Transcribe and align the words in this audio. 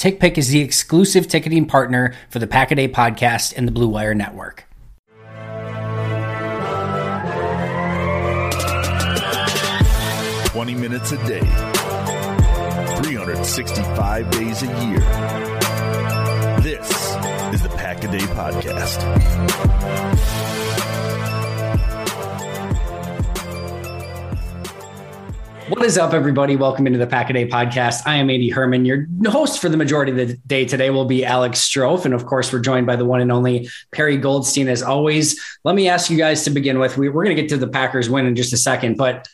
TickPick 0.00 0.38
is 0.38 0.48
the 0.48 0.62
exclusive 0.62 1.28
ticketing 1.28 1.66
partner 1.66 2.14
for 2.30 2.38
the 2.38 2.46
Pack 2.46 2.70
a 2.70 2.74
Day 2.74 2.88
podcast 2.88 3.52
and 3.54 3.68
the 3.68 3.72
Blue 3.72 3.86
Wire 3.86 4.14
Network. 4.14 4.64
Twenty 10.46 10.74
minutes 10.74 11.12
a 11.12 11.18
day, 11.26 11.40
365 13.02 14.30
days 14.30 14.62
a 14.62 14.66
year. 14.86 15.00
This 16.62 16.88
is 17.52 17.62
the 17.62 17.68
Pack 17.76 18.02
a 18.02 18.08
Day 18.10 18.20
Podcast. 18.20 19.04
What 25.70 25.84
is 25.84 25.96
up, 25.96 26.14
everybody? 26.14 26.56
Welcome 26.56 26.88
into 26.88 26.98
the 26.98 27.06
Pack 27.06 27.32
Day 27.32 27.46
podcast. 27.46 28.02
I 28.04 28.16
am 28.16 28.28
Andy 28.28 28.48
Herman. 28.50 28.84
Your 28.84 29.06
host 29.26 29.60
for 29.60 29.68
the 29.68 29.76
majority 29.76 30.10
of 30.10 30.18
the 30.18 30.36
day 30.48 30.64
today 30.64 30.90
will 30.90 31.04
be 31.04 31.24
Alex 31.24 31.60
Strofe. 31.60 32.04
And 32.04 32.12
of 32.12 32.26
course, 32.26 32.52
we're 32.52 32.58
joined 32.58 32.88
by 32.88 32.96
the 32.96 33.04
one 33.04 33.20
and 33.20 33.30
only 33.30 33.68
Perry 33.92 34.16
Goldstein 34.16 34.66
as 34.66 34.82
always. 34.82 35.40
Let 35.62 35.76
me 35.76 35.88
ask 35.88 36.10
you 36.10 36.18
guys 36.18 36.42
to 36.42 36.50
begin 36.50 36.80
with. 36.80 36.98
We, 36.98 37.06
are 37.06 37.12
going 37.12 37.28
to 37.28 37.36
get 37.36 37.50
to 37.50 37.56
the 37.56 37.68
Packers 37.68 38.10
win 38.10 38.26
in 38.26 38.34
just 38.34 38.52
a 38.52 38.56
second, 38.56 38.96
but 38.96 39.28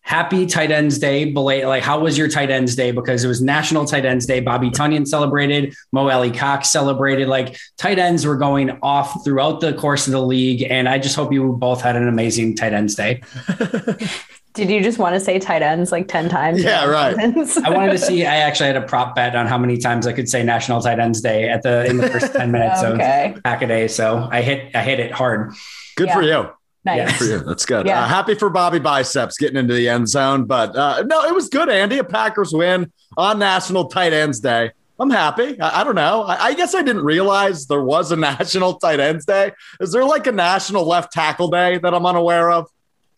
happy 0.00 0.46
tight 0.46 0.70
ends 0.70 1.00
day. 1.00 1.32
Like, 1.32 1.82
how 1.82 1.98
was 1.98 2.16
your 2.16 2.28
tight 2.28 2.50
ends 2.50 2.76
day? 2.76 2.92
Because 2.92 3.24
it 3.24 3.28
was 3.28 3.42
National 3.42 3.84
Tight 3.84 4.04
Ends 4.04 4.26
Day. 4.26 4.38
Bobby 4.38 4.70
Tonyan 4.70 5.08
celebrated, 5.08 5.74
Mo 5.90 6.08
Alie-Cox 6.08 6.70
celebrated. 6.70 7.26
Like, 7.26 7.58
tight 7.78 7.98
ends 7.98 8.24
were 8.24 8.36
going 8.36 8.78
off 8.80 9.24
throughout 9.24 9.58
the 9.58 9.72
course 9.72 10.06
of 10.06 10.12
the 10.12 10.22
league. 10.22 10.62
And 10.62 10.88
I 10.88 11.00
just 11.00 11.16
hope 11.16 11.32
you 11.32 11.52
both 11.54 11.80
had 11.80 11.96
an 11.96 12.06
amazing 12.06 12.54
tight 12.54 12.74
ends 12.74 12.94
day. 12.94 13.22
Did 14.52 14.68
you 14.68 14.82
just 14.82 14.98
want 14.98 15.14
to 15.14 15.20
say 15.20 15.38
tight 15.38 15.62
ends 15.62 15.92
like 15.92 16.08
10 16.08 16.28
times? 16.28 16.62
Yeah, 16.62 16.84
right. 16.86 17.16
I 17.16 17.70
wanted 17.70 17.92
to 17.92 17.98
see, 17.98 18.26
I 18.26 18.36
actually 18.36 18.66
had 18.66 18.76
a 18.76 18.82
prop 18.82 19.14
bet 19.14 19.36
on 19.36 19.46
how 19.46 19.56
many 19.56 19.78
times 19.78 20.06
I 20.06 20.12
could 20.12 20.28
say 20.28 20.42
National 20.42 20.80
Tight 20.80 20.98
Ends 20.98 21.20
Day 21.20 21.48
at 21.48 21.62
the 21.62 21.84
in 21.86 21.98
the 21.98 22.08
first 22.08 22.32
10 22.32 22.50
minutes 22.50 22.82
okay. 22.82 23.34
of 23.36 23.42
pack 23.44 23.62
a 23.62 23.66
day. 23.66 23.86
So 23.86 24.28
I 24.30 24.42
hit 24.42 24.74
I 24.74 24.82
hit 24.82 24.98
it 24.98 25.12
hard. 25.12 25.52
Good 25.96 26.08
yeah. 26.08 26.14
for 26.14 26.22
you. 26.22 26.50
Nice. 26.84 26.96
Yeah, 26.96 27.12
for 27.12 27.24
you. 27.24 27.38
That's 27.40 27.64
good. 27.64 27.86
Yeah. 27.86 28.02
Uh, 28.02 28.08
happy 28.08 28.34
for 28.34 28.50
Bobby 28.50 28.78
Biceps 28.78 29.36
getting 29.36 29.56
into 29.56 29.74
the 29.74 29.88
end 29.88 30.08
zone. 30.08 30.46
But 30.46 30.74
uh, 30.74 31.04
no, 31.06 31.24
it 31.24 31.34
was 31.34 31.48
good, 31.48 31.68
Andy. 31.68 31.98
A 31.98 32.04
Packers 32.04 32.52
win 32.52 32.92
on 33.16 33.38
National 33.38 33.86
Tight 33.86 34.12
Ends 34.12 34.40
Day. 34.40 34.72
I'm 34.98 35.10
happy. 35.10 35.60
I, 35.60 35.80
I 35.80 35.84
don't 35.84 35.94
know. 35.94 36.22
I, 36.22 36.46
I, 36.46 36.54
guess 36.54 36.74
I 36.74 36.82
didn't 36.82 37.04
realize 37.04 37.66
there 37.66 37.82
was 37.82 38.12
a 38.12 38.16
National 38.38 38.74
Tight 38.74 38.98
Ends 38.98 39.26
Day. 39.26 39.52
Is 39.80 39.92
there 39.92 40.04
like 40.04 40.26
a 40.26 40.32
National 40.32 40.86
Left 40.86 41.12
Tackle 41.12 41.48
Day 41.48 41.78
that 41.78 41.94
I'm 41.94 42.06
unaware 42.06 42.50
of? 42.50 42.68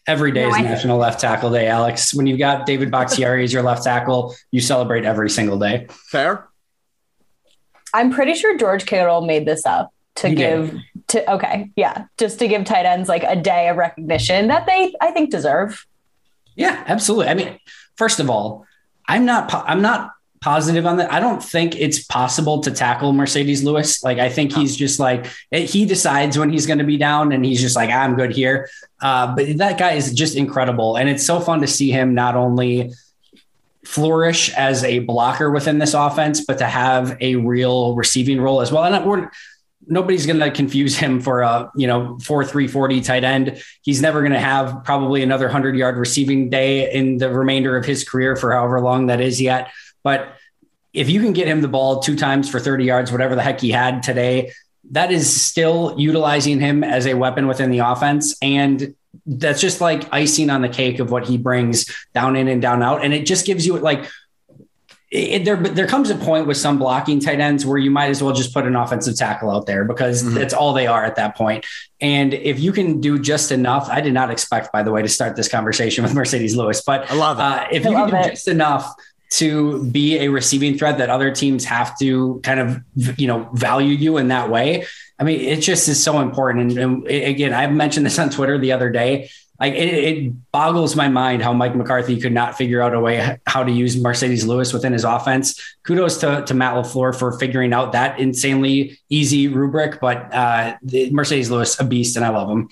Every 0.07 0.33
day 0.33 0.43
no, 0.43 0.49
is 0.49 0.55
I 0.57 0.63
National 0.63 0.99
Left 0.99 1.21
Tackle 1.21 1.51
Day, 1.51 1.69
Alex. 1.69 2.13
When 2.13 2.27
you've 2.27 2.39
got 2.39 2.67
David 2.67 2.91
Bakhtiari 2.91 3.45
as 3.45 3.53
your 3.53 3.63
left 3.63 3.85
tackle, 3.85 4.35
you 4.51 4.61
celebrate 4.61 5.05
every 5.05 5.31
single 5.31 5.59
day. 5.59 5.87
Fair. 5.91 6.49
I'm 7.95 8.11
pretty 8.11 8.35
sure 8.35 8.57
George 8.59 8.87
Kittle 8.87 9.21
made 9.21 9.47
this 9.47 9.65
up 9.65 9.93
to 10.17 10.29
he 10.29 10.35
give 10.35 10.71
did. 10.73 10.81
to 11.09 11.33
okay, 11.35 11.71
yeah, 11.77 12.07
just 12.19 12.39
to 12.41 12.49
give 12.49 12.65
tight 12.65 12.87
ends 12.87 13.09
like 13.09 13.23
a 13.23 13.37
day 13.37 13.69
of 13.69 13.77
recognition 13.77 14.49
that 14.49 14.67
they 14.67 14.93
I 15.01 15.11
think 15.13 15.31
deserve. 15.31 15.87
Yeah, 16.57 16.83
absolutely. 16.87 17.29
I 17.29 17.35
mean, 17.35 17.59
first 17.97 18.21
of 18.21 18.29
all, 18.29 18.67
I'm 19.07 19.25
not 19.25 19.53
I'm 19.55 19.83
not 19.83 20.11
positive 20.43 20.85
on 20.85 20.97
that. 20.97 21.13
I 21.13 21.21
don't 21.21 21.43
think 21.43 21.77
it's 21.77 22.05
possible 22.05 22.61
to 22.61 22.71
tackle 22.71 23.13
Marcedes 23.13 23.65
Lewis. 23.65 24.03
Like 24.03 24.19
I 24.19 24.29
think 24.29 24.53
he's 24.53 24.77
just 24.77 24.99
like 24.99 25.27
he 25.51 25.87
decides 25.87 26.37
when 26.37 26.51
he's 26.51 26.67
going 26.67 26.81
to 26.81 26.85
be 26.85 26.99
down, 26.99 27.33
and 27.33 27.45
he's 27.45 27.61
just 27.61 27.77
like 27.77 27.91
I'm 27.91 28.17
good 28.17 28.33
here. 28.33 28.69
Uh, 29.01 29.35
but 29.35 29.57
that 29.59 29.79
guy 29.79 29.93
is 29.93 30.13
just 30.13 30.37
incredible, 30.37 30.97
and 30.97 31.09
it's 31.09 31.25
so 31.25 31.41
fun 31.41 31.61
to 31.61 31.67
see 31.67 31.91
him 31.91 32.15
not 32.15 32.37
only 32.37 32.93
flourish 33.85 34.53
as 34.55 34.85
a 34.85 35.01
blocker 35.01 35.51
within 35.51 35.79
this 35.79 35.95
offense, 35.95 36.45
but 36.45 36.59
to 36.59 36.67
have 36.67 37.17
a 37.21 37.37
real 37.37 37.95
receiving 37.95 38.41
role 38.41 38.61
as 38.61 38.71
well. 38.71 38.85
And 38.85 39.05
we're 39.07 39.31
nobody's 39.87 40.27
going 40.27 40.39
to 40.39 40.51
confuse 40.51 40.97
him 40.97 41.21
for 41.21 41.43
a 41.43 41.71
you 41.75 41.87
know 41.87 42.19
four 42.19 42.45
three 42.45 42.69
forty 42.69 43.01
tight 43.01 43.25
end. 43.25 43.63
He's 43.83 44.03
never 44.03 44.21
going 44.21 44.33
to 44.33 44.41
have 44.41 44.85
probably 44.85 45.23
another 45.23 45.49
hundred 45.49 45.77
yard 45.77 45.97
receiving 45.97 46.51
day 46.51 46.93
in 46.93 47.19
the 47.19 47.31
remainder 47.31 47.77
of 47.77 47.85
his 47.85 48.09
career 48.09 48.37
for 48.37 48.53
however 48.53 48.81
long 48.81 49.07
that 49.07 49.21
is 49.21 49.41
yet. 49.41 49.71
But 50.03 50.37
if 50.93 51.09
you 51.09 51.21
can 51.21 51.33
get 51.33 51.49
him 51.49 51.61
the 51.63 51.69
ball 51.69 52.01
two 52.01 52.17
times 52.17 52.51
for 52.51 52.61
30 52.61 52.85
yards, 52.85 53.13
whatever 53.13 53.35
the 53.35 53.43
heck 53.43 53.61
he 53.61 53.71
had 53.71 54.03
today, 54.03 54.53
that 54.91 55.11
is 55.13 55.43
still 55.43 55.95
utilizing 55.99 56.61
him 56.61 56.85
as 56.85 57.07
a 57.07 57.15
weapon 57.15 57.47
within 57.47 57.71
the 57.71 57.79
offense. 57.79 58.37
And 58.43 58.95
that's 59.27 59.61
just 59.61 59.81
like 59.81 60.13
icing 60.13 60.51
on 60.51 60.63
the 60.63 60.69
cake 60.69 60.99
of 60.99 61.11
what 61.11 61.27
he 61.27 61.39
brings 61.39 61.87
down 62.15 62.37
in 62.37 62.49
and 62.49 62.61
down 62.61 62.83
out. 62.83 63.05
And 63.05 63.15
it 63.15 63.25
just 63.27 63.47
gives 63.47 63.67
you 63.67 63.79
like, 63.79 64.05
it, 65.11 65.45
there, 65.45 65.57
there 65.57 65.87
comes 65.87 66.09
a 66.09 66.15
point 66.15 66.47
with 66.47 66.57
some 66.57 66.79
blocking 66.79 67.21
tight 67.21 67.39
ends 67.39 67.67
where 67.67 67.77
you 67.77 67.91
might 67.91 68.09
as 68.09 68.23
well 68.23 68.33
just 68.33 68.55
put 68.55 68.67
an 68.67 68.75
offensive 68.75 69.15
tackle 69.15 69.51
out 69.51 69.67
there 69.67 69.85
because 69.85 70.23
mm-hmm. 70.23 70.35
that's 70.35 70.55
all 70.55 70.73
they 70.73 70.87
are 70.87 71.05
at 71.05 71.17
that 71.17 71.37
point. 71.37 71.67
And 72.01 72.33
if 72.33 72.59
you 72.59 72.73
can 72.73 73.01
do 73.01 73.19
just 73.19 73.53
enough, 73.53 73.89
I 73.91 74.01
did 74.01 74.15
not 74.15 74.31
expect, 74.31 74.73
by 74.73 74.83
the 74.83 74.91
way, 74.91 75.03
to 75.03 75.09
start 75.09 75.37
this 75.37 75.49
conversation 75.49 76.03
with 76.05 76.15
Marcedes 76.15 76.57
Lewis, 76.57 76.83
but 76.83 77.11
I 77.11 77.15
love 77.15 77.39
it. 77.39 77.43
Uh, 77.43 77.67
if 77.71 77.87
I 77.87 77.91
you 77.91 77.97
can 77.97 78.09
do 78.09 78.17
it. 78.17 78.31
just 78.31 78.49
enough 78.49 78.95
to 79.33 79.83
be 79.85 80.19
a 80.19 80.29
receiving 80.29 80.77
threat 80.77 80.99
that 80.99 81.09
other 81.09 81.31
teams 81.31 81.65
have 81.65 81.99
to 81.99 82.39
kind 82.43 82.61
of 82.61 82.81
you 83.19 83.27
know 83.27 83.49
value 83.55 83.95
you 83.95 84.19
in 84.19 84.29
that 84.29 84.51
way 84.51 84.87
i 85.19 85.25
mean 85.25 85.41
it 85.41 85.61
just 85.61 85.89
is 85.89 86.03
so 86.03 86.21
important 86.21 86.79
and, 86.79 87.07
and 87.07 87.09
again 87.09 87.55
i 87.55 87.67
mentioned 87.67 88.05
this 88.05 88.19
on 88.19 88.29
twitter 88.29 88.59
the 88.59 88.73
other 88.73 88.91
day 88.91 89.31
like 89.59 89.75
it, 89.75 89.95
it, 89.95 90.51
boggles 90.51 90.97
my 90.97 91.09
mind 91.09 91.41
how 91.41 91.53
Mike 91.53 91.77
McCarthy 91.77 92.21
could 92.21 92.33
not 92.33 92.59
figure 92.59 92.83
out 92.83 92.95
a 92.95 93.01
way 93.01 93.39
how 93.47 93.63
to 93.63 93.71
use 93.71 93.95
Marcedes 93.95 94.45
Lewis 94.45 94.73
within 94.73 94.93
his 94.93 95.05
offense. 95.05 95.77
Kudos 95.85 96.19
to, 96.19 96.43
to 96.47 96.53
Matt 96.53 96.75
LaFleur 96.75 97.17
for 97.17 97.39
figuring 97.39 97.73
out 97.73 97.93
that 97.93 98.19
insanely 98.19 98.99
easy 99.09 99.47
rubric, 99.47 100.01
but 100.01 100.35
uh, 100.35 100.77
Marcedes 100.85 101.49
Lewis, 101.49 101.79
a 101.79 101.85
beast, 101.85 102.17
and 102.17 102.25
I 102.25 102.31
love 102.31 102.51
him. 102.51 102.71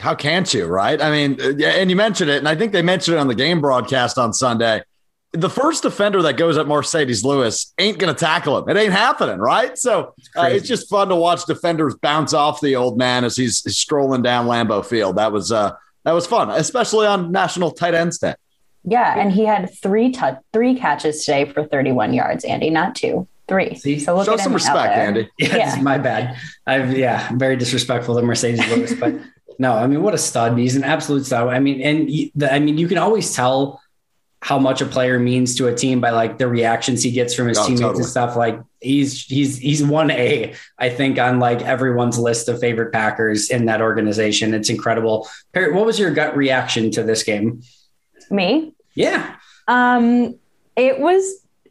How 0.00 0.16
can't 0.16 0.52
you, 0.52 0.66
right? 0.66 1.00
I 1.00 1.10
mean, 1.12 1.40
and 1.40 1.88
you 1.88 1.94
mentioned 1.94 2.30
it, 2.30 2.38
and 2.38 2.48
I 2.48 2.56
think 2.56 2.72
they 2.72 2.82
mentioned 2.82 3.16
it 3.16 3.20
on 3.20 3.28
the 3.28 3.36
game 3.36 3.60
broadcast 3.60 4.18
on 4.18 4.32
Sunday 4.32 4.82
the 5.34 5.50
first 5.50 5.82
defender 5.82 6.22
that 6.22 6.36
goes 6.36 6.56
at 6.56 6.66
Marcedes 6.66 7.24
Lewis 7.24 7.72
ain't 7.78 7.98
going 7.98 8.14
to 8.14 8.18
tackle 8.18 8.56
him. 8.58 8.68
It 8.68 8.80
ain't 8.80 8.92
happening, 8.92 9.38
right? 9.38 9.76
So 9.76 10.14
uh, 10.36 10.48
it's 10.50 10.66
just 10.66 10.88
fun 10.88 11.08
to 11.08 11.16
watch 11.16 11.44
defenders 11.44 11.96
bounce 11.96 12.32
off 12.32 12.60
the 12.60 12.76
old 12.76 12.96
man 12.96 13.24
as 13.24 13.36
he's, 13.36 13.62
he's 13.62 13.76
strolling 13.76 14.22
down 14.22 14.46
Lambeau 14.46 14.84
Field. 14.84 15.16
That 15.16 15.32
was 15.32 15.50
uh, 15.50 15.72
that 16.04 16.12
was 16.12 16.26
fun, 16.26 16.50
especially 16.50 17.06
on 17.06 17.32
National 17.32 17.70
Tight 17.70 17.94
End 17.94 18.12
Day. 18.20 18.34
Yeah, 18.84 19.18
and 19.18 19.32
he 19.32 19.44
had 19.44 19.74
three 19.82 20.12
t- 20.12 20.20
three 20.52 20.78
catches 20.78 21.24
today 21.24 21.46
for 21.46 21.64
31 21.64 22.12
yards. 22.14 22.44
Andy, 22.44 22.70
not 22.70 22.94
two, 22.94 23.26
three. 23.48 23.74
See, 23.74 23.98
so 23.98 24.14
look 24.14 24.26
show 24.26 24.36
some 24.36 24.52
respect, 24.52 24.96
Andy. 24.96 25.30
Yeah, 25.38 25.56
yeah. 25.76 25.80
my 25.80 25.98
bad. 25.98 26.36
I've 26.66 26.96
yeah, 26.96 27.30
very 27.34 27.56
disrespectful 27.56 28.14
to 28.16 28.22
Marcedes 28.22 28.68
Lewis, 28.70 28.94
but 28.94 29.14
No, 29.58 29.72
I 29.72 29.86
mean, 29.86 30.02
what 30.02 30.14
a 30.14 30.18
stud. 30.18 30.58
He's 30.58 30.76
an 30.76 30.84
absolute 30.84 31.26
stud. 31.26 31.48
I 31.48 31.60
mean, 31.60 31.80
and 31.80 32.08
the, 32.34 32.52
I 32.52 32.58
mean, 32.58 32.78
you 32.78 32.88
can 32.88 32.98
always 32.98 33.34
tell 33.34 33.80
how 34.44 34.58
much 34.58 34.82
a 34.82 34.86
player 34.86 35.18
means 35.18 35.54
to 35.54 35.68
a 35.68 35.74
team 35.74 36.02
by 36.02 36.10
like 36.10 36.36
the 36.36 36.46
reactions 36.46 37.02
he 37.02 37.10
gets 37.10 37.34
from 37.34 37.48
his 37.48 37.56
oh, 37.56 37.62
teammates 37.62 37.80
totally. 37.80 38.02
and 38.02 38.06
stuff. 38.06 38.36
Like 38.36 38.60
he's 38.78 39.24
he's 39.24 39.56
he's 39.56 39.82
one 39.82 40.10
A, 40.10 40.54
I 40.78 40.90
think, 40.90 41.18
on 41.18 41.38
like 41.38 41.62
everyone's 41.62 42.18
list 42.18 42.50
of 42.50 42.60
favorite 42.60 42.92
Packers 42.92 43.48
in 43.48 43.64
that 43.64 43.80
organization. 43.80 44.52
It's 44.52 44.68
incredible. 44.68 45.30
Perry, 45.54 45.72
what 45.72 45.86
was 45.86 45.98
your 45.98 46.10
gut 46.10 46.36
reaction 46.36 46.90
to 46.90 47.02
this 47.02 47.22
game? 47.22 47.62
Me? 48.30 48.74
Yeah. 48.94 49.34
Um, 49.66 50.38
it 50.76 51.00
was 51.00 51.24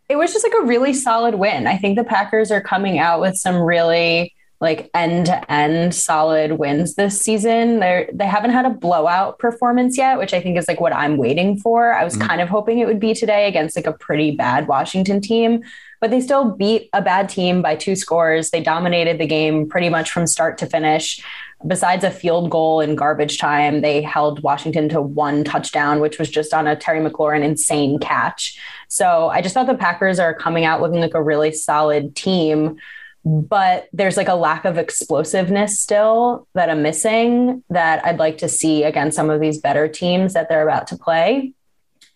it 0.10 0.16
was 0.16 0.34
just 0.34 0.44
like 0.44 0.60
a 0.60 0.66
really 0.66 0.96
solid 0.96 1.36
win. 1.36 1.68
I 1.68 1.78
think 1.78 1.96
the 1.96 2.04
Packers 2.04 2.50
are 2.50 2.62
coming 2.62 2.98
out 2.98 3.22
with 3.22 3.36
some 3.36 3.58
really 3.58 4.34
like 4.62 4.90
end 4.94 5.26
to 5.26 5.52
end 5.52 5.94
solid 5.94 6.54
wins 6.54 6.96
this 6.96 7.20
season. 7.20 7.80
They 7.80 8.10
they 8.14 8.26
haven't 8.26 8.52
had 8.52 8.66
a 8.66 8.70
blowout 8.70 9.38
performance 9.38 9.98
yet, 9.98 10.18
which 10.18 10.34
I 10.34 10.42
think 10.42 10.58
is 10.58 10.68
like 10.68 10.80
what 10.80 10.96
I'm 10.96 11.18
waiting 11.18 11.58
for. 11.58 11.94
I 11.94 12.04
was 12.04 12.16
mm-hmm. 12.16 12.28
kind 12.28 12.42
of 12.42 12.48
hoping 12.48 12.80
it 12.80 12.88
would 12.88 13.00
be 13.00 13.14
today 13.14 13.48
against 13.48 13.76
like 13.76 13.88
a 13.88 13.94
pretty 13.94 14.32
bad 14.32 14.68
Washington 14.68 15.20
team, 15.20 15.64
but 16.00 16.12
they 16.12 16.22
still 16.22 16.52
beat 16.52 16.90
a 16.94 17.02
bad 17.02 17.28
team 17.28 17.62
by 17.62 17.76
two 17.76 17.96
scores. 17.96 18.52
They 18.52 18.62
dominated 18.62 19.20
the 19.20 19.28
game 19.28 19.68
pretty 19.68 19.90
much 19.90 20.12
from 20.12 20.28
start 20.28 20.58
to 20.60 20.66
finish. 20.66 21.22
Besides 21.66 22.04
a 22.04 22.12
field 22.12 22.50
goal 22.50 22.82
in 22.82 22.96
garbage 22.96 23.38
time, 23.38 23.82
they 23.82 24.02
held 24.02 24.44
Washington 24.44 24.90
to 24.90 25.02
one 25.02 25.44
touchdown, 25.44 26.00
which 26.02 26.20
was 26.20 26.30
just 26.30 26.54
on 26.54 26.68
a 26.68 26.76
Terry 26.76 27.00
McLaurin 27.00 27.42
insane 27.42 28.00
catch. 28.00 28.60
So 28.90 29.30
I 29.30 29.42
just 29.42 29.54
thought 29.54 29.68
the 29.68 29.76
Packers 29.76 30.20
are 30.20 30.34
coming 30.34 30.66
out 30.66 30.82
looking 30.82 31.00
like 31.00 31.16
a 31.16 31.24
really 31.24 31.52
solid 31.52 32.16
team 32.16 32.78
but 33.26 33.88
there's 33.94 34.18
like 34.18 34.28
a 34.28 34.36
lack 34.36 34.66
of 34.66 34.78
explosiveness 34.78 35.80
still 35.80 36.48
that 36.54 36.70
I'm 36.70 36.82
missing 36.82 37.64
that 37.70 38.06
I'd 38.06 38.20
like 38.20 38.40
to 38.40 38.50
see 38.50 38.84
against 38.84 39.16
some 39.16 39.30
of 39.30 39.40
these 39.40 39.60
better 39.60 39.88
teams 39.88 40.34
that 40.34 40.50
they're 40.50 40.68
about 40.68 40.88
to 40.88 40.98
play. 40.98 41.54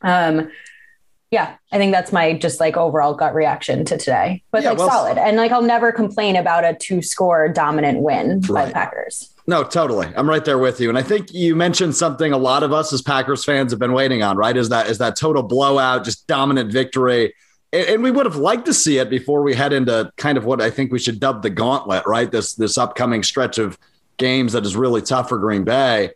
Um, 0.02 0.52
yeah, 1.32 1.56
I 1.72 1.78
think 1.78 1.92
that's 1.92 2.14
my 2.14 2.34
just 2.34 2.60
like 2.60 2.78
overall 2.78 3.14
gut 3.14 3.36
reaction 3.36 3.84
to 3.86 3.98
today, 3.98 4.44
but 4.52 4.64
yeah, 4.64 4.70
like 4.70 4.78
well, 4.80 4.90
solid. 4.90 5.18
And 5.18 5.36
like 5.36 5.52
I'll 5.52 5.62
never 5.62 5.92
complain 5.92 6.38
about 6.38 6.64
a 6.64 6.74
two 6.74 7.02
score 7.02 7.50
dominant 7.50 8.00
win 8.00 8.42
right. 8.42 8.48
by 8.50 8.66
the 8.66 8.74
Packers. 8.74 9.34
No, 9.46 9.64
totally. 9.64 10.08
I'm 10.16 10.30
right 10.30 10.44
there 10.44 10.58
with 10.58 10.80
you. 10.82 10.90
And 10.90 10.98
I 10.98 11.04
think 11.04 11.34
you 11.34 11.56
mentioned 11.56 11.96
something 11.96 12.34
a 12.34 12.38
lot 12.38 12.64
of 12.64 12.74
us 12.74 12.92
as 12.92 13.02
Packers 13.02 13.46
fans 13.46 13.72
have 13.72 13.80
been 13.80 13.94
waiting 13.94 14.24
on, 14.24 14.38
right? 14.38 14.56
Is 14.56 14.70
that 14.70 14.88
is 14.88 14.98
that 15.00 15.18
total 15.18 15.44
blowout, 15.44 16.04
just 16.06 16.28
dominant 16.28 16.72
victory 16.72 17.34
and 17.74 18.02
we 18.02 18.12
would 18.12 18.26
have 18.26 18.38
liked 18.38 18.66
to 18.66 18.74
see 18.74 18.98
it 18.98 19.10
before 19.10 19.42
we 19.42 19.54
head 19.54 19.74
into 19.74 20.12
kind 20.18 20.38
of 20.38 20.46
what 20.46 20.62
I 20.62 20.70
think 20.70 20.92
we 20.92 21.00
should 21.00 21.20
dub 21.20 21.42
the 21.42 21.50
gauntlet, 21.50 22.04
right? 22.06 22.32
This 22.32 22.54
this 22.56 22.78
upcoming 22.78 23.24
stretch 23.24 23.58
of 23.58 23.78
games 24.18 24.54
that 24.54 24.66
is 24.66 24.76
really 24.76 25.02
tough 25.02 25.30
for 25.30 25.38
Green 25.38 25.64
Bay. 25.64 26.12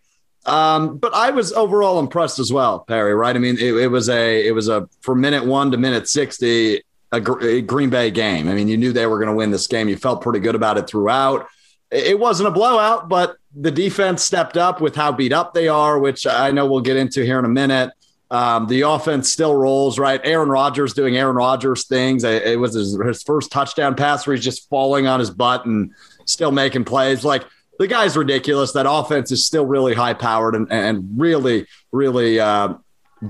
Um, 0.46 0.98
but 0.98 1.14
I 1.14 1.32
was 1.32 1.54
overall 1.54 2.00
impressed 2.00 2.40
as 2.40 2.52
well, 2.52 2.80
Perry. 2.80 3.14
Right? 3.14 3.36
I 3.36 3.40
mean, 3.40 3.58
it, 3.58 3.76
it 3.76 3.88
was 3.88 4.10
a 4.10 4.48
it 4.48 4.52
was 4.52 4.70
a 4.70 4.88
from 5.02 5.22
minute 5.22 5.46
one 5.46 5.72
to 5.72 5.78
minute 5.78 6.08
sixty 6.08 6.82
a, 7.12 7.18
a 7.18 7.62
Green 7.62 7.90
Bay 7.90 8.12
game. 8.12 8.48
I 8.48 8.54
mean, 8.54 8.68
you 8.68 8.78
knew 8.78 8.94
they 8.94 9.06
were 9.06 9.18
going 9.18 9.30
to 9.30 9.36
win 9.36 9.52
this 9.52 9.68
game. 9.68 9.90
You 9.90 9.98
felt 9.98 10.22
pretty 10.22 10.40
good 10.40 10.56
about 10.56 10.78
it 10.78 10.88
throughout. 10.88 11.48
It 11.92 12.18
wasn't 12.18 12.48
a 12.48 12.52
blowout, 12.52 13.10
but 13.10 13.36
the 13.54 13.72
defense 13.72 14.24
stepped 14.24 14.56
up 14.56 14.80
with 14.80 14.96
how 14.96 15.12
beat 15.12 15.34
up 15.34 15.54
they 15.54 15.68
are, 15.68 16.00
which 16.00 16.26
I 16.26 16.52
know 16.52 16.66
we'll 16.66 16.80
get 16.80 16.96
into 16.96 17.26
here 17.26 17.38
in 17.38 17.44
a 17.44 17.50
minute. 17.50 17.92
Um, 18.32 18.68
the 18.68 18.82
offense 18.82 19.30
still 19.30 19.54
rolls, 19.54 20.00
right? 20.00 20.22
Aaron 20.24 20.48
Rodgers 20.48 20.94
doing 20.94 21.18
Aaron 21.18 21.36
Rodgers 21.36 21.86
things. 21.86 22.24
It 22.24 22.58
was 22.58 22.74
his, 22.74 22.98
his, 22.98 23.24
first 23.24 23.52
touchdown 23.52 23.94
pass 23.94 24.26
where 24.26 24.34
he's 24.34 24.46
just 24.46 24.70
falling 24.70 25.06
on 25.06 25.20
his 25.20 25.30
butt 25.30 25.66
and 25.66 25.94
still 26.24 26.52
making 26.54 26.86
plays. 26.86 27.26
Like 27.26 27.44
the 27.78 27.88
guy's 27.88 28.16
ridiculous. 28.16 28.72
That 28.72 28.90
offense 28.90 29.34
is 29.34 29.46
still 29.46 29.66
really 29.66 29.94
high 29.94 30.14
powered 30.14 30.56
and, 30.56 30.72
and 30.72 31.10
really, 31.18 31.68
really 31.92 32.40
uh, 32.40 32.76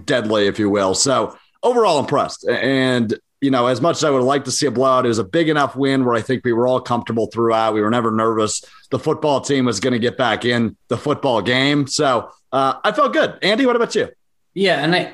deadly, 0.06 0.46
if 0.46 0.60
you 0.60 0.70
will. 0.70 0.94
So 0.94 1.36
overall 1.64 1.98
impressed. 1.98 2.48
And, 2.48 3.18
you 3.42 3.50
know, 3.50 3.66
as 3.66 3.82
much 3.82 3.98
as 3.98 4.04
I 4.04 4.12
would 4.12 4.22
like 4.22 4.46
to 4.46 4.52
see 4.52 4.68
a 4.68 4.72
blowout, 4.72 5.06
it 5.06 5.08
was 5.08 5.18
a 5.18 5.24
big 5.24 5.50
enough 5.50 5.76
win 5.76 6.06
where 6.06 6.14
I 6.14 6.22
think 6.22 6.46
we 6.46 6.54
were 6.54 6.68
all 6.68 6.80
comfortable 6.80 7.26
throughout. 7.26 7.74
We 7.74 7.82
were 7.82 7.90
never 7.90 8.12
nervous. 8.12 8.64
The 8.92 9.00
football 9.00 9.42
team 9.42 9.66
was 9.66 9.80
going 9.80 9.94
to 9.94 10.00
get 10.00 10.16
back 10.16 10.46
in 10.46 10.78
the 10.90 10.98
football 10.98 11.42
game. 11.42 11.88
So 11.88 12.30
uh, 12.52 12.76
I 12.84 12.92
felt 12.92 13.14
good. 13.14 13.40
Andy, 13.42 13.66
what 13.66 13.76
about 13.76 13.96
you? 13.96 14.10
Yeah, 14.54 14.84
and 14.84 14.96
I 14.96 15.14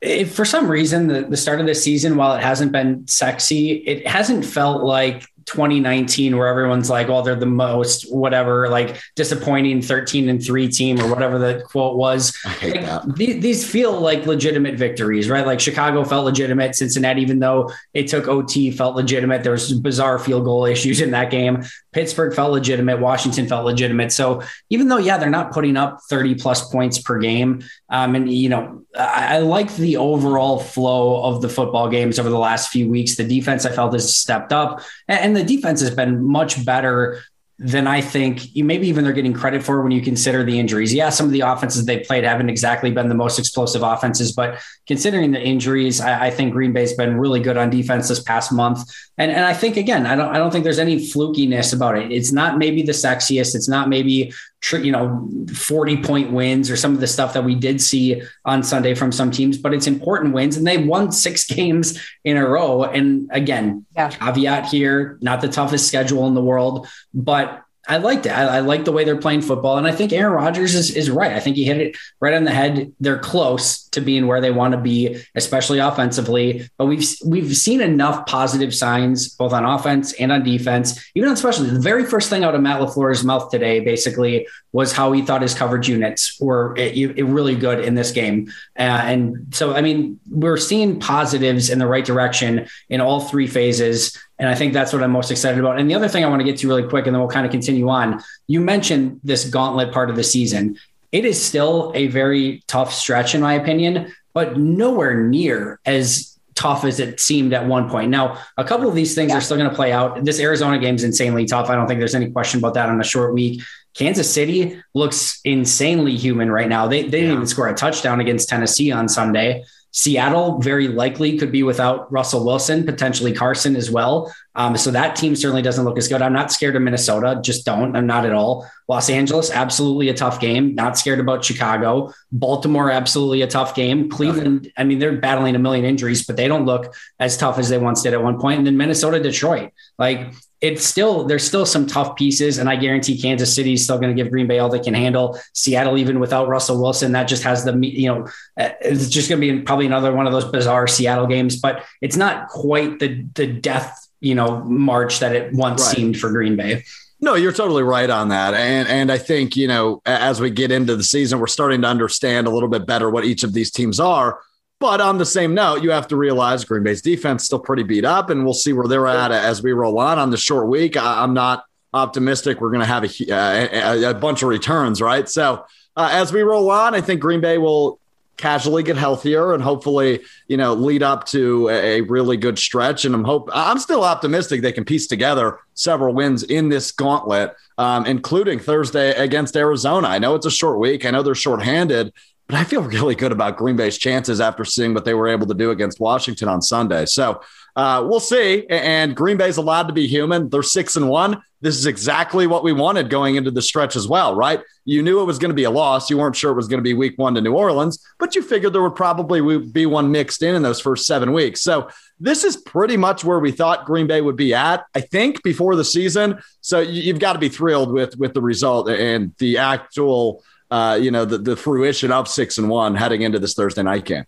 if 0.00 0.34
for 0.34 0.44
some 0.44 0.70
reason 0.70 1.08
the, 1.08 1.22
the 1.22 1.36
start 1.36 1.60
of 1.60 1.66
the 1.66 1.74
season, 1.74 2.16
while 2.16 2.34
it 2.36 2.42
hasn't 2.42 2.72
been 2.72 3.08
sexy, 3.08 3.72
it 3.72 4.06
hasn't 4.06 4.44
felt 4.44 4.82
like 4.82 5.26
2019 5.46 6.36
where 6.36 6.48
everyone's 6.48 6.90
like, 6.90 7.08
well, 7.08 7.22
they're 7.22 7.34
the 7.34 7.46
most 7.46 8.12
whatever, 8.12 8.68
like 8.68 9.00
disappointing 9.14 9.82
13 9.82 10.28
and 10.28 10.44
three 10.44 10.68
team 10.68 11.00
or 11.00 11.08
whatever 11.08 11.38
the 11.38 11.62
quote 11.66 11.96
was." 11.96 12.36
Like, 12.62 13.02
these, 13.14 13.42
these, 13.42 13.70
feel 13.70 13.98
like 13.98 14.26
legitimate 14.26 14.76
victories, 14.76 15.28
right? 15.28 15.46
Like 15.46 15.60
Chicago 15.60 16.04
felt 16.04 16.24
legitimate. 16.24 16.74
Cincinnati, 16.74 17.22
even 17.22 17.38
though 17.38 17.72
it 17.92 18.08
took 18.08 18.28
OT, 18.28 18.70
felt 18.70 18.96
legitimate. 18.96 19.42
There 19.42 19.52
was 19.52 19.72
bizarre 19.80 20.18
field 20.18 20.44
goal 20.44 20.64
issues 20.74 21.00
in 21.00 21.10
that 21.12 21.30
game. 21.30 21.64
Pittsburgh 21.92 22.34
felt 22.34 22.52
legitimate. 22.52 23.00
Washington 23.00 23.46
felt 23.46 23.64
legitimate. 23.64 24.12
So 24.12 24.42
even 24.68 24.88
though, 24.88 24.98
yeah, 24.98 25.16
they're 25.16 25.30
not 25.30 25.52
putting 25.52 25.76
up 25.76 26.00
30 26.10 26.34
plus 26.34 26.68
points 26.70 26.98
per 26.98 27.18
game, 27.18 27.62
um, 27.88 28.14
and 28.16 28.30
you 28.30 28.48
know, 28.48 28.84
I, 28.96 29.36
I 29.36 29.38
like 29.38 29.74
the 29.76 29.96
overall 29.96 30.58
flow 30.58 31.22
of 31.22 31.40
the 31.40 31.48
football 31.48 31.88
games 31.88 32.18
over 32.18 32.28
the 32.28 32.38
last 32.38 32.70
few 32.70 32.88
weeks. 32.88 33.16
The 33.16 33.24
defense 33.24 33.64
I 33.64 33.70
felt 33.70 33.92
has 33.92 34.14
stepped 34.14 34.52
up, 34.52 34.82
and, 35.08 35.20
and 35.20 35.33
the 35.34 35.44
defense 35.44 35.80
has 35.80 35.94
been 35.94 36.24
much 36.24 36.64
better 36.64 37.22
than 37.58 37.86
I 37.86 38.00
think 38.00 38.54
you 38.56 38.64
maybe 38.64 38.88
even 38.88 39.04
they're 39.04 39.12
getting 39.12 39.32
credit 39.32 39.62
for 39.62 39.80
when 39.80 39.92
you 39.92 40.02
consider 40.02 40.42
the 40.42 40.58
injuries. 40.58 40.92
Yeah, 40.92 41.10
some 41.10 41.26
of 41.26 41.32
the 41.32 41.40
offenses 41.40 41.84
they 41.84 42.00
played 42.00 42.24
haven't 42.24 42.48
exactly 42.48 42.90
been 42.90 43.08
the 43.08 43.14
most 43.14 43.38
explosive 43.38 43.82
offenses, 43.82 44.32
but 44.32 44.60
considering 44.88 45.30
the 45.30 45.40
injuries, 45.40 46.00
I, 46.00 46.26
I, 46.26 46.30
think 46.30 46.52
Green 46.52 46.72
Bay's 46.72 46.94
been 46.94 47.16
really 47.16 47.38
good 47.38 47.56
on 47.56 47.70
defense 47.70 48.08
this 48.08 48.20
past 48.20 48.52
month. 48.52 48.80
And 49.18 49.30
and 49.30 49.44
I 49.44 49.54
think 49.54 49.76
again, 49.76 50.04
I 50.04 50.16
don't 50.16 50.34
I 50.34 50.38
don't 50.38 50.50
think 50.50 50.64
there's 50.64 50.80
any 50.80 50.96
flukiness 50.96 51.72
about 51.72 51.96
it. 51.96 52.10
It's 52.10 52.32
not 52.32 52.58
maybe 52.58 52.82
the 52.82 52.92
sexiest. 52.92 53.54
It's 53.54 53.68
not 53.68 53.88
maybe 53.88 54.32
you 54.72 54.92
know 54.92 55.28
40 55.52 56.02
point 56.02 56.32
wins 56.32 56.70
or 56.70 56.76
some 56.76 56.94
of 56.94 57.00
the 57.00 57.06
stuff 57.06 57.34
that 57.34 57.44
we 57.44 57.54
did 57.54 57.80
see 57.80 58.22
on 58.44 58.62
Sunday 58.62 58.94
from 58.94 59.12
some 59.12 59.30
teams, 59.30 59.58
but 59.58 59.74
it's 59.74 59.86
important 59.86 60.34
wins 60.34 60.56
and 60.56 60.66
they 60.66 60.78
won 60.78 61.12
six 61.12 61.46
games 61.54 61.98
in 62.24 62.36
a 62.36 62.46
row. 62.46 62.84
And 62.84 63.28
again, 63.32 63.86
yeah. 63.94 64.10
caveat 64.10 64.66
here, 64.66 65.18
not 65.20 65.40
the 65.40 65.48
toughest 65.48 65.88
schedule 65.88 66.26
in 66.26 66.34
the 66.34 66.42
world, 66.42 66.86
but 67.12 67.63
I 67.86 67.98
liked 67.98 68.26
it. 68.26 68.30
I, 68.30 68.56
I 68.56 68.60
like 68.60 68.84
the 68.84 68.92
way 68.92 69.04
they're 69.04 69.16
playing 69.16 69.42
football. 69.42 69.76
And 69.76 69.86
I 69.86 69.92
think 69.92 70.12
Aaron 70.12 70.32
Rodgers 70.32 70.74
is, 70.74 70.94
is 70.96 71.10
right. 71.10 71.32
I 71.32 71.40
think 71.40 71.56
he 71.56 71.64
hit 71.64 71.78
it 71.78 71.96
right 72.20 72.34
on 72.34 72.44
the 72.44 72.50
head. 72.50 72.92
They're 73.00 73.18
close 73.18 73.88
to 73.88 74.00
being 74.00 74.26
where 74.26 74.40
they 74.40 74.50
want 74.50 74.72
to 74.72 74.80
be, 74.80 75.22
especially 75.34 75.78
offensively. 75.78 76.68
But 76.78 76.86
we've 76.86 77.06
we've 77.24 77.56
seen 77.56 77.80
enough 77.80 78.26
positive 78.26 78.74
signs 78.74 79.28
both 79.28 79.52
on 79.52 79.64
offense 79.64 80.12
and 80.14 80.32
on 80.32 80.42
defense, 80.42 80.98
even 81.14 81.28
on 81.28 81.36
special. 81.36 81.64
The 81.64 81.78
very 81.78 82.04
first 82.04 82.30
thing 82.30 82.44
out 82.44 82.54
of 82.54 82.60
Matt 82.60 82.80
LaFleur's 82.80 83.22
mouth 83.24 83.50
today 83.50 83.80
basically 83.80 84.46
was 84.72 84.92
how 84.92 85.12
he 85.12 85.22
thought 85.22 85.42
his 85.42 85.54
coverage 85.54 85.88
units 85.88 86.38
were 86.40 86.74
it, 86.76 86.96
it 86.96 87.24
really 87.24 87.54
good 87.54 87.84
in 87.84 87.94
this 87.94 88.10
game. 88.10 88.50
Uh, 88.78 88.82
and 89.04 89.54
so, 89.54 89.74
I 89.74 89.82
mean, 89.82 90.18
we're 90.28 90.56
seeing 90.56 90.98
positives 90.98 91.70
in 91.70 91.78
the 91.78 91.86
right 91.86 92.04
direction 92.04 92.66
in 92.88 93.00
all 93.00 93.20
three 93.20 93.46
phases. 93.46 94.18
And 94.38 94.48
I 94.48 94.54
think 94.54 94.72
that's 94.72 94.92
what 94.92 95.02
I'm 95.02 95.12
most 95.12 95.30
excited 95.30 95.60
about. 95.60 95.78
And 95.78 95.88
the 95.88 95.94
other 95.94 96.08
thing 96.08 96.24
I 96.24 96.28
want 96.28 96.40
to 96.40 96.44
get 96.44 96.58
to 96.58 96.68
really 96.68 96.88
quick, 96.88 97.06
and 97.06 97.14
then 97.14 97.20
we'll 97.20 97.30
kind 97.30 97.46
of 97.46 97.52
continue 97.52 97.88
on. 97.88 98.22
You 98.46 98.60
mentioned 98.60 99.20
this 99.22 99.48
gauntlet 99.48 99.92
part 99.92 100.10
of 100.10 100.16
the 100.16 100.24
season. 100.24 100.76
It 101.12 101.24
is 101.24 101.42
still 101.42 101.92
a 101.94 102.08
very 102.08 102.62
tough 102.66 102.92
stretch, 102.92 103.34
in 103.34 103.40
my 103.40 103.54
opinion, 103.54 104.12
but 104.32 104.58
nowhere 104.58 105.22
near 105.22 105.78
as 105.86 106.36
tough 106.56 106.84
as 106.84 107.00
it 107.00 107.20
seemed 107.20 107.52
at 107.52 107.66
one 107.66 107.88
point. 107.88 108.10
Now, 108.10 108.38
a 108.56 108.64
couple 108.64 108.88
of 108.88 108.94
these 108.94 109.14
things 109.14 109.30
yeah. 109.30 109.38
are 109.38 109.40
still 109.40 109.56
going 109.56 109.70
to 109.70 109.74
play 109.74 109.92
out. 109.92 110.24
This 110.24 110.40
Arizona 110.40 110.78
game 110.78 110.94
is 110.94 111.04
insanely 111.04 111.46
tough. 111.46 111.68
I 111.68 111.74
don't 111.74 111.86
think 111.86 111.98
there's 111.98 112.14
any 112.14 112.30
question 112.30 112.58
about 112.58 112.74
that 112.74 112.88
on 112.88 113.00
a 113.00 113.04
short 113.04 113.34
week. 113.34 113.62
Kansas 113.94 114.32
City 114.32 114.80
looks 114.92 115.40
insanely 115.44 116.16
human 116.16 116.50
right 116.50 116.68
now. 116.68 116.88
They, 116.88 117.02
they 117.02 117.20
didn't 117.20 117.32
even 117.32 117.46
score 117.46 117.68
a 117.68 117.74
touchdown 117.74 118.20
against 118.20 118.48
Tennessee 118.48 118.90
on 118.90 119.08
Sunday. 119.08 119.64
Seattle 119.96 120.58
very 120.58 120.88
likely 120.88 121.38
could 121.38 121.52
be 121.52 121.62
without 121.62 122.10
Russell 122.10 122.44
Wilson, 122.44 122.84
potentially 122.84 123.32
Carson 123.32 123.76
as 123.76 123.92
well. 123.92 124.34
Um, 124.56 124.76
so 124.76 124.90
that 124.90 125.14
team 125.14 125.36
certainly 125.36 125.62
doesn't 125.62 125.84
look 125.84 125.96
as 125.96 126.08
good. 126.08 126.20
I'm 126.20 126.32
not 126.32 126.50
scared 126.50 126.74
of 126.74 126.82
Minnesota, 126.82 127.38
just 127.40 127.64
don't. 127.64 127.94
I'm 127.94 128.06
not 128.06 128.26
at 128.26 128.32
all. 128.32 128.68
Los 128.88 129.08
Angeles, 129.08 129.52
absolutely 129.52 130.08
a 130.08 130.14
tough 130.14 130.40
game. 130.40 130.74
Not 130.74 130.98
scared 130.98 131.20
about 131.20 131.44
Chicago. 131.44 132.12
Baltimore, 132.32 132.90
absolutely 132.90 133.42
a 133.42 133.46
tough 133.46 133.76
game. 133.76 134.10
Cleveland, 134.10 134.72
I 134.76 134.82
mean, 134.82 134.98
they're 134.98 135.16
battling 135.16 135.54
a 135.54 135.60
million 135.60 135.84
injuries, 135.84 136.26
but 136.26 136.36
they 136.36 136.48
don't 136.48 136.66
look 136.66 136.92
as 137.20 137.36
tough 137.36 137.60
as 137.60 137.68
they 137.68 137.78
once 137.78 138.02
did 138.02 138.14
at 138.14 138.22
one 138.22 138.40
point. 138.40 138.58
And 138.58 138.66
then 138.66 138.76
Minnesota, 138.76 139.22
Detroit, 139.22 139.70
like 139.96 140.34
it's 140.64 140.86
still 140.86 141.24
there's 141.24 141.46
still 141.46 141.66
some 141.66 141.86
tough 141.86 142.16
pieces, 142.16 142.56
and 142.56 142.70
I 142.70 142.76
guarantee 142.76 143.20
Kansas 143.20 143.54
City 143.54 143.74
is 143.74 143.84
still 143.84 143.98
going 143.98 144.16
to 144.16 144.20
give 144.20 144.32
Green 144.32 144.46
Bay 144.46 144.58
all 144.58 144.70
they 144.70 144.78
can 144.78 144.94
handle. 144.94 145.38
Seattle, 145.52 145.98
even 145.98 146.20
without 146.20 146.48
Russell 146.48 146.80
Wilson, 146.80 147.12
that 147.12 147.28
just 147.28 147.42
has 147.42 147.64
the 147.64 147.78
you 147.86 148.08
know 148.08 148.26
uh, 148.58 148.70
it's 148.80 149.10
just 149.10 149.28
going 149.28 149.40
to 149.42 149.52
be 149.52 149.60
probably 149.60 149.84
another 149.84 150.14
one 150.14 150.26
of 150.26 150.32
those 150.32 150.46
bizarre 150.46 150.86
Seattle 150.86 151.26
games, 151.26 151.56
but 151.56 151.84
it's 152.00 152.16
not 152.16 152.48
quite 152.48 152.98
the 152.98 153.22
the 153.34 153.46
death 153.46 154.08
you 154.20 154.34
know 154.34 154.64
march 154.64 155.20
that 155.20 155.36
it 155.36 155.52
once 155.52 155.82
right. 155.82 155.96
seemed 155.96 156.18
for 156.18 156.30
Green 156.30 156.56
Bay. 156.56 156.82
No, 157.20 157.34
you're 157.34 157.52
totally 157.52 157.82
right 157.82 158.08
on 158.08 158.28
that. 158.28 158.54
And 158.54 158.88
and 158.88 159.12
I 159.12 159.18
think, 159.18 159.56
you 159.56 159.68
know, 159.68 160.00
as 160.06 160.40
we 160.40 160.48
get 160.48 160.70
into 160.70 160.96
the 160.96 161.04
season, 161.04 161.40
we're 161.40 161.46
starting 161.46 161.82
to 161.82 161.88
understand 161.88 162.46
a 162.46 162.50
little 162.50 162.70
bit 162.70 162.86
better 162.86 163.10
what 163.10 163.26
each 163.26 163.44
of 163.44 163.52
these 163.52 163.70
teams 163.70 164.00
are. 164.00 164.40
But 164.84 165.00
on 165.00 165.16
the 165.16 165.24
same 165.24 165.54
note, 165.54 165.82
you 165.82 165.92
have 165.92 166.08
to 166.08 166.16
realize 166.16 166.62
Green 166.62 166.82
Bay's 166.82 167.00
defense 167.00 167.40
is 167.40 167.46
still 167.46 167.58
pretty 167.58 167.84
beat 167.84 168.04
up, 168.04 168.28
and 168.28 168.44
we'll 168.44 168.52
see 168.52 168.74
where 168.74 168.86
they're 168.86 169.06
at 169.06 169.32
as 169.32 169.62
we 169.62 169.72
roll 169.72 169.98
on 169.98 170.18
on 170.18 170.28
the 170.28 170.36
short 170.36 170.68
week. 170.68 170.94
I, 170.94 171.24
am 171.24 171.32
not 171.32 171.64
optimistic 171.94 172.60
we're 172.60 172.68
going 172.68 172.80
to 172.80 172.86
have 172.86 173.02
a, 173.02 173.32
a, 173.32 174.10
a, 174.10 174.14
bunch 174.14 174.42
of 174.42 174.50
returns, 174.50 175.00
right? 175.00 175.26
So 175.26 175.64
uh, 175.96 176.10
as 176.12 176.34
we 176.34 176.42
roll 176.42 176.70
on, 176.70 176.94
I 176.94 177.00
think 177.00 177.22
Green 177.22 177.40
Bay 177.40 177.56
will 177.56 177.98
casually 178.36 178.82
get 178.82 178.98
healthier 178.98 179.54
and 179.54 179.62
hopefully 179.62 180.20
you 180.48 180.58
know 180.58 180.74
lead 180.74 181.02
up 181.02 181.24
to 181.28 181.70
a 181.70 182.02
really 182.02 182.36
good 182.36 182.58
stretch 182.58 183.04
and 183.04 183.14
i'm 183.14 183.22
hope 183.22 183.48
i'm 183.52 183.78
still 183.78 184.02
optimistic 184.02 184.60
they 184.60 184.72
can 184.72 184.84
piece 184.84 185.06
together 185.06 185.60
several 185.74 186.12
wins 186.12 186.42
in 186.42 186.68
this 186.68 186.90
gauntlet 186.90 187.54
um, 187.78 188.04
including 188.06 188.58
thursday 188.58 189.12
against 189.12 189.56
arizona 189.56 190.08
i 190.08 190.18
know 190.18 190.34
it's 190.34 190.46
a 190.46 190.50
short 190.50 190.80
week 190.80 191.06
i 191.06 191.12
know 191.12 191.22
they're 191.22 191.32
shorthanded 191.32 192.12
but 192.46 192.56
i 192.56 192.64
feel 192.64 192.82
really 192.96 193.14
good 193.14 193.32
about 193.32 193.56
green 193.56 193.76
bay's 193.76 193.98
chances 193.98 194.40
after 194.40 194.64
seeing 194.64 194.94
what 194.94 195.04
they 195.04 195.14
were 195.14 195.28
able 195.28 195.46
to 195.46 195.54
do 195.54 195.70
against 195.70 196.00
washington 196.00 196.48
on 196.48 196.60
sunday 196.62 197.04
so 197.06 197.40
uh, 197.76 198.04
we'll 198.06 198.20
see. 198.20 198.66
And 198.68 199.16
Green 199.16 199.36
Bay's 199.36 199.56
allowed 199.56 199.88
to 199.88 199.92
be 199.92 200.06
human. 200.06 200.48
They're 200.48 200.62
six 200.62 200.96
and 200.96 201.08
one. 201.08 201.42
This 201.60 201.76
is 201.76 201.86
exactly 201.86 202.46
what 202.46 202.62
we 202.62 202.72
wanted 202.72 203.10
going 203.10 203.36
into 203.36 203.50
the 203.50 203.62
stretch 203.62 203.96
as 203.96 204.06
well, 204.06 204.34
right? 204.34 204.60
You 204.84 205.02
knew 205.02 205.20
it 205.20 205.24
was 205.24 205.38
going 205.38 205.50
to 205.50 205.56
be 205.56 205.64
a 205.64 205.70
loss. 205.70 206.10
You 206.10 206.18
weren't 206.18 206.36
sure 206.36 206.52
it 206.52 206.56
was 206.56 206.68
going 206.68 206.78
to 206.78 206.84
be 206.84 206.94
week 206.94 207.14
one 207.16 207.34
to 207.34 207.40
New 207.40 207.54
Orleans, 207.54 208.04
but 208.18 208.34
you 208.34 208.42
figured 208.42 208.74
there 208.74 208.82
would 208.82 208.94
probably 208.94 209.58
be 209.58 209.86
one 209.86 210.12
mixed 210.12 210.42
in 210.42 210.54
in 210.54 210.62
those 210.62 210.80
first 210.80 211.06
seven 211.06 211.32
weeks. 211.32 211.62
So 211.62 211.88
this 212.20 212.44
is 212.44 212.58
pretty 212.58 212.96
much 212.96 213.24
where 213.24 213.40
we 213.40 213.50
thought 213.50 213.86
Green 213.86 214.06
Bay 214.06 214.20
would 214.20 214.36
be 214.36 214.54
at, 214.54 214.84
I 214.94 215.00
think, 215.00 215.42
before 215.42 215.74
the 215.74 215.84
season. 215.84 216.38
So 216.60 216.80
you've 216.80 217.18
got 217.18 217.32
to 217.32 217.38
be 217.38 217.48
thrilled 217.48 217.92
with 217.92 218.16
with 218.18 218.34
the 218.34 218.42
result 218.42 218.90
and 218.90 219.34
the 219.38 219.58
actual, 219.58 220.44
uh, 220.74 220.96
you 220.96 221.08
know, 221.08 221.24
the, 221.24 221.38
the 221.38 221.54
fruition 221.54 222.10
of 222.10 222.26
six 222.26 222.58
and 222.58 222.68
one 222.68 222.96
heading 222.96 223.22
into 223.22 223.38
this 223.38 223.54
Thursday 223.54 223.84
night 223.84 224.04
game. 224.04 224.24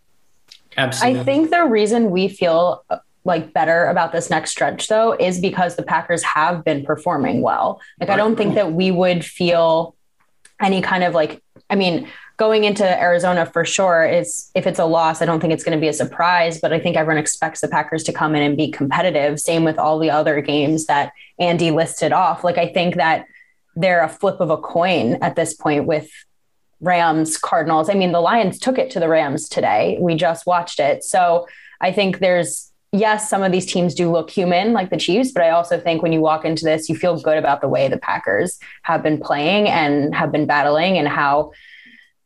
Absolutely. 0.76 1.20
I 1.20 1.24
think 1.24 1.50
the 1.50 1.64
reason 1.64 2.10
we 2.12 2.28
feel 2.28 2.84
like 3.24 3.52
better 3.52 3.86
about 3.86 4.12
this 4.12 4.30
next 4.30 4.52
stretch 4.52 4.86
though 4.86 5.16
is 5.18 5.40
because 5.40 5.74
the 5.74 5.82
Packers 5.82 6.22
have 6.22 6.64
been 6.64 6.84
performing 6.84 7.40
well. 7.42 7.80
Like. 7.98 8.10
I 8.10 8.16
don't 8.16 8.36
think 8.36 8.54
that 8.54 8.72
we 8.72 8.92
would 8.92 9.24
feel 9.24 9.96
any 10.60 10.80
kind 10.82 11.02
of 11.02 11.14
like 11.14 11.42
I 11.68 11.74
mean 11.74 12.06
going 12.36 12.62
into 12.62 12.86
Arizona 12.86 13.44
for 13.46 13.64
sure 13.64 14.06
is 14.06 14.48
if 14.54 14.68
it's 14.68 14.78
a 14.78 14.84
loss 14.84 15.20
I 15.20 15.24
don't 15.24 15.40
think 15.40 15.52
it's 15.52 15.64
going 15.64 15.76
to 15.76 15.80
be 15.80 15.88
a 15.88 15.92
surprise 15.92 16.60
but 16.60 16.72
I 16.72 16.78
think 16.78 16.96
everyone 16.96 17.18
expects 17.20 17.60
the 17.60 17.68
Packers 17.68 18.04
to 18.04 18.12
come 18.12 18.36
in 18.36 18.42
and 18.42 18.56
be 18.56 18.70
competitive 18.70 19.40
same 19.40 19.64
with 19.64 19.78
all 19.78 19.98
the 19.98 20.10
other 20.10 20.40
games 20.40 20.86
that 20.86 21.12
Andy 21.40 21.72
listed 21.72 22.12
off 22.12 22.44
like 22.44 22.56
I 22.56 22.68
think 22.68 22.94
that 22.94 23.26
they're 23.74 24.02
a 24.02 24.08
flip 24.08 24.40
of 24.40 24.50
a 24.50 24.56
coin 24.56 25.18
at 25.20 25.36
this 25.36 25.52
point 25.52 25.86
with 25.86 26.08
Rams 26.80 27.36
Cardinals 27.38 27.88
I 27.88 27.94
mean 27.94 28.12
the 28.12 28.20
Lions 28.20 28.58
took 28.58 28.78
it 28.78 28.90
to 28.92 29.00
the 29.00 29.08
Rams 29.08 29.48
today 29.48 29.98
we 30.00 30.14
just 30.14 30.46
watched 30.46 30.80
it 30.80 31.04
so 31.04 31.46
I 31.80 31.92
think 31.92 32.18
there's 32.18 32.72
yes, 32.92 33.28
some 33.28 33.42
of 33.42 33.52
these 33.52 33.66
teams 33.66 33.94
do 33.94 34.10
look 34.10 34.30
human, 34.30 34.72
like 34.72 34.90
the 34.90 34.96
Chiefs, 34.96 35.32
but 35.32 35.42
I 35.42 35.50
also 35.50 35.78
think 35.78 36.02
when 36.02 36.12
you 36.12 36.20
walk 36.20 36.44
into 36.44 36.64
this, 36.64 36.88
you 36.88 36.96
feel 36.96 37.20
good 37.20 37.38
about 37.38 37.60
the 37.60 37.68
way 37.68 37.88
the 37.88 37.98
Packers 37.98 38.58
have 38.82 39.02
been 39.02 39.20
playing 39.20 39.68
and 39.68 40.14
have 40.14 40.32
been 40.32 40.46
battling 40.46 40.98
and 40.98 41.08
how 41.08 41.52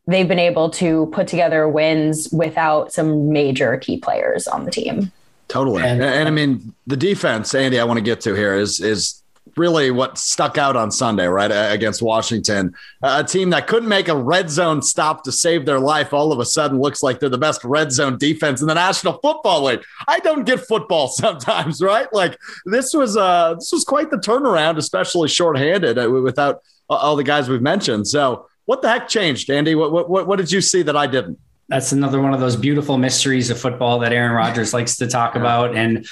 they've 0.07 0.27
been 0.27 0.39
able 0.39 0.69
to 0.69 1.07
put 1.07 1.27
together 1.27 1.67
wins 1.67 2.29
without 2.31 2.91
some 2.91 3.31
major 3.31 3.77
key 3.77 3.97
players 3.97 4.47
on 4.47 4.65
the 4.65 4.71
team. 4.71 5.11
Totally. 5.47 5.83
And, 5.83 6.01
and 6.01 6.27
I 6.27 6.31
mean, 6.31 6.73
the 6.87 6.97
defense, 6.97 7.53
Andy, 7.53 7.79
I 7.79 7.83
want 7.83 7.97
to 7.97 8.03
get 8.03 8.21
to 8.21 8.33
here 8.33 8.55
is 8.55 8.79
is 8.79 9.20
really 9.57 9.91
what 9.91 10.17
stuck 10.17 10.57
out 10.57 10.75
on 10.75 10.91
Sunday, 10.91 11.27
right, 11.27 11.51
against 11.73 12.01
Washington. 12.01 12.73
A 13.01 13.23
team 13.23 13.49
that 13.51 13.67
couldn't 13.67 13.89
make 13.89 14.07
a 14.07 14.15
red 14.15 14.49
zone 14.49 14.81
stop 14.81 15.23
to 15.23 15.31
save 15.31 15.65
their 15.65 15.79
life 15.79 16.13
all 16.13 16.31
of 16.31 16.39
a 16.39 16.45
sudden 16.45 16.79
looks 16.79 17.03
like 17.03 17.19
they're 17.19 17.29
the 17.29 17.37
best 17.37 17.63
red 17.63 17.91
zone 17.91 18.17
defense 18.17 18.61
in 18.61 18.67
the 18.67 18.73
National 18.73 19.13
Football 19.19 19.63
League. 19.63 19.83
I 20.07 20.19
don't 20.19 20.45
get 20.45 20.59
football 20.61 21.07
sometimes, 21.09 21.81
right? 21.81 22.11
Like 22.13 22.37
this 22.65 22.93
was 22.93 23.17
uh 23.17 23.55
this 23.55 23.71
was 23.71 23.83
quite 23.83 24.09
the 24.09 24.17
turnaround, 24.17 24.77
especially 24.77 25.27
shorthanded 25.29 25.97
uh, 25.97 26.09
without 26.09 26.61
all 26.89 27.15
the 27.15 27.23
guys 27.23 27.49
we've 27.49 27.61
mentioned. 27.61 28.07
So, 28.07 28.47
what 28.65 28.81
the 28.81 28.89
heck 28.89 29.07
changed, 29.07 29.49
Andy? 29.49 29.75
What 29.75 30.09
what 30.09 30.27
what 30.27 30.37
did 30.37 30.51
you 30.51 30.61
see 30.61 30.81
that 30.83 30.95
I 30.95 31.07
didn't? 31.07 31.39
That's 31.71 31.93
another 31.93 32.21
one 32.21 32.33
of 32.33 32.41
those 32.41 32.57
beautiful 32.57 32.97
mysteries 32.97 33.49
of 33.49 33.57
football 33.57 33.99
that 33.99 34.11
Aaron 34.11 34.33
Rodgers 34.33 34.73
likes 34.73 34.97
to 34.97 35.07
talk 35.07 35.35
about 35.35 35.73
and 35.73 36.05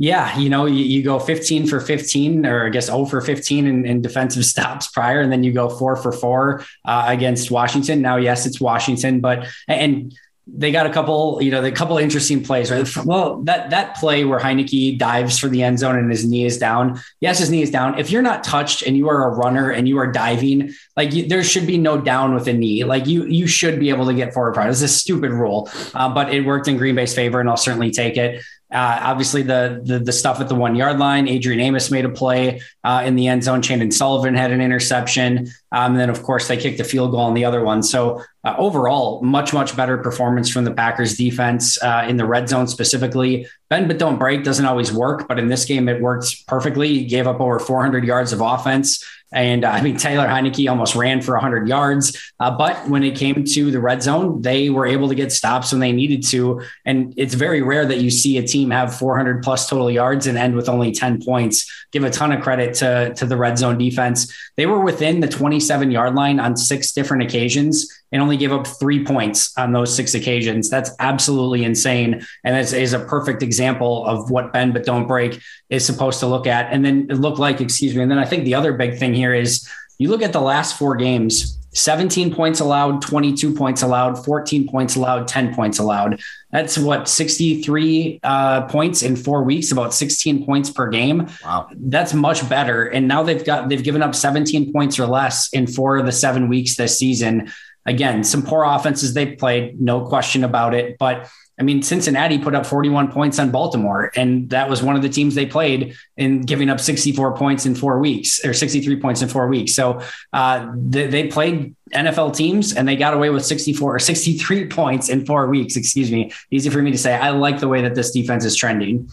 yeah, 0.00 0.38
you 0.38 0.48
know, 0.48 0.64
you, 0.64 0.82
you, 0.82 1.02
go 1.02 1.18
15 1.18 1.66
for 1.66 1.78
15, 1.78 2.46
or 2.46 2.66
I 2.66 2.70
guess 2.70 2.86
0 2.86 3.04
for 3.04 3.20
15 3.20 3.66
in, 3.66 3.84
in 3.84 4.00
defensive 4.00 4.44
stops 4.46 4.88
prior, 4.88 5.20
and 5.20 5.30
then 5.30 5.44
you 5.44 5.52
go 5.52 5.68
four 5.68 5.94
for 5.94 6.10
four 6.10 6.64
uh, 6.86 7.04
against 7.06 7.50
Washington. 7.50 8.00
Now, 8.00 8.16
yes, 8.16 8.46
it's 8.46 8.58
Washington, 8.58 9.20
but 9.20 9.46
and 9.68 10.16
they 10.46 10.72
got 10.72 10.86
a 10.86 10.90
couple, 10.90 11.38
you 11.42 11.50
know, 11.50 11.62
a 11.62 11.70
couple 11.70 11.98
interesting 11.98 12.42
plays, 12.42 12.70
right? 12.70 12.88
Well, 13.04 13.42
that 13.42 13.70
that 13.70 13.96
play 13.96 14.24
where 14.24 14.40
Heinicke 14.40 14.98
dives 14.98 15.38
for 15.38 15.48
the 15.48 15.62
end 15.62 15.78
zone 15.78 15.98
and 15.98 16.10
his 16.10 16.26
knee 16.26 16.46
is 16.46 16.56
down. 16.56 16.98
Yes, 17.20 17.38
his 17.38 17.50
knee 17.50 17.60
is 17.60 17.70
down. 17.70 17.98
If 17.98 18.10
you're 18.10 18.22
not 18.22 18.42
touched 18.42 18.82
and 18.82 18.96
you 18.96 19.10
are 19.10 19.30
a 19.30 19.36
runner 19.36 19.70
and 19.70 19.86
you 19.86 19.98
are 19.98 20.10
diving, 20.10 20.72
like 20.96 21.12
you, 21.12 21.28
there 21.28 21.44
should 21.44 21.66
be 21.66 21.76
no 21.76 22.00
down 22.00 22.34
with 22.34 22.48
a 22.48 22.54
knee. 22.54 22.84
Like 22.84 23.06
you 23.06 23.26
you 23.26 23.46
should 23.46 23.78
be 23.78 23.90
able 23.90 24.06
to 24.06 24.14
get 24.14 24.32
forward. 24.32 24.54
Prior. 24.54 24.70
It's 24.70 24.80
a 24.80 24.88
stupid 24.88 25.30
rule, 25.30 25.68
uh, 25.92 26.08
but 26.12 26.32
it 26.32 26.40
worked 26.40 26.68
in 26.68 26.78
Green 26.78 26.94
Bay's 26.94 27.14
favor, 27.14 27.38
and 27.38 27.48
I'll 27.48 27.58
certainly 27.58 27.90
take 27.90 28.16
it. 28.16 28.42
Uh, 28.72 29.00
obviously, 29.02 29.42
the, 29.42 29.80
the, 29.84 29.98
the 29.98 30.12
stuff 30.12 30.40
at 30.40 30.48
the 30.48 30.54
one 30.54 30.76
yard 30.76 30.98
line. 30.98 31.26
Adrian 31.26 31.60
Amos 31.60 31.90
made 31.90 32.04
a 32.04 32.08
play 32.08 32.60
uh, 32.84 33.02
in 33.04 33.16
the 33.16 33.26
end 33.26 33.42
zone. 33.42 33.62
Chandon 33.62 33.90
Sullivan 33.90 34.34
had 34.34 34.52
an 34.52 34.60
interception, 34.60 35.48
um, 35.72 35.92
and 35.92 36.00
then 36.00 36.10
of 36.10 36.22
course 36.22 36.46
they 36.48 36.56
kicked 36.56 36.78
a 36.80 36.84
field 36.84 37.10
goal 37.10 37.20
on 37.20 37.34
the 37.34 37.44
other 37.44 37.64
one. 37.64 37.82
So 37.82 38.22
uh, 38.44 38.54
overall, 38.56 39.22
much 39.22 39.52
much 39.52 39.76
better 39.76 39.98
performance 39.98 40.48
from 40.48 40.64
the 40.64 40.72
Packers 40.72 41.16
defense 41.16 41.82
uh, 41.82 42.06
in 42.08 42.16
the 42.16 42.24
red 42.24 42.48
zone 42.48 42.68
specifically. 42.68 43.46
Bend 43.68 43.88
but 43.88 43.98
don't 43.98 44.18
break 44.18 44.44
doesn't 44.44 44.64
always 44.64 44.92
work, 44.92 45.26
but 45.28 45.38
in 45.38 45.48
this 45.48 45.64
game 45.64 45.88
it 45.88 46.00
worked 46.00 46.46
perfectly. 46.46 46.88
He 46.88 47.04
gave 47.06 47.26
up 47.26 47.40
over 47.40 47.58
400 47.58 48.04
yards 48.04 48.32
of 48.32 48.40
offense. 48.40 49.04
And 49.32 49.64
uh, 49.64 49.70
I 49.70 49.82
mean, 49.82 49.96
Taylor 49.96 50.26
Heinicke 50.26 50.68
almost 50.68 50.94
ran 50.94 51.20
for 51.20 51.34
100 51.34 51.68
yards. 51.68 52.32
Uh, 52.40 52.50
but 52.50 52.88
when 52.88 53.04
it 53.04 53.16
came 53.16 53.44
to 53.44 53.70
the 53.70 53.80
red 53.80 54.02
zone, 54.02 54.42
they 54.42 54.70
were 54.70 54.86
able 54.86 55.08
to 55.08 55.14
get 55.14 55.32
stops 55.32 55.72
when 55.72 55.80
they 55.80 55.92
needed 55.92 56.24
to. 56.28 56.62
And 56.84 57.14
it's 57.16 57.34
very 57.34 57.62
rare 57.62 57.86
that 57.86 57.98
you 57.98 58.10
see 58.10 58.38
a 58.38 58.46
team 58.46 58.70
have 58.70 58.94
400 58.94 59.42
plus 59.42 59.68
total 59.68 59.90
yards 59.90 60.26
and 60.26 60.36
end 60.36 60.56
with 60.56 60.68
only 60.68 60.92
10 60.92 61.22
points. 61.22 61.70
Give 61.92 62.04
a 62.04 62.10
ton 62.10 62.32
of 62.32 62.42
credit 62.42 62.74
to, 62.76 63.14
to 63.14 63.26
the 63.26 63.36
red 63.36 63.58
zone 63.58 63.78
defense. 63.78 64.32
They 64.56 64.66
were 64.66 64.80
within 64.80 65.20
the 65.20 65.28
27 65.28 65.90
yard 65.90 66.14
line 66.14 66.40
on 66.40 66.56
six 66.56 66.92
different 66.92 67.22
occasions 67.22 67.88
and 68.12 68.20
only 68.22 68.36
gave 68.36 68.52
up 68.52 68.66
three 68.66 69.04
points 69.04 69.56
on 69.56 69.72
those 69.72 69.94
six 69.94 70.14
occasions. 70.14 70.68
That's 70.68 70.90
absolutely 70.98 71.64
insane. 71.64 72.24
And 72.44 72.56
it 72.56 72.72
is 72.72 72.92
a 72.92 73.00
perfect 73.00 73.42
example 73.42 74.04
of 74.06 74.30
what 74.30 74.52
bend 74.52 74.74
but 74.74 74.84
don't 74.84 75.06
break 75.06 75.40
is 75.68 75.84
supposed 75.84 76.20
to 76.20 76.26
look 76.26 76.46
at. 76.46 76.72
And 76.72 76.84
then 76.84 77.06
it 77.10 77.14
looked 77.14 77.38
like, 77.38 77.60
excuse 77.60 77.94
me. 77.94 78.02
And 78.02 78.10
then 78.10 78.18
I 78.18 78.24
think 78.24 78.44
the 78.44 78.54
other 78.54 78.72
big 78.72 78.98
thing 78.98 79.14
here 79.14 79.34
is 79.34 79.68
you 79.98 80.08
look 80.08 80.22
at 80.22 80.32
the 80.32 80.40
last 80.40 80.78
four 80.78 80.96
games 80.96 81.56
17 81.72 82.34
points 82.34 82.58
allowed, 82.58 83.00
22 83.00 83.54
points 83.54 83.82
allowed, 83.82 84.24
14 84.24 84.68
points 84.68 84.96
allowed, 84.96 85.28
10 85.28 85.54
points 85.54 85.78
allowed. 85.78 86.20
That's 86.50 86.76
what 86.76 87.08
63 87.08 88.18
uh, 88.24 88.62
points 88.62 89.02
in 89.02 89.14
four 89.14 89.44
weeks, 89.44 89.70
about 89.70 89.94
16 89.94 90.44
points 90.44 90.70
per 90.70 90.88
game. 90.88 91.28
Wow, 91.44 91.68
that's 91.72 92.12
much 92.12 92.48
better. 92.48 92.86
And 92.86 93.06
now 93.06 93.22
they've 93.22 93.44
got 93.44 93.68
they've 93.68 93.84
given 93.84 94.02
up 94.02 94.16
17 94.16 94.72
points 94.72 94.98
or 94.98 95.06
less 95.06 95.48
in 95.52 95.68
four 95.68 95.96
of 95.96 96.06
the 96.06 96.12
seven 96.12 96.48
weeks 96.48 96.74
this 96.74 96.98
season 96.98 97.52
again, 97.86 98.24
some 98.24 98.42
poor 98.42 98.64
offenses 98.64 99.14
they've 99.14 99.38
played, 99.38 99.80
no 99.80 100.06
question 100.06 100.44
about 100.44 100.74
it. 100.74 100.98
But 100.98 101.28
I 101.58 101.62
mean, 101.62 101.82
Cincinnati 101.82 102.38
put 102.38 102.54
up 102.54 102.64
41 102.64 103.12
points 103.12 103.38
on 103.38 103.50
Baltimore, 103.50 104.10
and 104.16 104.48
that 104.48 104.70
was 104.70 104.82
one 104.82 104.96
of 104.96 105.02
the 105.02 105.10
teams 105.10 105.34
they 105.34 105.44
played 105.44 105.94
in 106.16 106.40
giving 106.40 106.70
up 106.70 106.80
64 106.80 107.36
points 107.36 107.66
in 107.66 107.74
four 107.74 107.98
weeks 107.98 108.42
or 108.44 108.54
63 108.54 108.98
points 108.98 109.20
in 109.20 109.28
four 109.28 109.46
weeks. 109.46 109.74
So 109.74 110.00
uh, 110.32 110.72
they, 110.74 111.06
they, 111.08 111.26
played 111.28 111.76
NFL 111.92 112.34
teams 112.34 112.74
and 112.74 112.88
they 112.88 112.96
got 112.96 113.12
away 113.12 113.28
with 113.28 113.44
64 113.44 113.96
or 113.96 113.98
63 113.98 114.66
points 114.68 115.10
in 115.10 115.26
four 115.26 115.48
weeks. 115.48 115.76
Excuse 115.76 116.10
me. 116.10 116.32
Easy 116.50 116.70
for 116.70 116.80
me 116.80 116.92
to 116.92 116.98
say. 116.98 117.14
I 117.14 117.30
like 117.30 117.60
the 117.60 117.68
way 117.68 117.82
that 117.82 117.94
this 117.94 118.10
defense 118.10 118.46
is 118.46 118.56
trending. 118.56 119.10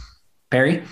Perry? 0.50 0.84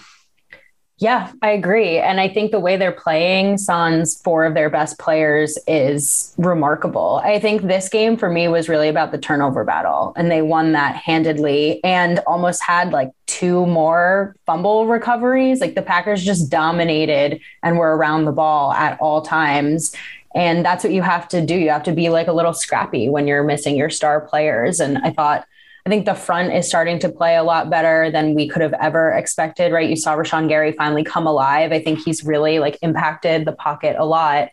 Yeah, 0.98 1.34
I 1.42 1.50
agree. 1.50 1.98
And 1.98 2.22
I 2.22 2.30
think 2.30 2.52
the 2.52 2.60
way 2.60 2.78
they're 2.78 2.94
playing 2.94 3.58
Sans 3.58 4.16
four 4.22 4.46
of 4.46 4.54
their 4.54 4.70
best 4.70 4.98
players 4.98 5.58
is 5.68 6.34
remarkable. 6.38 7.20
I 7.22 7.38
think 7.38 7.64
this 7.64 7.90
game 7.90 8.16
for 8.16 8.30
me 8.30 8.48
was 8.48 8.70
really 8.70 8.88
about 8.88 9.12
the 9.12 9.18
turnover 9.18 9.66
battle, 9.66 10.14
and 10.16 10.32
they 10.32 10.42
won 10.42 10.72
that 10.72 10.96
handedly 10.96 11.84
and 11.84 12.20
almost 12.20 12.64
had 12.64 12.94
like 12.94 13.12
two 13.26 13.66
more 13.66 14.38
fumble 14.46 14.88
recoveries. 14.88 15.60
Like 15.60 15.76
the 15.76 15.82
Packers 15.82 16.24
just 16.24 16.50
dominated 16.50 17.42
and 17.62 17.78
were 17.78 17.98
around 17.98 18.24
the 18.24 18.32
ball 18.32 18.72
at 18.72 18.98
all 19.02 19.22
times. 19.22 19.94
And 20.34 20.66
that's 20.66 20.84
what 20.84 20.94
you 20.94 21.02
have 21.02 21.28
to 21.30 21.46
do. 21.46 21.56
You 21.56 21.72
have 21.72 21.84
to 21.84 21.94
be 21.94 22.08
like 22.08 22.28
a 22.28 22.34
little 22.34 22.54
scrappy 22.54 23.10
when 23.10 23.28
you're 23.28 23.44
missing 23.44 23.76
your 23.76 23.90
star 23.90 24.22
players. 24.22 24.80
And 24.80 24.98
I 25.00 25.12
thought 25.12 25.46
I 25.86 25.92
think 25.92 26.06
the 26.06 26.16
front 26.16 26.52
is 26.52 26.68
starting 26.68 26.98
to 27.00 27.10
play 27.10 27.36
a 27.36 27.44
lot 27.44 27.70
better 27.70 28.10
than 28.10 28.34
we 28.34 28.48
could 28.48 28.64
have 28.64 28.74
ever 28.74 29.12
expected, 29.12 29.72
right? 29.72 29.88
You 29.88 29.96
saw 29.96 30.16
Rashan 30.16 30.48
Gary 30.50 30.72
finally 30.72 31.04
come 31.04 31.28
alive. 31.28 31.72
I 31.72 31.80
think 31.80 32.00
he's 32.04 32.26
really 32.26 32.58
like 32.58 32.80
impacted 32.82 33.46
the 33.46 33.52
pocket 33.52 33.96
a 34.00 34.06
lot, 34.06 34.50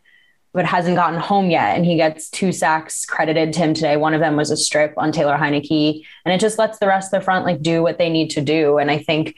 but 0.52 0.66
hasn't 0.66 0.96
gotten 0.96 1.18
home 1.18 1.48
yet. 1.48 1.74
And 1.74 1.86
he 1.86 1.96
gets 1.96 2.28
two 2.28 2.52
sacks 2.52 3.06
credited 3.06 3.54
to 3.54 3.60
him 3.60 3.72
today. 3.72 3.96
One 3.96 4.12
of 4.12 4.20
them 4.20 4.36
was 4.36 4.50
a 4.50 4.58
strip 4.58 4.92
on 4.98 5.10
Taylor 5.10 5.38
Heinicke. 5.38 6.04
And 6.26 6.34
it 6.34 6.38
just 6.38 6.58
lets 6.58 6.78
the 6.78 6.86
rest 6.86 7.14
of 7.14 7.20
the 7.20 7.24
front 7.24 7.46
like 7.46 7.62
do 7.62 7.82
what 7.82 7.96
they 7.96 8.10
need 8.10 8.28
to 8.32 8.42
do. 8.42 8.76
And 8.76 8.90
I 8.90 8.98
think 8.98 9.34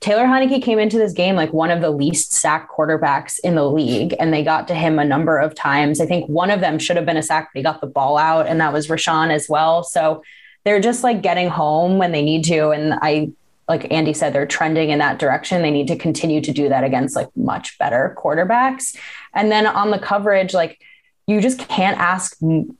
Taylor 0.00 0.26
Heinicke 0.26 0.62
came 0.62 0.78
into 0.78 0.98
this 0.98 1.14
game 1.14 1.34
like 1.34 1.54
one 1.54 1.70
of 1.70 1.80
the 1.80 1.90
least 1.90 2.34
sack 2.34 2.70
quarterbacks 2.70 3.38
in 3.42 3.54
the 3.54 3.68
league, 3.68 4.14
and 4.20 4.34
they 4.34 4.44
got 4.44 4.68
to 4.68 4.74
him 4.74 4.98
a 4.98 5.04
number 5.04 5.38
of 5.38 5.54
times. 5.54 5.98
I 5.98 6.04
think 6.04 6.28
one 6.28 6.50
of 6.50 6.60
them 6.60 6.78
should 6.78 6.96
have 6.96 7.06
been 7.06 7.16
a 7.16 7.22
sack, 7.22 7.48
but 7.52 7.58
he 7.58 7.64
got 7.64 7.80
the 7.80 7.86
ball 7.86 8.18
out, 8.18 8.46
and 8.46 8.60
that 8.60 8.74
was 8.74 8.88
Rashan 8.88 9.30
as 9.30 9.48
well. 9.48 9.82
So 9.82 10.22
they're 10.68 10.80
just 10.80 11.02
like 11.02 11.22
getting 11.22 11.48
home 11.48 11.96
when 11.96 12.12
they 12.12 12.20
need 12.20 12.44
to. 12.44 12.68
And 12.68 12.92
I, 13.00 13.30
like 13.68 13.90
Andy 13.90 14.12
said, 14.12 14.34
they're 14.34 14.44
trending 14.44 14.90
in 14.90 14.98
that 14.98 15.18
direction. 15.18 15.62
They 15.62 15.70
need 15.70 15.88
to 15.88 15.96
continue 15.96 16.42
to 16.42 16.52
do 16.52 16.68
that 16.68 16.84
against 16.84 17.16
like 17.16 17.34
much 17.34 17.78
better 17.78 18.14
quarterbacks. 18.18 18.94
And 19.32 19.50
then 19.50 19.66
on 19.66 19.90
the 19.90 19.98
coverage, 19.98 20.52
like, 20.52 20.78
you 21.26 21.40
just 21.40 21.58
can't 21.58 21.98
ask 21.98 22.36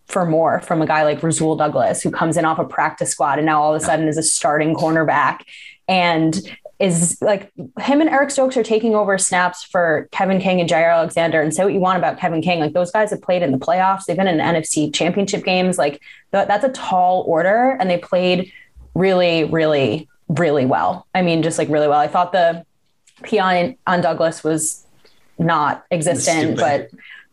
for 0.07 0.27
more 0.27 0.61
from 0.61 0.83
a 0.83 0.87
guy 0.87 1.03
like 1.05 1.23
Rasul 1.23 1.57
Douglas, 1.57 2.03
who 2.03 2.11
comes 2.11 2.37
in 2.37 2.45
off 2.45 2.59
a 2.59 2.65
practice 2.65 3.11
squad 3.11 3.39
and 3.39 3.47
now 3.47 3.63
all 3.63 3.75
of 3.75 3.81
a 3.81 3.85
sudden 3.85 4.07
is 4.07 4.19
a 4.19 4.23
starting 4.23 4.75
cornerback. 4.75 5.41
And 5.87 6.39
is 6.79 7.21
like 7.21 7.51
him 7.81 8.01
and 8.01 8.09
Eric 8.09 8.31
Stokes 8.31 8.57
are 8.57 8.63
taking 8.63 8.95
over 8.95 9.19
snaps 9.19 9.65
for 9.65 10.09
Kevin 10.13 10.41
King 10.41 10.61
and 10.61 10.71
Jaire 10.71 10.95
Alexander. 10.95 11.41
And 11.41 11.53
say 11.53 11.65
what 11.65 11.73
you 11.73 11.81
want 11.81 11.99
about 11.99 12.19
Kevin 12.19 12.41
King. 12.41 12.61
Like 12.61 12.73
those 12.73 12.93
guys 12.93 13.11
have 13.11 13.21
played 13.21 13.43
in 13.43 13.51
the 13.51 13.59
playoffs. 13.59 14.05
They've 14.05 14.17
been 14.17 14.29
in 14.29 14.39
NFC 14.39 14.95
championship 14.95 15.45
games. 15.45 15.77
Like 15.77 16.01
th- 16.33 16.47
that's 16.47 16.65
a 16.65 16.69
tall 16.69 17.25
order. 17.27 17.77
And 17.81 17.91
they 17.91 17.99
played 17.99 18.53
really, 18.95 19.45
really, 19.45 20.09
really 20.29 20.67
well. 20.67 21.07
I 21.15 21.23
mean, 21.23 21.43
just 21.43 21.59
like 21.59 21.69
really 21.69 21.89
well. 21.89 21.99
I 21.99 22.07
thought 22.07 22.33
the 22.33 22.65
PI 23.25 23.77
on 23.87 24.01
Douglas 24.01 24.45
was 24.45 24.87
not 25.39 25.85
existent, 25.91 26.57
but 26.57 26.91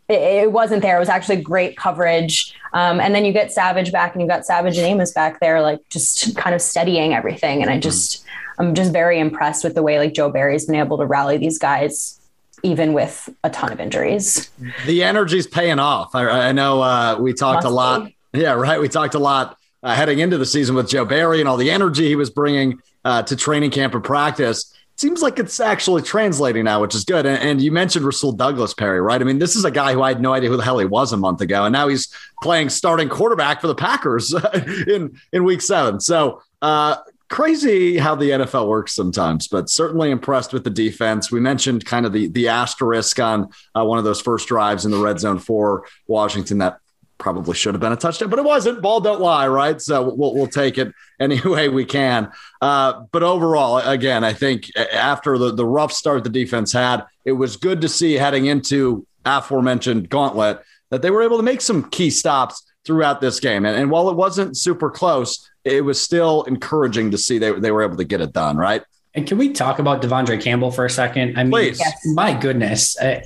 it, 0.07 0.51
wasn't 0.51 0.81
there. 0.81 0.97
It 0.97 0.99
was 0.99 1.09
actually 1.09 1.41
great 1.41 1.77
coverage. 1.77 2.55
Um, 2.73 2.99
and 2.99 3.13
then 3.13 3.25
you 3.25 3.33
get 3.33 3.51
Savage 3.51 3.91
back 3.91 4.13
and 4.13 4.21
you've 4.21 4.29
got 4.29 4.45
Savage 4.45 4.77
and 4.77 4.85
Amos 4.85 5.11
back 5.11 5.39
there, 5.39 5.61
like 5.61 5.79
just 5.89 6.35
kind 6.35 6.55
of 6.55 6.61
steadying 6.61 7.13
everything. 7.13 7.61
And 7.61 7.71
I 7.71 7.79
just, 7.79 8.23
I'm 8.57 8.73
just 8.75 8.91
very 8.91 9.19
impressed 9.19 9.63
with 9.63 9.75
the 9.75 9.83
way 9.83 9.99
like 9.99 10.13
Joe 10.13 10.29
Barry's 10.29 10.65
been 10.65 10.75
able 10.75 10.97
to 10.97 11.05
rally 11.05 11.37
these 11.37 11.57
guys 11.57 12.19
even 12.63 12.93
with 12.93 13.29
a 13.43 13.49
ton 13.49 13.71
of 13.71 13.79
injuries. 13.79 14.49
The 14.85 15.03
energy's 15.03 15.45
paying 15.45 15.77
off. 15.77 16.15
I, 16.15 16.47
I 16.47 16.51
know 16.51 16.81
uh, 16.81 17.17
we 17.19 17.33
talked 17.33 17.63
Must 17.63 17.67
a 17.67 17.69
lot. 17.69 18.05
Be. 18.05 18.15
Yeah, 18.33 18.53
right. 18.53 18.79
We 18.79 18.89
talked 18.89 19.13
a 19.13 19.19
lot 19.19 19.57
uh, 19.83 19.93
heading 19.93 20.19
into 20.19 20.37
the 20.37 20.45
season 20.45 20.75
with 20.75 20.89
Joe 20.89 21.05
Barry 21.05 21.39
and 21.39 21.47
all 21.47 21.57
the 21.57 21.69
energy 21.69 22.07
he 22.07 22.15
was 22.15 22.29
bringing 22.29 22.81
uh, 23.05 23.21
to 23.23 23.35
training 23.35 23.71
camp 23.71 23.93
and 23.93 24.03
practice. 24.03 24.73
Seems 24.97 25.21
like 25.21 25.39
it's 25.39 25.59
actually 25.59 26.01
translating 26.01 26.63
now, 26.63 26.81
which 26.81 26.95
is 26.95 27.03
good. 27.03 27.25
And, 27.25 27.37
and, 27.41 27.61
you 27.61 27.69
mentioned 27.69 28.05
Rasul 28.05 28.31
Douglas 28.31 28.73
Perry, 28.73 29.01
right? 29.01 29.19
I 29.19 29.25
mean, 29.25 29.39
this 29.39 29.57
is 29.57 29.65
a 29.65 29.71
guy 29.71 29.91
who 29.93 30.01
I 30.01 30.07
had 30.07 30.21
no 30.21 30.33
idea 30.33 30.49
who 30.49 30.55
the 30.55 30.63
hell 30.63 30.79
he 30.79 30.85
was 30.85 31.11
a 31.11 31.17
month 31.17 31.41
ago, 31.41 31.65
and 31.65 31.73
now 31.73 31.89
he's 31.89 32.07
playing 32.41 32.69
starting 32.69 33.09
quarterback 33.09 33.59
for 33.59 33.67
the 33.67 33.75
Packers 33.75 34.33
in 34.87 35.19
in 35.33 35.43
Week 35.43 35.61
Seven. 35.61 35.99
So 35.99 36.41
uh, 36.61 36.95
crazy 37.29 37.97
how 37.97 38.15
the 38.15 38.29
NFL 38.29 38.67
works 38.67 38.93
sometimes, 38.93 39.47
but 39.47 39.69
certainly 39.69 40.11
impressed 40.11 40.53
with 40.53 40.63
the 40.63 40.69
defense. 40.69 41.31
We 41.31 41.39
mentioned 41.39 41.85
kind 41.85 42.05
of 42.05 42.13
the 42.13 42.27
the 42.27 42.47
asterisk 42.49 43.19
on 43.19 43.49
uh, 43.75 43.83
one 43.83 43.97
of 43.97 44.03
those 44.03 44.21
first 44.21 44.47
drives 44.47 44.85
in 44.85 44.91
the 44.91 44.99
red 44.99 45.19
zone 45.19 45.39
for 45.39 45.85
Washington 46.07 46.59
that 46.59 46.79
probably 47.17 47.55
should 47.55 47.73
have 47.73 47.81
been 47.81 47.93
a 47.93 47.97
touchdown, 47.97 48.29
but 48.29 48.39
it 48.39 48.45
wasn't. 48.45 48.81
Ball 48.81 48.99
don't 48.99 49.21
lie, 49.21 49.47
right? 49.47 49.81
So 49.81 50.13
we'll, 50.13 50.33
we'll 50.33 50.47
take 50.47 50.77
it 50.77 50.93
any 51.19 51.39
way 51.45 51.69
we 51.69 51.85
can. 51.85 52.31
Uh, 52.61 53.03
but 53.11 53.23
overall, 53.23 53.77
again, 53.77 54.23
I 54.23 54.33
think 54.33 54.69
after 54.75 55.37
the, 55.37 55.53
the 55.53 55.65
rough 55.65 55.91
start 55.91 56.23
the 56.23 56.29
defense 56.29 56.73
had, 56.73 57.05
it 57.23 57.31
was 57.31 57.57
good 57.57 57.81
to 57.81 57.89
see 57.89 58.13
heading 58.13 58.47
into 58.47 59.07
aforementioned 59.23 60.09
gauntlet 60.09 60.61
that 60.91 61.01
they 61.01 61.09
were 61.09 61.23
able 61.23 61.37
to 61.37 61.43
make 61.43 61.61
some 61.61 61.89
key 61.89 62.09
stops 62.09 62.63
throughout 62.85 63.21
this 63.21 63.39
game. 63.39 63.65
And, 63.65 63.75
and 63.75 63.89
while 63.89 64.09
it 64.09 64.15
wasn't 64.15 64.57
super 64.57 64.91
close, 64.91 65.49
it 65.65 65.83
was 65.83 65.99
still 65.99 66.43
encouraging 66.43 67.11
to 67.11 67.17
see 67.17 67.39
they, 67.39 67.51
they 67.51 67.71
were 67.71 67.81
able 67.81 67.97
to 67.97 68.03
get 68.03 68.21
it 68.21 68.31
done, 68.31 68.55
right? 68.55 68.83
And 69.15 69.25
can 69.25 69.37
we 69.37 69.51
talk 69.51 69.79
about 69.79 70.01
De'Vondre 70.01 70.41
Campbell 70.41 70.71
for 70.71 70.85
a 70.85 70.89
second? 70.89 71.37
I 71.37 71.43
mean, 71.43 71.51
Please. 71.51 71.81
my 72.13 72.37
goodness, 72.37 72.97
uh, 72.99 73.21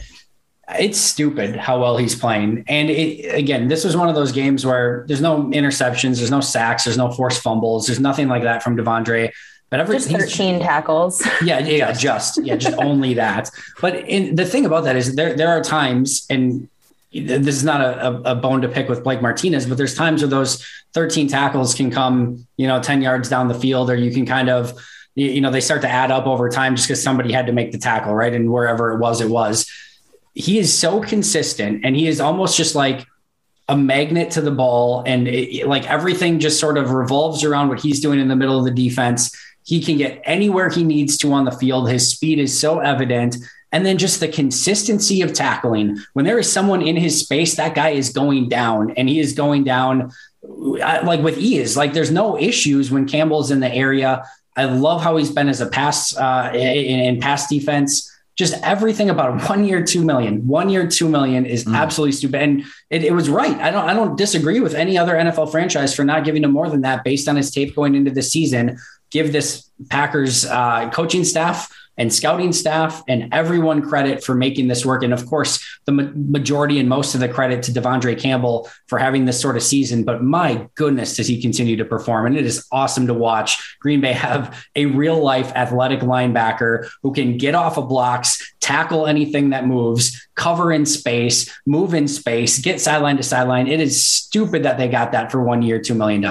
it's 0.78 1.00
stupid 1.00 1.56
how 1.56 1.82
well 1.82 1.98
he's 1.98 2.16
playing. 2.16 2.64
And 2.68 2.90
it, 2.90 3.34
again, 3.36 3.68
this 3.68 3.84
was 3.84 3.98
one 3.98 4.08
of 4.08 4.16
those 4.16 4.32
games 4.32 4.66
where 4.66 5.04
there's 5.08 5.22
no 5.22 5.46
interceptions, 5.46 6.18
there's 6.18 6.32
no 6.32 6.42
sacks, 6.42 6.86
there's 6.86 6.98
no 6.98 7.12
forced 7.12 7.42
fumbles, 7.42 7.88
there's 7.88 8.00
nothing 8.00 8.28
like 8.28 8.44
that 8.44 8.64
from 8.64 8.78
De'Vondre. 8.78 9.32
But 9.70 9.82
every, 9.82 9.98
just 9.98 10.10
13 10.10 10.60
tackles. 10.62 11.26
Yeah, 11.44 11.60
yeah, 11.60 11.92
just 11.92 12.44
yeah, 12.44 12.56
just 12.56 12.78
only 12.78 13.16
that. 13.16 13.52
But 13.82 14.08
in, 14.08 14.36
the 14.36 14.46
thing 14.46 14.66
about 14.66 14.84
that 14.86 14.96
is 14.96 15.16
there 15.16 15.36
there 15.36 15.50
are 15.50 15.62
times, 15.62 16.26
and 16.30 16.68
this 17.12 17.56
is 17.56 17.64
not 17.64 17.82
a, 17.82 18.32
a, 18.32 18.36
bone 18.36 18.62
to 18.62 18.70
pick 18.70 18.88
with 18.88 19.04
Blake 19.04 19.22
Martinez, 19.22 19.66
but 19.66 19.78
there's 19.78 19.96
times 19.96 20.22
where 20.22 20.30
those 20.30 20.64
13 20.94 21.28
tackles 21.28 21.74
can 21.74 21.90
come, 21.90 22.46
you 22.56 22.68
know, 22.68 22.80
10 22.80 23.02
yards 23.02 23.30
down 23.30 23.48
the 23.48 23.56
field, 23.56 23.90
or 23.90 23.96
you 23.96 24.12
can 24.12 24.28
kind 24.28 24.50
of, 24.50 24.80
you 25.16 25.42
know, 25.42 25.50
they 25.50 25.62
start 25.62 25.82
to 25.82 25.90
add 25.90 26.12
up 26.12 26.28
over 26.28 26.50
time 26.50 26.76
just 26.76 26.88
because 26.88 27.02
somebody 27.02 27.32
had 27.32 27.48
to 27.48 27.52
make 27.52 27.72
the 27.72 27.80
tackle, 27.80 28.14
right? 28.14 28.34
And 28.34 28.52
wherever 28.52 28.94
it 28.94 29.00
was, 29.00 29.22
it 29.22 29.30
was. 29.30 29.70
He 30.36 30.60
is 30.60 30.78
so 30.78 31.02
consistent 31.02 31.84
and 31.84 31.96
he 31.96 32.08
is 32.08 32.22
almost 32.22 32.56
just 32.56 32.76
like 32.76 33.06
a 33.68 33.76
magnet 33.76 34.32
to 34.32 34.42
the 34.42 34.52
ball. 34.52 35.04
And 35.06 35.28
it, 35.28 35.68
like 35.68 35.90
everything 35.90 36.40
just 36.40 36.60
sort 36.60 36.78
of 36.78 36.92
revolves 36.92 37.44
around 37.44 37.70
what 37.70 37.82
he's 37.82 38.00
doing 38.00 38.20
in 38.20 38.28
the 38.28 38.36
middle 38.36 38.58
of 38.58 38.66
the 38.66 38.72
defense. 38.72 39.36
He 39.64 39.82
can 39.82 39.98
get 39.98 40.22
anywhere 40.24 40.70
he 40.70 40.84
needs 40.84 41.18
to 41.18 41.34
on 41.34 41.46
the 41.46 41.52
field. 41.52 41.90
His 41.90 42.10
speed 42.10 42.40
is 42.40 42.58
so 42.58 42.80
evident. 42.80 43.36
And 43.72 43.86
then 43.86 43.98
just 43.98 44.20
the 44.20 44.28
consistency 44.28 45.22
of 45.22 45.34
tackling. 45.34 46.00
When 46.14 46.26
there 46.26 46.40
is 46.40 46.52
someone 46.52 46.82
in 46.82 46.96
his 46.96 47.20
space, 47.20 47.56
that 47.56 47.76
guy 47.76 47.90
is 47.90 48.10
going 48.10 48.50
down 48.50 48.92
and 48.92 49.08
he 49.08 49.20
is 49.20 49.34
going 49.34 49.64
down 49.64 50.12
uh, 50.44 51.02
like 51.04 51.22
with 51.22 51.38
ease. 51.38 51.76
Like 51.78 51.94
there's 51.94 52.12
no 52.12 52.38
issues 52.38 52.90
when 52.92 53.08
Campbell's 53.08 53.52
in 53.52 53.60
the 53.60 53.72
area. 53.72 54.24
I 54.56 54.66
love 54.66 55.02
how 55.02 55.18
he's 55.18 55.32
been 55.32 55.50
as 55.50 55.62
a 55.62 55.68
pass 55.68 56.16
uh, 56.18 56.52
in, 56.54 57.00
in 57.00 57.20
pass 57.20 57.48
defense. 57.48 58.12
Just 58.36 58.62
everything 58.64 59.10
about 59.10 59.42
one 59.50 59.66
year, 59.66 59.84
two 59.84 60.04
million. 60.04 60.48
One 60.48 60.70
year, 60.70 60.88
two 60.88 61.10
million 61.10 61.46
is 61.46 61.66
mm. 61.66 61.76
absolutely 61.76 62.14
stupid. 62.14 62.42
And 62.42 62.64
it, 62.90 63.04
it, 63.04 63.14
was 63.14 63.30
right. 63.30 63.58
I 63.58 63.70
don't 63.70 63.88
I 63.88 63.94
don't 63.94 64.18
disagree 64.18 64.60
with 64.60 64.74
any 64.74 64.98
other 64.98 65.14
NFL 65.14 65.52
franchise 65.52 65.96
for 65.96 66.04
not 66.04 66.24
giving 66.24 66.44
him 66.44 66.52
more 66.52 66.70
than 66.70 66.82
that 66.82 67.04
based 67.04 67.28
on 67.28 67.36
his 67.36 67.52
tape 67.52 67.76
going 67.76 67.96
into 67.96 68.12
the 68.12 68.24
season. 68.24 68.78
Give 69.12 69.32
this 69.32 69.70
Packers 69.90 70.46
uh, 70.46 70.90
coaching 70.92 71.24
staff 71.24 71.70
and 72.00 72.12
scouting 72.14 72.54
staff 72.54 73.04
and 73.10 73.32
everyone 73.34 73.82
credit 73.82 74.24
for 74.24 74.34
making 74.34 74.70
this 74.70 74.86
work. 74.86 75.04
And 75.04 75.14
of 75.14 75.26
course, 75.26 75.64
the 75.86 75.92
ma- 75.92 76.12
majority 76.16 76.80
and 76.80 76.88
most 76.88 77.14
of 77.14 77.20
the 77.20 77.28
credit 77.28 77.62
to 77.64 77.72
De'Vondre 77.72 78.18
Campbell 78.18 78.70
for 78.88 78.98
having 78.98 79.26
this 79.26 79.40
sort 79.40 79.58
of 79.58 79.62
season. 79.62 80.06
But 80.06 80.24
my 80.24 80.68
goodness, 80.76 81.18
does 81.18 81.28
he 81.28 81.42
continue 81.42 81.76
to 81.76 81.86
perform? 81.86 82.26
And 82.26 82.38
it 82.38 82.46
is 82.46 82.66
awesome 82.72 83.06
to 83.08 83.14
watch 83.14 83.78
Green 83.80 84.00
Bay 84.00 84.14
have 84.14 84.66
a 84.76 84.86
real 84.86 85.22
life 85.22 85.52
athletic 85.56 86.00
linebacker 86.00 86.90
who 87.04 87.12
can 87.12 87.38
get 87.38 87.54
off 87.54 87.78
of 87.78 87.90
blocks, 87.90 88.56
tackle 88.62 89.06
anything 89.06 89.50
that 89.50 89.68
moves, 89.68 90.30
cover 90.36 90.72
in 90.72 90.86
space, 90.86 91.54
move 91.66 91.94
in 91.94 92.08
space, 92.08 92.60
get 92.60 92.80
sideline 92.80 93.18
to 93.18 93.24
sideline. 93.24 93.68
It 93.68 93.82
is 93.82 94.02
stupid 94.02 94.64
that 94.64 94.78
they 94.78 94.88
got 94.88 95.12
that 95.12 95.32
for 95.32 95.44
one 95.44 95.62
year, 95.62 95.80
$2 95.80 95.98
million. 95.98 96.24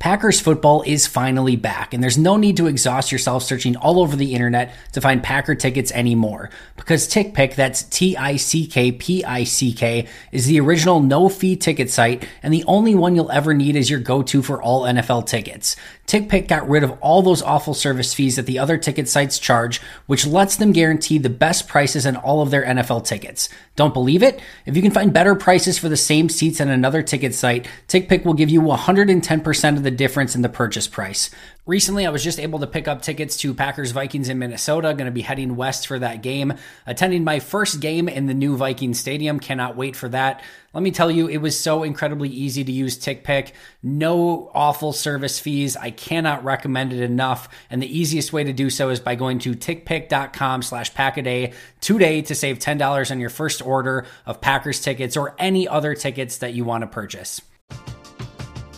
Packers 0.00 0.40
football 0.40 0.82
is 0.86 1.06
finally 1.06 1.56
back, 1.56 1.92
and 1.92 2.02
there's 2.02 2.16
no 2.16 2.38
need 2.38 2.56
to 2.56 2.68
exhaust 2.68 3.12
yourself 3.12 3.42
searching 3.42 3.76
all 3.76 4.00
over 4.00 4.16
the 4.16 4.32
internet 4.32 4.74
to 4.92 5.00
find 5.02 5.22
Packer 5.22 5.54
tickets 5.54 5.92
anymore. 5.92 6.48
Because 6.74 7.06
TickPick, 7.06 7.54
that's 7.54 7.82
T 7.82 8.16
I 8.16 8.36
C 8.36 8.66
K 8.66 8.92
P 8.92 9.22
I 9.22 9.44
C 9.44 9.74
K, 9.74 10.08
is 10.32 10.46
the 10.46 10.58
original 10.58 11.00
no 11.00 11.28
fee 11.28 11.54
ticket 11.54 11.90
site 11.90 12.26
and 12.42 12.50
the 12.50 12.64
only 12.64 12.94
one 12.94 13.14
you'll 13.14 13.30
ever 13.30 13.52
need 13.52 13.76
is 13.76 13.90
your 13.90 14.00
go 14.00 14.22
to 14.22 14.40
for 14.40 14.62
all 14.62 14.84
NFL 14.84 15.26
tickets. 15.26 15.76
TickPick 16.06 16.48
got 16.48 16.66
rid 16.66 16.82
of 16.82 16.92
all 17.02 17.20
those 17.20 17.42
awful 17.42 17.74
service 17.74 18.14
fees 18.14 18.36
that 18.36 18.46
the 18.46 18.58
other 18.58 18.78
ticket 18.78 19.06
sites 19.06 19.38
charge, 19.38 19.82
which 20.06 20.26
lets 20.26 20.56
them 20.56 20.72
guarantee 20.72 21.18
the 21.18 21.28
best 21.28 21.68
prices 21.68 22.06
on 22.06 22.16
all 22.16 22.40
of 22.40 22.50
their 22.50 22.64
NFL 22.64 23.04
tickets. 23.04 23.50
Don't 23.80 23.94
believe 23.94 24.22
it? 24.22 24.42
If 24.66 24.76
you 24.76 24.82
can 24.82 24.90
find 24.90 25.10
better 25.10 25.34
prices 25.34 25.78
for 25.78 25.88
the 25.88 25.96
same 25.96 26.28
seats 26.28 26.60
on 26.60 26.68
another 26.68 27.02
ticket 27.02 27.34
site, 27.34 27.66
TickPick 27.88 28.26
will 28.26 28.34
give 28.34 28.50
you 28.50 28.60
110% 28.60 29.76
of 29.78 29.82
the 29.82 29.90
difference 29.90 30.36
in 30.36 30.42
the 30.42 30.50
purchase 30.50 30.86
price. 30.86 31.30
Recently, 31.70 32.04
I 32.04 32.10
was 32.10 32.24
just 32.24 32.40
able 32.40 32.58
to 32.58 32.66
pick 32.66 32.88
up 32.88 33.00
tickets 33.00 33.36
to 33.36 33.54
Packers 33.54 33.92
Vikings 33.92 34.28
in 34.28 34.40
Minnesota. 34.40 34.92
Going 34.92 35.04
to 35.04 35.12
be 35.12 35.20
heading 35.20 35.54
west 35.54 35.86
for 35.86 36.00
that 36.00 36.20
game. 36.20 36.54
Attending 36.84 37.22
my 37.22 37.38
first 37.38 37.78
game 37.78 38.08
in 38.08 38.26
the 38.26 38.34
new 38.34 38.56
Viking 38.56 38.92
Stadium. 38.92 39.38
Cannot 39.38 39.76
wait 39.76 39.94
for 39.94 40.08
that. 40.08 40.42
Let 40.74 40.82
me 40.82 40.90
tell 40.90 41.12
you, 41.12 41.28
it 41.28 41.36
was 41.36 41.56
so 41.56 41.84
incredibly 41.84 42.28
easy 42.28 42.64
to 42.64 42.72
use 42.72 42.98
TickPick. 42.98 43.52
No 43.84 44.50
awful 44.52 44.92
service 44.92 45.38
fees. 45.38 45.76
I 45.76 45.92
cannot 45.92 46.42
recommend 46.42 46.92
it 46.92 47.02
enough. 47.02 47.48
And 47.70 47.80
the 47.80 47.98
easiest 47.98 48.32
way 48.32 48.42
to 48.42 48.52
do 48.52 48.68
so 48.68 48.88
is 48.88 48.98
by 48.98 49.14
going 49.14 49.38
to 49.38 49.54
tickpick.com 49.54 50.62
slash 50.62 50.92
packaday 50.92 51.54
today 51.80 52.22
to 52.22 52.34
save 52.34 52.58
$10 52.58 53.12
on 53.12 53.20
your 53.20 53.30
first 53.30 53.64
order 53.64 54.06
of 54.26 54.40
Packers 54.40 54.80
tickets 54.80 55.16
or 55.16 55.36
any 55.38 55.68
other 55.68 55.94
tickets 55.94 56.38
that 56.38 56.52
you 56.52 56.64
want 56.64 56.82
to 56.82 56.88
purchase. 56.88 57.40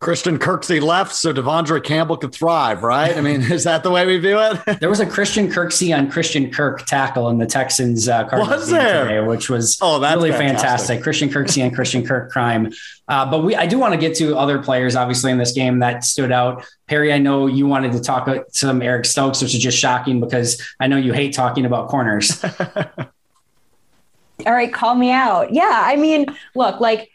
Christian 0.00 0.38
Kirksey 0.38 0.80
left 0.80 1.14
so 1.14 1.30
De'Vondre 1.30 1.84
Campbell 1.84 2.16
could 2.16 2.32
thrive, 2.32 2.82
right? 2.82 3.14
I 3.14 3.20
mean, 3.20 3.42
is 3.52 3.64
that 3.64 3.82
the 3.82 3.90
way 3.90 4.06
we 4.06 4.16
view 4.16 4.40
it? 4.40 4.58
there 4.80 4.88
was 4.88 5.00
a 5.00 5.06
Christian 5.06 5.48
Kirksey 5.48 5.96
on 5.96 6.10
Christian 6.10 6.50
Kirk 6.50 6.86
tackle 6.86 7.28
in 7.28 7.36
the 7.36 7.44
Texans 7.44 8.08
uh, 8.08 8.26
Cardinals 8.26 8.60
was 8.60 8.70
there? 8.70 9.04
today, 9.04 9.20
which 9.20 9.50
was 9.50 9.78
oh, 9.82 9.98
that's 9.98 10.16
really 10.16 10.30
fantastic. 10.30 10.60
fantastic. 10.60 11.02
Christian 11.02 11.28
Kirksey 11.28 11.62
and 11.62 11.74
Christian 11.74 12.06
Kirk 12.06 12.30
crime. 12.30 12.72
Uh, 13.08 13.30
but 13.30 13.44
we, 13.44 13.54
I 13.54 13.66
do 13.66 13.78
want 13.78 13.92
to 13.92 14.00
get 14.00 14.16
to 14.16 14.38
other 14.38 14.62
players, 14.62 14.96
obviously, 14.96 15.32
in 15.32 15.38
this 15.38 15.52
game 15.52 15.80
that 15.80 16.02
stood 16.02 16.32
out. 16.32 16.64
Perry, 16.86 17.12
I 17.12 17.18
know 17.18 17.46
you 17.46 17.66
wanted 17.66 17.92
to 17.92 18.00
talk 18.00 18.24
to 18.24 18.46
some 18.52 18.80
Eric 18.80 19.04
Stokes, 19.04 19.42
which 19.42 19.54
is 19.54 19.60
just 19.60 19.76
shocking 19.76 20.18
because 20.18 20.66
I 20.80 20.86
know 20.86 20.96
you 20.96 21.12
hate 21.12 21.34
talking 21.34 21.66
about 21.66 21.88
corners. 21.88 22.42
All 24.46 24.52
right, 24.54 24.72
call 24.72 24.94
me 24.94 25.10
out. 25.10 25.52
Yeah, 25.52 25.82
I 25.84 25.96
mean, 25.96 26.24
look, 26.54 26.80
like 26.80 27.10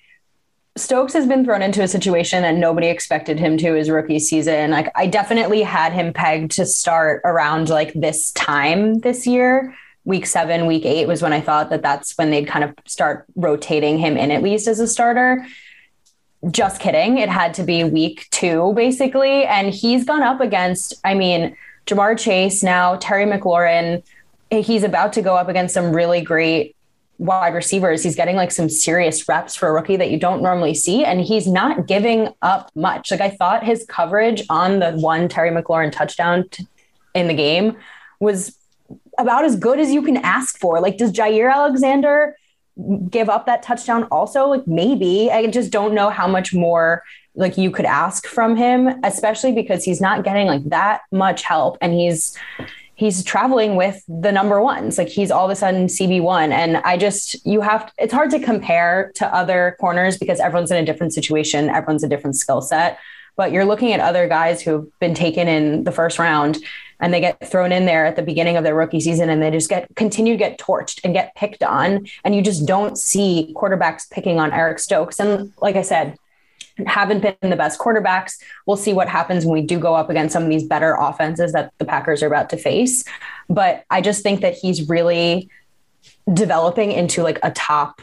Stokes 0.78 1.14
has 1.14 1.26
been 1.26 1.46
thrown 1.46 1.62
into 1.62 1.82
a 1.82 1.88
situation 1.88 2.42
that 2.42 2.56
nobody 2.56 2.88
expected 2.88 3.40
him 3.40 3.58
to 3.58 3.74
his 3.74 3.90
rookie 3.90 4.20
season. 4.20 4.72
Like 4.72 4.92
I 4.94 5.08
definitely 5.08 5.62
had 5.62 5.94
him 5.94 6.12
pegged 6.12 6.52
to 6.52 6.66
start 6.66 7.22
around 7.24 7.70
like 7.70 7.94
this 7.94 8.32
time 8.34 9.00
this 9.00 9.26
year. 9.26 9.74
Week 10.04 10.26
seven, 10.26 10.66
week 10.66 10.86
eight 10.86 11.08
was 11.08 11.22
when 11.22 11.32
I 11.32 11.40
thought 11.40 11.70
that 11.70 11.82
that's 11.82 12.18
when 12.18 12.30
they'd 12.30 12.46
kind 12.46 12.66
of 12.66 12.74
start 12.86 13.26
rotating 13.36 13.98
him 13.98 14.18
in 14.18 14.32
at 14.32 14.44
least 14.44 14.68
as 14.68 14.82
a 14.82 14.88
starter. 14.88 15.46
Just 16.52 16.82
kidding. 16.82 17.20
It 17.20 17.30
had 17.30 17.54
to 17.56 17.64
be 17.64 17.86
week 17.86 18.28
two, 18.32 18.74
basically. 18.76 19.46
And 19.46 19.74
he's 19.74 20.04
gone 20.04 20.24
up 20.24 20.42
against, 20.42 20.94
I 21.06 21.14
mean, 21.14 21.56
Ja'Marr 21.88 22.20
Chase 22.20 22.62
now, 22.62 22.98
Terry 22.98 23.26
McLaurin. 23.26 24.04
He's 24.52 24.84
about 24.84 25.14
to 25.14 25.22
go 25.22 25.38
up 25.38 25.48
against 25.48 25.74
some 25.74 25.96
really 25.96 26.22
great 26.22 26.76
wide 27.18 27.54
receivers. 27.54 28.04
He's 28.04 28.16
getting 28.16 28.36
like 28.36 28.52
some 28.52 28.70
serious 28.70 29.28
reps 29.28 29.56
for 29.56 29.70
a 29.70 29.74
rookie 29.74 29.96
that 29.98 30.12
you 30.12 30.20
don't 30.20 30.42
normally 30.42 30.74
see. 30.74 31.06
And 31.06 31.22
he's 31.22 31.48
not 31.48 31.88
giving 31.88 32.30
up 32.42 32.72
much. 32.76 33.12
Like 33.12 33.22
I 33.22 33.30
thought 33.30 33.64
his 33.64 33.86
coverage 33.88 34.44
on 34.50 34.80
the 34.80 34.92
one 34.94 35.28
Terry 35.28 35.50
McLaurin 35.52 35.92
touchdown 35.92 36.48
t- 36.50 36.68
in 37.14 37.28
the 37.28 37.34
game 37.34 37.78
was 38.20 38.58
about 39.18 39.46
as 39.46 39.56
good 39.56 39.80
as 39.80 39.92
you 39.92 40.02
can 40.02 40.18
ask 40.18 40.60
for. 40.60 40.80
Like, 40.82 40.98
does 40.98 41.12
Jaire 41.12 41.54
Alexander 41.54 42.36
give 43.10 43.30
up 43.30 43.46
that 43.46 43.64
touchdown 43.64 44.04
also? 44.12 44.48
Like, 44.48 44.68
maybe. 44.68 45.32
I 45.32 45.48
just 45.48 45.72
don't 45.72 45.94
know 45.94 46.10
how 46.10 46.28
much 46.28 46.54
more 46.54 47.04
like 47.36 47.58
you 47.58 47.72
could 47.72 47.86
ask 47.86 48.28
from 48.28 48.56
him, 48.56 49.00
especially 49.04 49.52
because 49.52 49.84
he's 49.84 50.02
not 50.02 50.24
getting 50.24 50.48
like 50.48 50.64
that 50.70 51.02
much 51.12 51.44
help 51.44 51.78
and 51.82 51.94
he's 51.94 52.38
he's 52.96 53.24
traveling 53.24 53.76
with 53.76 54.04
the 54.08 54.32
number 54.32 54.62
ones. 54.62 54.98
Like 54.98 55.10
he's 55.10 55.32
all 55.32 55.46
of 55.46 55.52
a 55.52 55.56
sudden 55.56 55.88
CB1. 55.88 56.52
And 56.52 56.78
I 56.78 56.98
just, 56.98 57.46
you 57.46 57.62
have, 57.62 57.92
it's 57.98 58.14
hard 58.14 58.32
to 58.32 58.40
compare 58.40 59.12
to 59.16 59.34
other 59.34 59.76
corners 59.80 60.18
because 60.18 60.40
everyone's 60.40 60.72
in 60.72 60.78
a 60.78 60.86
different 60.86 61.14
situation, 61.14 61.70
everyone's 61.70 62.04
a 62.04 62.10
different 62.10 62.38
skill 62.38 62.62
set. 62.62 62.98
But 63.36 63.52
you're 63.52 63.66
looking 63.66 63.92
at 63.92 64.00
other 64.00 64.30
guys 64.30 64.62
who've 64.62 64.88
been 65.00 65.14
taken 65.14 65.50
in 65.50 65.84
the 65.84 65.92
first 65.92 66.20
round 66.20 66.58
and 67.02 67.14
they 67.14 67.20
get 67.20 67.46
thrown 67.46 67.74
in 67.74 67.86
there 67.86 68.06
at 68.06 68.16
the 68.16 68.22
beginning 68.22 68.56
of 68.56 68.64
their 68.64 68.76
rookie 68.76 69.02
season 69.02 69.30
and 69.30 69.42
they 69.42 69.52
just 69.52 69.70
get 69.70 69.94
continue 69.96 70.34
to 70.34 70.38
get 70.38 70.58
torched 70.58 71.02
and 71.04 71.14
get 71.14 71.36
picked 71.36 71.62
on. 71.62 72.08
And 72.24 72.34
you 72.34 72.42
just 72.42 72.66
don't 72.66 72.98
see 72.98 73.54
quarterbacks 73.58 74.10
picking 74.10 74.40
on 74.40 74.54
Eric 74.54 74.80
Stokes. 74.80 75.20
And 75.20 75.52
like 75.62 75.76
I 75.76 75.82
said, 75.82 76.18
haven't 76.86 77.22
been 77.22 77.50
the 77.50 77.56
best 77.56 77.80
quarterbacks. 77.80 78.38
We'll 78.66 78.78
see 78.78 78.94
what 78.94 79.08
happens 79.08 79.46
when 79.46 79.54
we 79.54 79.66
do 79.66 79.80
go 79.80 79.96
up 79.96 80.10
against 80.10 80.34
some 80.34 80.44
of 80.44 80.50
these 80.50 80.64
better 80.64 80.96
offenses 80.96 81.54
that 81.54 81.72
the 81.78 81.86
Packers 81.86 82.22
are 82.22 82.28
about 82.28 82.50
to 82.50 82.58
face. 82.58 83.04
But 83.50 83.86
I 83.90 84.02
just 84.02 84.24
think 84.24 84.42
that 84.42 84.56
he's 84.56 84.90
really 84.90 85.50
developing 86.34 86.92
into 86.92 87.24
like 87.24 87.40
a 87.44 87.52
top, 87.52 88.02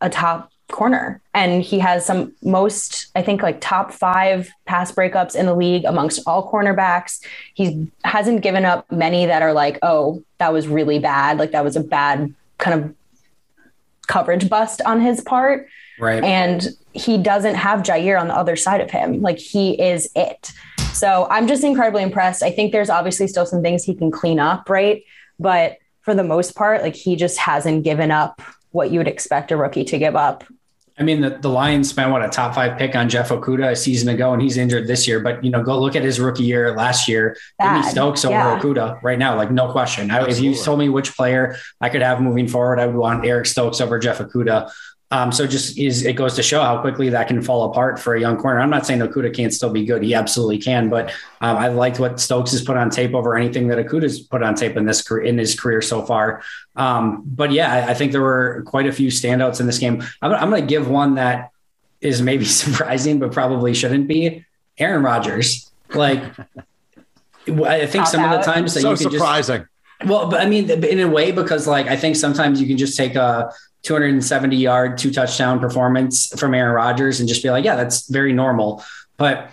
a 0.00 0.08
top 0.08 0.52
corner. 0.70 1.20
And 1.34 1.62
he 1.62 1.78
has 1.80 2.04
some 2.04 2.32
most, 2.42 3.08
I 3.14 3.22
think, 3.22 3.42
like 3.42 3.60
top 3.60 3.92
five 3.92 4.50
pass 4.66 4.92
breakups 4.92 5.34
in 5.34 5.46
the 5.46 5.54
league 5.54 5.84
amongst 5.84 6.20
all 6.26 6.50
cornerbacks. 6.50 7.24
He 7.54 7.90
hasn't 8.04 8.42
given 8.42 8.64
up 8.64 8.90
many 8.90 9.26
that 9.26 9.42
are 9.42 9.52
like, 9.52 9.78
oh, 9.82 10.22
that 10.38 10.52
was 10.52 10.68
really 10.68 10.98
bad. 10.98 11.38
Like 11.38 11.52
that 11.52 11.64
was 11.64 11.76
a 11.76 11.82
bad 11.82 12.34
kind 12.58 12.82
of 12.82 12.94
coverage 14.06 14.48
bust 14.48 14.80
on 14.82 15.00
his 15.00 15.20
part. 15.20 15.68
Right. 15.98 16.22
And 16.22 16.68
he 16.94 17.18
doesn't 17.18 17.54
have 17.54 17.80
Jaire 17.80 18.20
on 18.20 18.28
the 18.28 18.36
other 18.36 18.56
side 18.56 18.80
of 18.80 18.90
him. 18.90 19.20
Like 19.20 19.38
he 19.38 19.80
is 19.80 20.10
it. 20.14 20.52
So 20.92 21.26
I'm 21.30 21.48
just 21.48 21.64
incredibly 21.64 22.02
impressed. 22.02 22.42
I 22.42 22.50
think 22.50 22.72
there's 22.72 22.90
obviously 22.90 23.26
still 23.26 23.46
some 23.46 23.62
things 23.62 23.84
he 23.84 23.94
can 23.94 24.10
clean 24.10 24.38
up, 24.38 24.68
right? 24.68 25.04
But 25.38 25.78
for 26.02 26.14
the 26.14 26.24
most 26.24 26.54
part, 26.54 26.82
like 26.82 26.94
he 26.94 27.16
just 27.16 27.38
hasn't 27.38 27.84
given 27.84 28.10
up 28.10 28.42
what 28.72 28.90
you 28.90 28.98
would 28.98 29.08
expect 29.08 29.50
a 29.52 29.56
rookie 29.56 29.84
to 29.84 29.98
give 29.98 30.16
up. 30.16 30.44
I 30.98 31.04
mean, 31.04 31.22
the, 31.22 31.30
the 31.30 31.48
Lions 31.48 31.88
spent 31.88 32.12
what 32.12 32.22
a 32.22 32.28
top 32.28 32.54
five 32.54 32.76
pick 32.76 32.94
on 32.94 33.08
Jeff 33.08 33.30
Okudah 33.30 33.72
a 33.72 33.76
season 33.76 34.10
ago, 34.10 34.34
and 34.34 34.42
he's 34.42 34.58
injured 34.58 34.86
this 34.86 35.08
year. 35.08 35.20
But 35.20 35.42
you 35.42 35.50
know, 35.50 35.62
go 35.62 35.80
look 35.80 35.96
at 35.96 36.02
his 36.02 36.20
rookie 36.20 36.44
year 36.44 36.76
last 36.76 37.08
year. 37.08 37.34
Give 37.60 37.72
me 37.72 37.80
Bad. 37.80 37.90
Stokes 37.90 38.24
over 38.26 38.34
Yeah. 38.34 38.60
Okudah 38.60 39.02
right 39.02 39.18
now, 39.18 39.34
like 39.34 39.50
no 39.50 39.72
question. 39.72 40.10
I, 40.10 40.28
if 40.28 40.38
you 40.38 40.54
told 40.54 40.78
me 40.78 40.90
which 40.90 41.16
player 41.16 41.56
I 41.80 41.88
could 41.88 42.02
have 42.02 42.20
moving 42.20 42.46
forward, 42.46 42.78
I 42.78 42.86
would 42.86 42.96
want 42.96 43.24
Eric 43.24 43.46
Stokes 43.46 43.80
over 43.80 43.98
Jeff 43.98 44.18
Okudah. 44.18 44.70
Um, 45.12 45.30
so 45.30 45.46
just 45.46 45.78
is 45.78 46.06
it 46.06 46.14
goes 46.14 46.34
to 46.36 46.42
show 46.42 46.62
how 46.62 46.80
quickly 46.80 47.10
that 47.10 47.28
can 47.28 47.42
fall 47.42 47.70
apart 47.70 48.00
for 48.00 48.14
a 48.14 48.20
young 48.20 48.38
corner. 48.38 48.60
I'm 48.60 48.70
not 48.70 48.86
saying 48.86 49.00
Okudah 49.00 49.36
can't 49.36 49.52
still 49.52 49.70
be 49.70 49.84
good; 49.84 50.02
he 50.02 50.14
absolutely 50.14 50.56
can. 50.56 50.88
But 50.88 51.10
um, 51.42 51.58
I 51.58 51.68
liked 51.68 52.00
what 52.00 52.18
Stokes 52.18 52.50
has 52.52 52.62
put 52.62 52.78
on 52.78 52.88
tape 52.88 53.14
over 53.14 53.36
anything 53.36 53.68
that 53.68 53.76
Okudah's 53.76 54.20
put 54.20 54.42
on 54.42 54.54
tape 54.54 54.74
in 54.78 54.86
this 54.86 55.08
in 55.10 55.36
his 55.36 55.58
career 55.58 55.82
so 55.82 56.00
far. 56.00 56.42
Um, 56.76 57.22
but 57.26 57.52
yeah, 57.52 57.84
I 57.86 57.92
think 57.92 58.12
there 58.12 58.22
were 58.22 58.62
quite 58.66 58.86
a 58.86 58.92
few 58.92 59.08
standouts 59.08 59.60
in 59.60 59.66
this 59.66 59.78
game. 59.78 60.02
I'm, 60.22 60.32
I'm 60.32 60.48
going 60.48 60.62
to 60.62 60.66
give 60.66 60.88
one 60.88 61.16
that 61.16 61.50
is 62.00 62.22
maybe 62.22 62.44
surprising, 62.62 63.18
but 63.18 63.32
probably 63.32 63.74
shouldn't 63.74 64.08
be. 64.08 64.46
Aaron 64.78 65.02
Rodgers, 65.02 65.70
like 65.92 66.22
I 67.46 67.84
think 67.86 68.06
some 68.06 68.24
of 68.24 68.30
the 68.30 68.42
times 68.42 68.72
that 68.72 68.80
so 68.80 68.92
you 68.92 68.96
can 68.96 69.10
surprising. 69.10 69.58
just 69.58 69.71
well, 70.04 70.28
but 70.28 70.40
I 70.40 70.46
mean, 70.46 70.70
in 70.70 71.00
a 71.00 71.08
way, 71.08 71.32
because 71.32 71.66
like 71.66 71.86
I 71.86 71.96
think 71.96 72.16
sometimes 72.16 72.60
you 72.60 72.66
can 72.66 72.76
just 72.76 72.96
take 72.96 73.14
a 73.14 73.52
270 73.82 74.56
yard, 74.56 74.98
two 74.98 75.12
touchdown 75.12 75.58
performance 75.60 76.28
from 76.38 76.54
Aaron 76.54 76.74
Rodgers 76.74 77.20
and 77.20 77.28
just 77.28 77.42
be 77.42 77.50
like, 77.50 77.64
yeah, 77.64 77.76
that's 77.76 78.08
very 78.08 78.32
normal. 78.32 78.84
But 79.16 79.50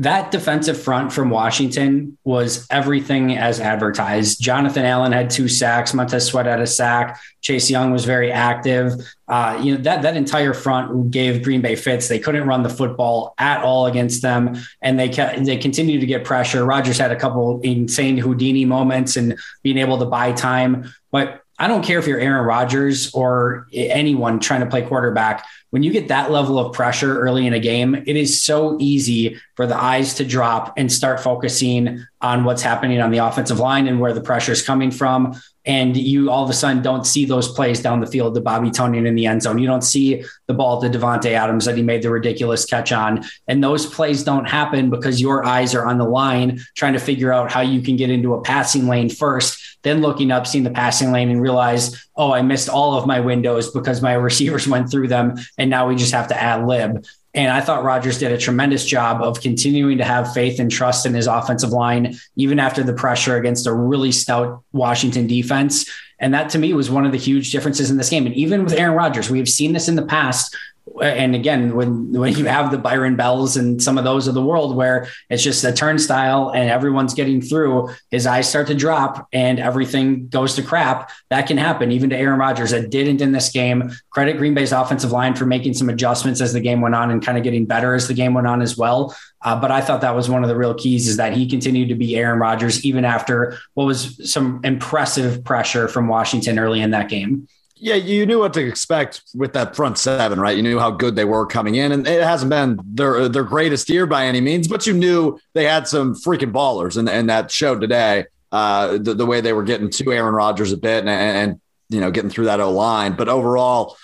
that 0.00 0.30
defensive 0.30 0.80
front 0.80 1.12
from 1.12 1.28
Washington 1.28 2.16
was 2.24 2.66
everything 2.70 3.36
as 3.36 3.60
advertised. 3.60 4.40
Jonathan 4.40 4.86
Allen 4.86 5.12
had 5.12 5.28
two 5.28 5.46
sacks. 5.46 5.92
Montez 5.92 6.24
Sweat 6.24 6.46
had 6.46 6.58
a 6.58 6.66
sack. 6.66 7.20
Chase 7.42 7.70
Young 7.70 7.92
was 7.92 8.06
very 8.06 8.32
active. 8.32 8.94
Uh, 9.28 9.60
you 9.62 9.74
know 9.74 9.82
that 9.82 10.00
that 10.00 10.16
entire 10.16 10.54
front 10.54 11.10
gave 11.10 11.42
Green 11.42 11.60
Bay 11.60 11.76
fits. 11.76 12.08
They 12.08 12.18
couldn't 12.18 12.46
run 12.46 12.62
the 12.62 12.70
football 12.70 13.34
at 13.36 13.62
all 13.62 13.84
against 13.84 14.22
them, 14.22 14.56
and 14.80 14.98
they 14.98 15.10
kept, 15.10 15.44
they 15.44 15.58
continued 15.58 16.00
to 16.00 16.06
get 16.06 16.24
pressure. 16.24 16.64
Rodgers 16.64 16.96
had 16.96 17.12
a 17.12 17.16
couple 17.16 17.60
insane 17.60 18.16
Houdini 18.16 18.64
moments 18.64 19.16
and 19.16 19.38
being 19.62 19.76
able 19.76 19.98
to 19.98 20.06
buy 20.06 20.32
time, 20.32 20.94
but 21.10 21.42
I 21.60 21.68
don't 21.68 21.84
care 21.84 21.98
if 21.98 22.06
you're 22.06 22.18
Aaron 22.18 22.46
Rodgers 22.46 23.12
or 23.12 23.68
anyone 23.74 24.40
trying 24.40 24.60
to 24.60 24.66
play 24.66 24.80
quarterback. 24.80 25.46
When 25.68 25.82
you 25.82 25.92
get 25.92 26.08
that 26.08 26.30
level 26.30 26.58
of 26.58 26.72
pressure 26.72 27.20
early 27.20 27.46
in 27.46 27.52
a 27.52 27.60
game, 27.60 27.94
it 27.94 28.16
is 28.16 28.42
so 28.42 28.78
easy 28.80 29.38
for 29.56 29.66
the 29.66 29.76
eyes 29.76 30.14
to 30.14 30.24
drop 30.24 30.72
and 30.78 30.90
start 30.90 31.20
focusing 31.20 32.02
on 32.22 32.44
what's 32.44 32.62
happening 32.62 33.02
on 33.02 33.10
the 33.10 33.18
offensive 33.18 33.58
line 33.58 33.86
and 33.86 34.00
where 34.00 34.14
the 34.14 34.22
pressure 34.22 34.52
is 34.52 34.62
coming 34.62 34.90
from 34.90 35.38
and 35.66 35.96
you 35.96 36.30
all 36.30 36.42
of 36.42 36.48
a 36.48 36.54
sudden 36.54 36.82
don't 36.82 37.06
see 37.06 37.24
those 37.26 37.52
plays 37.52 37.82
down 37.82 38.00
the 38.00 38.06
field 38.06 38.34
to 38.34 38.40
Bobby 38.40 38.70
Tonyan 38.70 39.06
in 39.06 39.14
the 39.14 39.26
end 39.26 39.42
zone. 39.42 39.58
You 39.58 39.66
don't 39.66 39.84
see 39.84 40.24
the 40.46 40.54
ball 40.54 40.80
to 40.80 40.88
Davante 40.88 41.32
Adams 41.32 41.66
that 41.66 41.76
he 41.76 41.82
made 41.82 42.02
the 42.02 42.10
ridiculous 42.10 42.64
catch 42.64 42.92
on. 42.92 43.24
And 43.46 43.62
those 43.62 43.84
plays 43.84 44.24
don't 44.24 44.48
happen 44.48 44.88
because 44.88 45.20
your 45.20 45.44
eyes 45.44 45.74
are 45.74 45.86
on 45.86 45.98
the 45.98 46.04
line 46.04 46.60
trying 46.76 46.94
to 46.94 46.98
figure 46.98 47.32
out 47.32 47.52
how 47.52 47.60
you 47.60 47.82
can 47.82 47.96
get 47.96 48.10
into 48.10 48.32
a 48.32 48.40
passing 48.40 48.88
lane 48.88 49.10
first, 49.10 49.59
then 49.82 50.00
looking 50.00 50.30
up, 50.30 50.46
seeing 50.46 50.64
the 50.64 50.70
passing 50.70 51.12
lane 51.12 51.30
and 51.30 51.40
realize, 51.40 52.06
oh, 52.16 52.32
I 52.32 52.42
missed 52.42 52.68
all 52.68 52.94
of 52.94 53.06
my 53.06 53.20
windows 53.20 53.70
because 53.70 54.02
my 54.02 54.12
receivers 54.28 54.68
went 54.68 54.90
through 54.90 55.08
them. 55.08 55.36
And 55.58 55.70
now 55.70 55.88
we 55.88 55.96
just 55.96 56.12
have 56.12 56.28
to 56.28 56.40
ad 56.40 56.66
lib. 56.66 57.04
And 57.32 57.52
I 57.52 57.60
thought 57.60 57.84
Rodgers 57.84 58.18
did 58.18 58.32
a 58.32 58.38
tremendous 58.38 58.84
job 58.84 59.22
of 59.22 59.40
continuing 59.40 59.98
to 59.98 60.04
have 60.04 60.32
faith 60.32 60.58
and 60.58 60.70
trust 60.70 61.06
in 61.06 61.14
his 61.14 61.28
offensive 61.28 61.70
line, 61.70 62.16
even 62.34 62.58
after 62.58 62.82
the 62.82 62.92
pressure 62.92 63.36
against 63.36 63.68
a 63.68 63.72
really 63.72 64.10
stout 64.10 64.62
Washington 64.72 65.28
defense. 65.28 65.88
And 66.18 66.34
that 66.34 66.50
to 66.50 66.58
me 66.58 66.74
was 66.74 66.90
one 66.90 67.06
of 67.06 67.12
the 67.12 67.18
huge 67.18 67.52
differences 67.52 67.90
in 67.90 67.96
this 67.96 68.10
game. 68.10 68.26
And 68.26 68.34
even 68.34 68.64
with 68.64 68.74
Aaron 68.74 68.96
Rodgers, 68.96 69.30
we 69.30 69.38
have 69.38 69.48
seen 69.48 69.72
this 69.72 69.88
in 69.88 69.94
the 69.94 70.04
past 70.04 70.56
and 71.00 71.34
again, 71.34 71.74
when 71.74 72.12
when 72.12 72.34
you 72.34 72.46
have 72.46 72.70
the 72.70 72.78
Byron 72.78 73.16
Bells 73.16 73.56
and 73.56 73.82
some 73.82 73.98
of 73.98 74.04
those 74.04 74.26
of 74.26 74.34
the 74.34 74.42
world 74.42 74.76
where 74.76 75.08
it's 75.28 75.42
just 75.42 75.64
a 75.64 75.72
turnstile 75.72 76.50
and 76.50 76.68
everyone's 76.68 77.14
getting 77.14 77.40
through, 77.40 77.90
his 78.10 78.26
eyes 78.26 78.48
start 78.48 78.66
to 78.68 78.74
drop 78.74 79.28
and 79.32 79.58
everything 79.58 80.28
goes 80.28 80.54
to 80.56 80.62
crap. 80.62 81.10
That 81.30 81.46
can 81.46 81.58
happen 81.58 81.92
even 81.92 82.10
to 82.10 82.16
Aaron 82.16 82.38
Rodgers. 82.38 82.70
That 82.72 82.90
didn't 82.90 83.20
in 83.20 83.32
this 83.32 83.50
game. 83.50 83.92
Credit 84.10 84.36
Green 84.36 84.54
Bay's 84.54 84.72
offensive 84.72 85.12
line 85.12 85.34
for 85.34 85.46
making 85.46 85.74
some 85.74 85.88
adjustments 85.88 86.40
as 86.40 86.52
the 86.52 86.60
game 86.60 86.80
went 86.80 86.94
on 86.94 87.10
and 87.10 87.24
kind 87.24 87.38
of 87.38 87.44
getting 87.44 87.66
better 87.66 87.94
as 87.94 88.08
the 88.08 88.14
game 88.14 88.34
went 88.34 88.46
on 88.46 88.60
as 88.60 88.76
well. 88.76 89.16
Uh, 89.42 89.58
but 89.58 89.70
I 89.70 89.80
thought 89.80 90.02
that 90.02 90.14
was 90.14 90.28
one 90.28 90.42
of 90.42 90.48
the 90.48 90.56
real 90.56 90.74
keys 90.74 91.08
is 91.08 91.16
that 91.16 91.34
he 91.34 91.48
continued 91.48 91.88
to 91.88 91.94
be 91.94 92.16
Aaron 92.16 92.38
Rodgers 92.38 92.84
even 92.84 93.04
after 93.04 93.58
what 93.74 93.84
was 93.84 94.30
some 94.30 94.60
impressive 94.64 95.44
pressure 95.44 95.88
from 95.88 96.08
Washington 96.08 96.58
early 96.58 96.80
in 96.80 96.90
that 96.90 97.08
game 97.08 97.48
yeah, 97.80 97.94
you 97.94 98.26
knew 98.26 98.38
what 98.38 98.52
to 98.54 98.66
expect 98.66 99.22
with 99.34 99.54
that 99.54 99.74
front 99.74 99.96
seven, 99.96 100.38
right? 100.38 100.56
You 100.56 100.62
knew 100.62 100.78
how 100.78 100.90
good 100.90 101.16
they 101.16 101.24
were 101.24 101.46
coming 101.46 101.76
in, 101.76 101.92
and 101.92 102.06
it 102.06 102.22
hasn't 102.22 102.50
been 102.50 102.78
their 102.84 103.28
their 103.28 103.42
greatest 103.42 103.88
year 103.88 104.06
by 104.06 104.26
any 104.26 104.40
means, 104.40 104.68
but 104.68 104.86
you 104.86 104.92
knew 104.92 105.40
they 105.54 105.64
had 105.64 105.88
some 105.88 106.14
freaking 106.14 106.52
ballers, 106.52 106.96
and 106.96 107.08
and 107.08 107.28
that 107.30 107.50
showed 107.50 107.80
today. 107.80 108.26
Uh, 108.52 108.98
the, 108.98 109.14
the 109.14 109.24
way 109.24 109.40
they 109.40 109.52
were 109.52 109.62
getting 109.62 109.88
to 109.88 110.12
Aaron 110.12 110.34
Rodgers 110.34 110.72
a 110.72 110.76
bit, 110.76 111.06
and, 111.06 111.08
and 111.08 111.60
you 111.88 112.00
know 112.00 112.10
getting 112.10 112.30
through 112.30 112.46
that 112.46 112.60
O 112.60 112.72
line, 112.72 113.12
but 113.12 113.28
overall, 113.28 113.96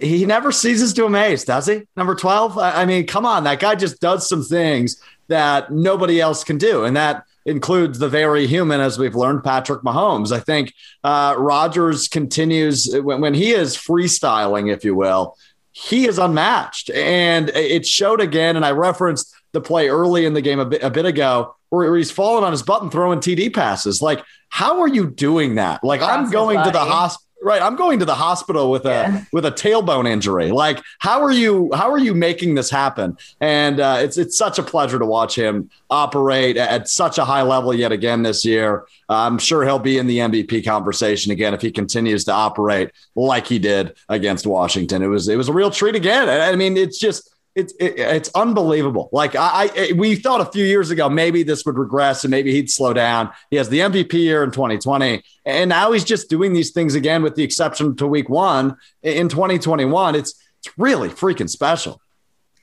he 0.00 0.26
never 0.26 0.52
ceases 0.52 0.92
to 0.94 1.06
amaze, 1.06 1.44
does 1.44 1.66
he? 1.66 1.82
Number 1.96 2.14
twelve. 2.14 2.58
I 2.58 2.84
mean, 2.84 3.06
come 3.06 3.24
on, 3.24 3.44
that 3.44 3.58
guy 3.58 3.74
just 3.74 4.00
does 4.00 4.28
some 4.28 4.42
things 4.42 5.00
that 5.28 5.72
nobody 5.72 6.20
else 6.20 6.44
can 6.44 6.58
do, 6.58 6.84
and 6.84 6.96
that 6.96 7.24
includes 7.46 7.98
the 7.98 8.08
very 8.08 8.46
human, 8.46 8.80
as 8.80 8.98
we've 8.98 9.14
learned, 9.14 9.44
Patrick 9.44 9.82
Mahomes. 9.82 10.32
I 10.32 10.40
think 10.40 10.74
uh, 11.02 11.36
Rodgers 11.38 12.08
continues 12.08 12.92
when, 12.92 13.20
when 13.20 13.34
he 13.34 13.52
is 13.52 13.76
freestyling, 13.76 14.70
if 14.70 14.84
you 14.84 14.94
will, 14.94 15.38
he 15.72 16.06
is 16.06 16.18
unmatched. 16.18 16.90
And 16.90 17.48
it 17.50 17.86
showed 17.86 18.20
again, 18.20 18.56
and 18.56 18.64
I 18.64 18.72
referenced 18.72 19.32
the 19.52 19.60
play 19.60 19.88
early 19.88 20.26
in 20.26 20.34
the 20.34 20.42
game 20.42 20.58
a 20.58 20.66
bit, 20.66 20.82
a 20.82 20.90
bit 20.90 21.06
ago 21.06 21.54
where 21.70 21.96
he's 21.96 22.10
falling 22.10 22.44
on 22.44 22.52
his 22.52 22.62
butt 22.62 22.82
and 22.82 22.92
throwing 22.92 23.20
TD 23.20 23.54
passes. 23.54 24.02
Like, 24.02 24.22
how 24.48 24.80
are 24.80 24.88
you 24.88 25.10
doing 25.10 25.56
that? 25.56 25.82
Like, 25.82 26.02
I'm 26.02 26.30
going 26.30 26.62
to 26.62 26.70
the 26.70 26.78
hospital 26.78 27.25
right 27.42 27.62
i'm 27.62 27.76
going 27.76 27.98
to 27.98 28.04
the 28.04 28.14
hospital 28.14 28.70
with 28.70 28.86
a 28.86 28.88
yeah. 28.88 29.24
with 29.32 29.44
a 29.44 29.52
tailbone 29.52 30.08
injury. 30.08 30.50
Like 30.50 30.82
how 30.98 31.22
are 31.22 31.32
you 31.32 31.70
how 31.74 31.90
are 31.90 31.98
you 31.98 32.14
making 32.14 32.54
this 32.54 32.70
happen? 32.70 33.16
And 33.40 33.80
uh, 33.80 33.98
it's 34.00 34.16
it's 34.18 34.36
such 34.36 34.58
a 34.58 34.62
pleasure 34.62 34.98
to 34.98 35.06
watch 35.06 35.36
him 35.36 35.70
operate 35.90 36.56
at 36.56 36.88
such 36.88 37.18
a 37.18 37.24
high 37.24 37.42
level 37.42 37.74
yet 37.74 37.92
again 37.92 38.22
this 38.22 38.44
year. 38.44 38.86
I'm 39.08 39.38
sure 39.38 39.64
he'll 39.64 39.78
be 39.78 39.98
in 39.98 40.06
the 40.06 40.18
mvp 40.18 40.64
conversation 40.64 41.32
again 41.32 41.54
if 41.54 41.60
he 41.60 41.70
continues 41.70 42.24
to 42.24 42.32
operate 42.32 42.90
like 43.14 43.46
he 43.46 43.58
did 43.58 43.94
against 44.08 44.46
washington. 44.46 45.02
It 45.02 45.08
was 45.08 45.28
it 45.28 45.36
was 45.36 45.48
a 45.48 45.52
real 45.52 45.70
treat 45.70 45.94
again. 45.94 46.28
I 46.28 46.54
mean 46.56 46.76
it's 46.76 46.98
just 46.98 47.30
it's 47.56 47.72
it, 47.80 47.98
it's 47.98 48.30
unbelievable. 48.34 49.08
Like 49.10 49.34
I, 49.34 49.70
I, 49.74 49.92
we 49.96 50.14
thought 50.14 50.40
a 50.40 50.52
few 50.52 50.64
years 50.64 50.90
ago 50.90 51.08
maybe 51.08 51.42
this 51.42 51.64
would 51.64 51.78
regress 51.78 52.22
and 52.22 52.30
maybe 52.30 52.52
he'd 52.52 52.70
slow 52.70 52.92
down. 52.92 53.30
He 53.50 53.56
has 53.56 53.70
the 53.70 53.80
MVP 53.80 54.12
year 54.12 54.44
in 54.44 54.50
2020, 54.50 55.22
and 55.46 55.70
now 55.70 55.92
he's 55.92 56.04
just 56.04 56.28
doing 56.28 56.52
these 56.52 56.70
things 56.70 56.94
again, 56.94 57.22
with 57.22 57.34
the 57.34 57.42
exception 57.42 57.96
to 57.96 58.06
Week 58.06 58.28
One 58.28 58.76
in 59.02 59.28
2021. 59.28 60.14
It's 60.14 60.40
it's 60.58 60.78
really 60.78 61.08
freaking 61.08 61.48
special. 61.48 62.00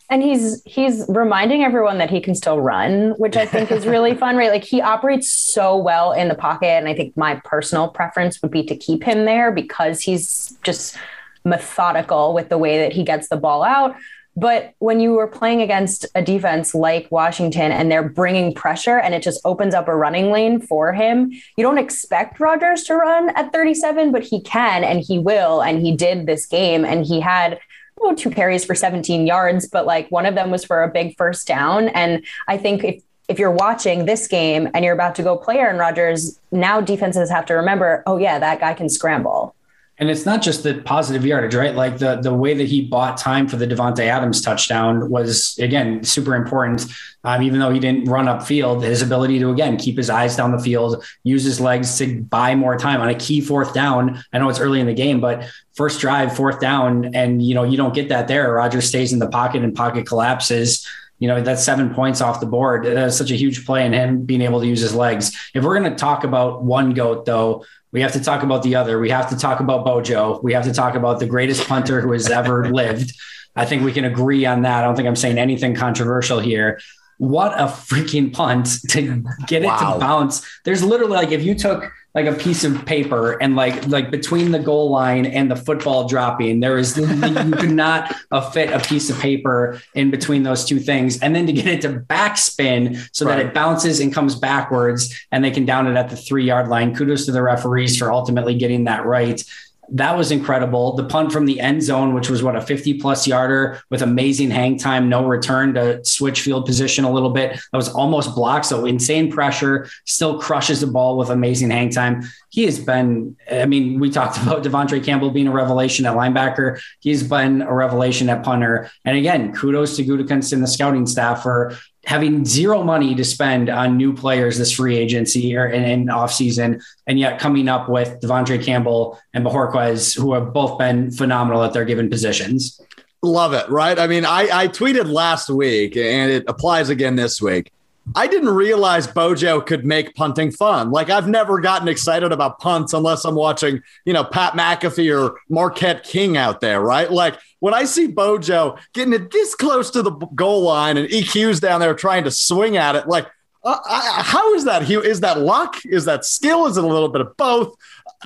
And 0.10 0.22
he's 0.22 0.62
he's 0.66 1.06
reminding 1.10 1.64
everyone 1.64 1.98
that 1.98 2.12
he 2.12 2.22
can 2.22 2.36
still 2.36 2.62
run, 2.62 3.12
which 3.18 3.36
I 3.36 3.48
think 3.48 3.72
is 3.72 3.88
really 3.88 4.16
fun, 4.24 4.38
right? 4.38 4.52
Like 4.52 4.64
he 4.64 4.80
operates 4.80 5.28
so 5.32 5.76
well 5.76 6.12
in 6.12 6.28
the 6.28 6.36
pocket, 6.36 6.68
and 6.68 6.88
I 6.88 6.94
think 6.94 7.18
my 7.18 7.42
personal 7.44 7.88
preference 7.90 8.42
would 8.44 8.52
be 8.52 8.64
to 8.66 8.76
keep 8.76 9.04
him 9.04 9.26
there 9.26 9.52
because 9.52 10.02
he's 10.02 10.56
just 10.62 10.98
methodical 11.46 12.34
with 12.34 12.50
the 12.50 12.58
way 12.58 12.78
that 12.78 12.94
he 12.94 13.04
gets 13.04 13.28
the 13.28 13.36
ball 13.36 13.64
out 13.64 13.96
but 14.36 14.74
when 14.80 15.00
you 15.00 15.14
were 15.14 15.28
playing 15.28 15.62
against 15.62 16.06
a 16.16 16.22
defense 16.22 16.74
like 16.74 17.12
Washington 17.12 17.72
and 17.72 17.92
they're 17.92 18.08
bringing 18.08 18.54
pressure 18.54 18.98
and 18.98 19.14
it 19.14 19.22
just 19.22 19.40
opens 19.46 19.74
up 19.74 19.88
a 19.88 19.96
running 19.96 20.32
lane 20.32 20.60
for 20.60 20.92
him, 20.94 21.32
you 21.56 21.64
don't 21.64 21.78
expect 21.78 22.40
Rodgers 22.40 22.84
to 22.84 22.96
run 22.96 23.30
at 23.36 23.54
37, 23.54 24.12
but 24.12 24.24
he 24.24 24.42
can 24.42 24.84
and 24.84 25.02
he 25.02 25.20
will. 25.20 25.62
And 25.62 25.86
he 25.86 25.96
did 25.96 26.26
this 26.26 26.46
game 26.46 26.84
and 26.84 27.06
he 27.06 27.20
had 27.22 27.60
well, 27.98 28.16
two 28.16 28.32
carries 28.32 28.66
for 28.66 28.76
17 28.76 29.28
yards, 29.28 29.68
but 29.68 29.86
like 29.86 30.10
one 30.10 30.26
of 30.26 30.36
them 30.36 30.52
was 30.52 30.66
for 30.66 30.84
a 30.84 30.90
big 30.90 31.16
first 31.16 31.48
down. 31.48 31.90
And 31.90 32.26
I 32.48 32.58
think 32.58 32.84
if 32.84 33.04
if 33.30 33.40
you're 33.40 33.52
watching 33.52 34.06
this 34.06 34.28
game 34.28 34.68
and 34.74 34.84
you're 34.84 34.94
about 34.94 35.16
to 35.16 35.24
go 35.24 35.38
play 35.38 35.58
Aaron 35.58 35.78
Rodgers, 35.78 36.38
now 36.52 36.82
defenses 36.82 37.30
have 37.30 37.46
to 37.46 37.54
remember, 37.54 38.04
oh 38.06 38.18
yeah, 38.18 38.38
that 38.40 38.60
guy 38.60 38.74
can 38.74 38.90
scramble. 38.90 39.56
And 40.00 40.10
it's 40.10 40.26
not 40.26 40.42
just 40.42 40.64
the 40.64 40.82
positive 40.82 41.24
yardage, 41.24 41.54
right? 41.54 41.76
Like 41.76 42.00
the 42.00 42.16
the 42.16 42.34
way 42.34 42.56
that 42.56 42.68
he 42.68 42.82
bought 42.82 43.18
time 43.18 43.48
for 43.48 43.58
the 43.58 43.68
Davante 43.68 44.00
Adams 44.00 44.42
touchdown 44.42 45.10
was 45.10 45.58
again 45.60 46.04
super 46.04 46.36
important. 46.36 46.86
Um, 47.24 47.44
even 47.44 47.60
though 47.60 47.70
he 47.70 47.80
didn't 47.80 48.06
run 48.06 48.28
up 48.28 48.44
field, 48.44 48.84
his 48.84 49.04
ability 49.04 49.40
to 49.40 49.52
again 49.52 49.78
keep 49.78 49.96
his 49.96 50.10
eyes 50.10 50.36
down 50.36 50.52
the 50.52 50.60
field, 50.60 51.06
use 51.24 51.44
his 51.44 51.60
legs 51.60 51.98
to 52.00 52.22
buy 52.24 52.56
more 52.56 52.76
time 52.76 53.02
on 53.02 53.10
a 53.10 53.16
key 53.16 53.40
fourth 53.40 53.74
down. 53.74 54.24
I 54.34 54.40
know 54.40 54.50
it's 54.50 54.60
early 54.60 54.80
in 54.80 54.88
the 54.88 54.96
game, 54.96 55.22
but 55.22 55.48
first 55.76 56.02
drive, 56.02 56.36
fourth 56.36 56.60
down, 56.60 57.14
and 57.14 57.42
you 57.42 57.54
know 57.54 57.64
you 57.64 57.78
don't 57.78 57.94
get 57.94 58.10
that 58.10 58.28
there. 58.28 58.52
Rodgers 58.54 58.88
stays 58.88 59.14
in 59.14 59.20
the 59.20 59.30
pocket 59.30 59.64
and 59.64 59.76
pocket 59.76 60.08
collapses 60.08 60.88
you 61.20 61.28
know 61.28 61.42
that's 61.42 61.64
seven 61.64 61.94
points 61.94 62.20
off 62.20 62.40
the 62.40 62.46
board 62.46 62.86
that's 62.86 63.16
such 63.16 63.32
a 63.32 63.36
huge 63.36 63.66
play 63.66 63.86
and 63.86 63.94
him 63.94 64.26
being 64.26 64.42
able 64.42 64.60
to 64.60 64.68
use 64.68 64.82
his 64.82 64.96
legs 64.96 65.32
if 65.54 65.64
we're 65.64 65.78
going 65.78 65.90
to 65.90 65.96
talk 65.96 66.24
about 66.24 66.64
one 66.64 66.94
goat 66.94 67.26
though 67.26 67.64
we 67.94 68.02
have 68.02 68.12
to 68.14 68.20
talk 68.20 68.42
about 68.42 68.64
the 68.64 68.76
other. 68.76 69.00
We 69.00 69.12
have 69.12 69.30
to 69.30 69.38
talk 69.38 69.60
about 69.60 69.86
Bojo. 69.86 70.40
We 70.42 70.54
have 70.54 70.66
to 70.66 70.74
talk 70.74 70.96
about 70.96 71.20
the 71.20 71.28
greatest 71.28 71.68
punter 71.68 72.02
who 72.02 72.12
has 72.12 72.30
ever 72.30 72.70
lived. 72.74 73.14
I 73.56 73.66
think 73.66 73.84
we 73.84 73.94
can 73.94 74.04
agree 74.04 74.48
on 74.48 74.64
that. 74.64 74.84
I 74.84 74.88
don't 74.88 74.96
think 74.96 75.08
I'm 75.08 75.16
saying 75.16 75.38
anything 75.38 75.76
controversial 75.76 76.40
here. 76.40 76.82
What 77.24 77.54
a 77.54 77.66
freaking 77.66 78.34
punt 78.34 78.68
to 78.90 79.24
get 79.48 79.64
wow. 79.64 79.76
it 79.76 79.94
to 79.94 80.00
bounce. 80.00 80.60
There's 80.66 80.84
literally 80.84 81.14
like 81.14 81.32
if 81.32 81.44
you 81.44 81.56
took 81.56 81.90
like 82.14 82.26
a 82.28 82.34
piece 82.34 82.64
of 82.64 82.86
paper 82.86 83.42
and 83.42 83.56
like 83.56 83.88
like 83.88 84.12
between 84.12 84.52
the 84.52 84.60
goal 84.60 84.92
line 84.92 85.26
and 85.26 85.50
the 85.50 85.56
football 85.56 86.08
dropping 86.08 86.60
there 86.60 86.78
is 86.78 86.96
you 86.96 87.08
could 87.56 87.72
not 87.72 88.14
fit 88.54 88.72
a 88.72 88.80
piece 88.80 89.10
of 89.10 89.18
paper 89.20 89.82
in 89.96 90.12
between 90.12 90.44
those 90.44 90.64
two 90.64 90.80
things 90.80 91.20
and 91.22 91.36
then 91.36 91.48
to 91.48 91.54
get 91.54 91.66
it 91.66 91.82
to 91.82 91.90
backspin 91.90 93.10
so 93.12 93.26
right. 93.26 93.38
that 93.38 93.46
it 93.48 93.54
bounces 93.54 94.00
and 94.00 94.14
comes 94.14 94.36
backwards 94.36 95.26
and 95.32 95.44
they 95.44 95.50
can 95.50 95.66
down 95.66 95.88
it 95.88 95.98
at 95.98 96.10
the 96.10 96.16
three 96.16 96.46
yard 96.46 96.68
line 96.68 96.96
kudos 96.96 97.26
to 97.26 97.32
the 97.32 97.42
referees 97.42 97.98
for 97.98 98.12
ultimately 98.12 98.54
getting 98.54 98.84
that 98.84 99.06
right 99.08 99.44
that 99.90 100.18
was 100.18 100.32
incredible. 100.32 100.96
The 100.96 101.04
punt 101.04 101.32
from 101.32 101.46
the 101.46 101.60
end 101.60 101.84
zone, 101.84 102.14
which 102.14 102.30
was 102.30 102.42
what 102.42 102.56
a 102.56 102.62
50 102.62 102.96
plus 102.96 103.28
yarder 103.28 103.82
with 103.90 104.02
amazing 104.02 104.50
hang 104.50 104.78
time, 104.78 105.10
no 105.10 105.26
return 105.26 105.74
to 105.74 106.04
switch 106.06 106.42
field 106.42 106.66
position 106.66 107.04
a 107.04 107.12
little 107.12 107.30
bit. 107.30 107.52
That 107.72 107.78
was 107.78 107.90
almost 107.90 108.36
blocked. 108.36 108.66
So 108.66 108.86
insane 108.86 109.32
pressure, 109.32 109.88
still 110.06 110.40
crushes 110.40 110.82
the 110.82 110.88
ball 110.88 111.18
with 111.18 111.30
amazing 111.30 111.70
hang 111.70 111.90
time. 111.90 112.24
He 112.50 112.64
has 112.64 112.80
been, 112.80 113.36
I 113.52 113.66
mean, 113.66 114.00
we 114.00 114.10
talked 114.10 114.38
about 114.44 114.64
De'Vondre 114.64 115.04
Campbell 115.04 115.32
being 115.32 115.48
a 115.48 115.52
revelation 115.52 116.06
at 116.06 116.16
linebacker. 116.16 116.80
He's 117.00 117.24
been 117.24 117.62
a 117.62 117.74
revelation 117.74 118.30
at 118.30 118.44
punter. 118.44 118.90
And 119.06 119.18
again, 119.18 119.54
kudos 119.54 119.98
to 119.98 120.04
Gutekunst 120.04 120.54
and 120.54 120.64
the 120.64 120.68
scouting 120.68 121.06
staff 121.06 121.44
for 121.44 121.78
having 122.06 122.46
zero 122.46 122.84
money 122.84 123.16
to 123.16 123.24
spend 123.24 123.70
on 123.70 123.98
new 123.98 124.14
players 124.14 124.58
this 124.58 124.72
free 124.72 124.98
agency 124.98 125.56
or 125.56 125.68
in, 125.68 125.84
in 125.84 126.10
off 126.10 126.34
season, 126.34 126.82
and 127.08 127.18
yet 127.18 127.40
coming 127.40 127.68
up 127.68 127.88
with 127.88 128.20
De'Vondre 128.22 128.64
Campbell 128.64 129.20
and 129.34 129.46
Bojorquez, 129.46 130.18
who 130.18 130.34
have 130.34 130.54
both 130.54 130.78
been 130.78 131.12
phenomenal 131.12 131.64
at 131.64 131.74
their 131.74 131.86
given 131.86 132.10
positions. 132.10 132.80
Love 133.22 133.54
it, 133.54 133.70
right? 133.70 133.98
I 133.98 134.08
mean, 134.08 134.26
I, 134.26 134.50
I 134.52 134.68
tweeted 134.68 135.10
last 135.10 135.50
week, 135.50 135.96
and 135.96 136.30
it 136.30 136.44
applies 136.48 136.90
again 136.90 137.16
this 137.16 137.42
week. 137.42 137.72
I 138.16 138.28
didn't 138.28 138.50
realize 138.50 139.08
Bojo 139.08 139.62
could 139.62 139.86
make 139.86 140.14
punting 140.16 140.52
fun. 140.52 140.92
Like 140.92 141.10
I've 141.10 141.28
never 141.28 141.60
gotten 141.60 141.88
excited 141.88 142.32
about 142.32 142.60
punts 142.60 142.94
unless 142.94 143.24
I'm 143.24 143.36
watching, 143.36 143.82
you 144.06 144.14
know, 144.14 144.24
Pat 144.24 144.54
McAfee 144.54 145.18
or 145.18 145.40
Marquette 145.50 146.04
King 146.04 146.36
out 146.36 146.60
there, 146.60 146.82
right? 146.82 147.10
Like 147.10 147.40
when 147.60 147.74
I 147.74 147.86
see 147.86 148.08
Bojo 148.08 148.78
getting 148.94 149.14
it 149.14 149.32
this 149.32 149.56
close 149.56 149.90
to 149.92 150.02
the 150.02 150.12
goal 150.12 150.64
line 150.64 150.98
and 150.98 151.08
EQ's 151.08 151.60
down 151.60 151.80
there 151.80 151.94
trying 151.94 152.26
to 152.26 152.32
swing 152.32 152.76
at 152.76 152.96
it, 152.96 153.08
like, 153.08 153.28
uh, 153.64 153.78
I, 153.86 154.22
how 154.24 154.54
is 154.54 154.66
that? 154.66 154.90
Is 154.90 155.22
that 155.22 155.40
luck? 155.40 155.78
Is 155.86 156.04
that 156.06 156.26
skill? 156.26 156.66
Is 156.66 156.76
it 156.76 156.84
a 156.84 156.88
little 156.88 157.08
bit 157.08 157.22
of 157.22 157.38
both? 157.38 157.74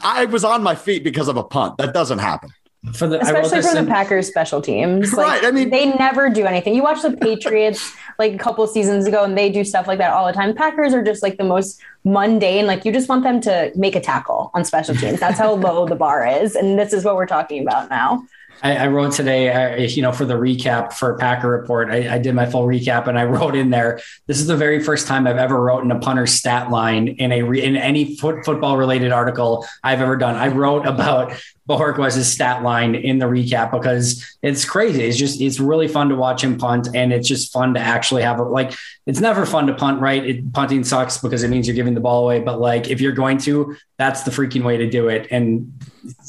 I 0.04 0.26
was 0.26 0.44
on 0.44 0.64
my 0.64 0.74
feet 0.74 1.04
because 1.04 1.28
of 1.28 1.38
a 1.38 1.44
punt. 1.44 1.78
That 1.78 1.94
doesn't 1.94 2.20
happen. 2.20 2.50
For 2.94 3.08
the, 3.08 3.22
especially 3.22 3.62
for 3.62 3.76
the 3.76 3.86
Packers 3.88 4.28
special 4.28 4.62
teams, 4.62 5.14
like, 5.14 5.28
right? 5.28 5.46
I 5.46 5.52
mean, 5.52 5.70
they 5.70 5.94
never 5.94 6.30
do 6.30 6.46
anything. 6.46 6.76
You 6.76 6.84
watch 6.84 7.02
the 7.02 7.12
Patriots 7.12 7.94
like 8.20 8.34
a 8.34 8.38
couple 8.38 8.66
seasons 8.68 9.06
ago, 9.06 9.24
and 9.24 9.38
they 9.38 9.52
do 9.52 9.64
stuff 9.64 9.88
like 9.88 10.00
that 10.00 10.12
all 10.12 10.26
the 10.28 10.34
time. 10.34 10.56
Packers 10.56 10.94
are 10.94 11.04
just 11.04 11.24
like 11.24 11.38
the 11.38 11.44
most 11.44 11.80
mundane. 12.04 12.66
Like 12.66 12.86
you 12.86 12.92
just 12.92 13.10
want 13.10 13.24
them 13.24 13.42
to 13.42 13.72
make 13.76 13.96
a 13.96 14.02
tackle 14.02 14.52
on 14.54 14.66
special 14.66 14.96
teams. 14.96 15.20
That's 15.20 15.40
how 15.40 15.54
low 15.56 15.88
the 15.88 15.96
bar 15.96 16.26
is, 16.26 16.56
and 16.56 16.78
this 16.78 16.94
is 16.94 17.04
what 17.04 17.16
we're 17.16 17.28
talking 17.28 17.62
about 17.62 17.90
now. 17.90 18.24
I, 18.64 18.76
I, 18.78 18.88
wrote 18.88 19.12
today, 19.12 19.52
uh, 19.52 19.76
you 19.84 20.02
know, 20.02 20.12
for 20.12 20.26
the 20.26 20.34
recap 20.34 20.94
for 20.94 21.16
Packer 21.18 21.50
Report, 21.50 21.90
I, 21.90 22.16
I, 22.16 22.18
did 22.18 22.34
my 22.34 22.46
full 22.48 22.66
recap 22.66 23.08
and 23.08 23.18
I 23.18 23.24
wrote 23.26 23.56
in 23.56 23.70
there. 23.70 24.00
This 24.26 24.40
is 24.40 24.48
the 24.48 24.58
very 24.58 24.84
first 24.84 25.08
time 25.08 25.28
I've 25.28 25.38
ever 25.38 25.62
wrote 25.62 25.84
in 25.84 25.92
a 25.92 26.00
punter 26.00 26.26
stat 26.26 26.72
line 26.72 27.08
in 27.08 27.32
a 27.32 27.44
re, 27.44 27.62
in 27.62 27.76
any 27.76 28.16
foot, 28.18 28.44
football 28.46 28.78
related 28.78 29.12
article 29.12 29.66
I've 29.84 30.02
ever 30.02 30.18
done. 30.18 30.36
I 30.36 30.48
wrote 30.48 30.88
about 30.88 31.34
Bojorquez's 31.68 32.32
stat 32.32 32.64
line 32.64 32.96
in 32.96 33.20
the 33.20 33.26
recap 33.26 33.72
because 33.72 34.38
it's 34.42 34.64
crazy. 34.64 35.04
It's 35.04 35.18
just 35.18 35.42
it's 35.42 35.60
really 35.60 35.88
fun 35.88 36.10
to 36.10 36.16
watch 36.16 36.44
him 36.44 36.58
punt, 36.58 36.88
and 36.96 37.12
it's 37.12 37.28
just 37.28 37.52
fun 37.52 37.74
to 37.74 37.80
actually 37.80 38.24
have 38.24 38.40
a 38.40 38.44
like. 38.44 38.74
It's 39.06 39.20
never 39.20 39.46
fun 39.46 39.68
to 39.68 39.74
punt, 39.74 40.02
right? 40.02 40.26
It, 40.26 40.54
punting 40.54 40.84
sucks 40.84 41.18
because 41.18 41.44
it 41.44 41.50
means 41.50 41.68
you're 41.68 41.76
giving 41.76 41.94
the 41.94 42.00
ball 42.00 42.24
away. 42.24 42.40
But 42.40 42.60
like, 42.60 42.90
if 42.90 43.02
you're 43.02 43.12
going 43.12 43.38
to, 43.40 43.76
that's 43.98 44.24
the 44.24 44.32
freaking 44.32 44.64
way 44.64 44.78
to 44.78 44.90
do 44.90 45.10
it. 45.10 45.28
And 45.30 45.74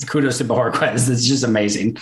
kudos 0.07 0.39
to 0.39 0.45
Bojorquez. 0.45 1.09
It's 1.11 1.27
just 1.27 1.45
amazing. 1.45 1.99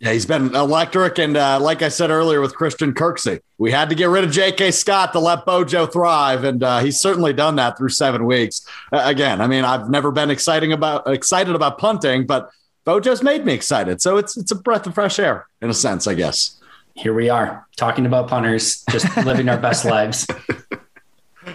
Yeah, 0.00 0.12
he's 0.12 0.26
been 0.26 0.54
electric. 0.54 1.18
And 1.18 1.36
uh, 1.36 1.58
like 1.60 1.82
I 1.82 1.88
said 1.88 2.10
earlier 2.10 2.40
with 2.40 2.54
Christian 2.54 2.94
Kirksey, 2.94 3.40
we 3.58 3.72
had 3.72 3.88
to 3.88 3.96
get 3.96 4.08
rid 4.08 4.22
of 4.22 4.30
J.K. 4.30 4.70
Scott 4.70 5.12
to 5.12 5.18
let 5.18 5.44
Bojo 5.44 5.86
thrive. 5.86 6.44
And 6.44 6.62
uh, 6.62 6.78
he's 6.80 7.00
certainly 7.00 7.32
done 7.32 7.56
that 7.56 7.76
through 7.76 7.88
seven 7.88 8.24
weeks. 8.24 8.64
Uh, 8.92 9.02
again, 9.04 9.40
I 9.40 9.48
mean, 9.48 9.64
I've 9.64 9.90
never 9.90 10.12
been 10.12 10.30
exciting 10.30 10.72
about 10.72 11.08
excited 11.08 11.54
about 11.54 11.78
punting, 11.78 12.26
but 12.26 12.50
Bojo's 12.84 13.22
made 13.22 13.44
me 13.44 13.52
excited. 13.54 14.00
So 14.00 14.16
it's 14.18 14.36
it's 14.36 14.52
a 14.52 14.56
breath 14.56 14.86
of 14.86 14.94
fresh 14.94 15.18
air 15.18 15.46
in 15.60 15.68
a 15.68 15.74
sense, 15.74 16.06
I 16.06 16.14
guess. 16.14 16.60
Here 16.94 17.14
we 17.14 17.28
are 17.28 17.66
talking 17.76 18.06
about 18.06 18.28
punters, 18.28 18.82
just 18.90 19.16
living 19.18 19.48
our 19.48 19.58
best 19.58 19.84
lives. 19.84 20.26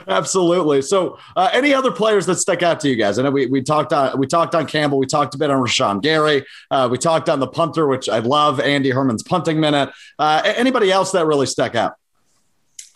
Absolutely. 0.08 0.82
So, 0.82 1.18
uh, 1.36 1.50
any 1.54 1.74
other 1.74 1.92
players 1.92 2.26
that 2.28 2.36
stuck 2.36 2.64
out 2.64 2.80
to 2.82 2.90
you 2.90 2.96
guys? 2.96 3.20
I 3.20 3.24
know 3.24 3.32
we, 3.32 3.46
we 3.48 3.62
talked 3.62 3.94
on 3.94 4.18
we 4.20 4.28
talked 4.28 4.56
on 4.56 4.68
Campbell. 4.68 4.98
We 4.98 5.06
talked 5.06 5.36
a 5.36 5.38
bit 5.38 5.50
on 5.50 5.62
Rashan 5.62 6.02
Gary. 6.02 6.46
Uh, 6.72 6.88
we 6.92 6.98
talked 6.98 7.30
on 7.30 7.40
the 7.40 7.48
punter, 7.48 7.88
which 7.88 8.10
I 8.10 8.20
love, 8.20 8.60
Andy 8.60 8.90
Herman's 8.90 9.24
punting 9.24 9.60
minute. 9.60 9.90
Uh, 10.20 10.42
anybody 10.44 10.92
else 10.92 11.12
that 11.12 11.26
really 11.26 11.48
stuck 11.48 11.76
out? 11.76 11.94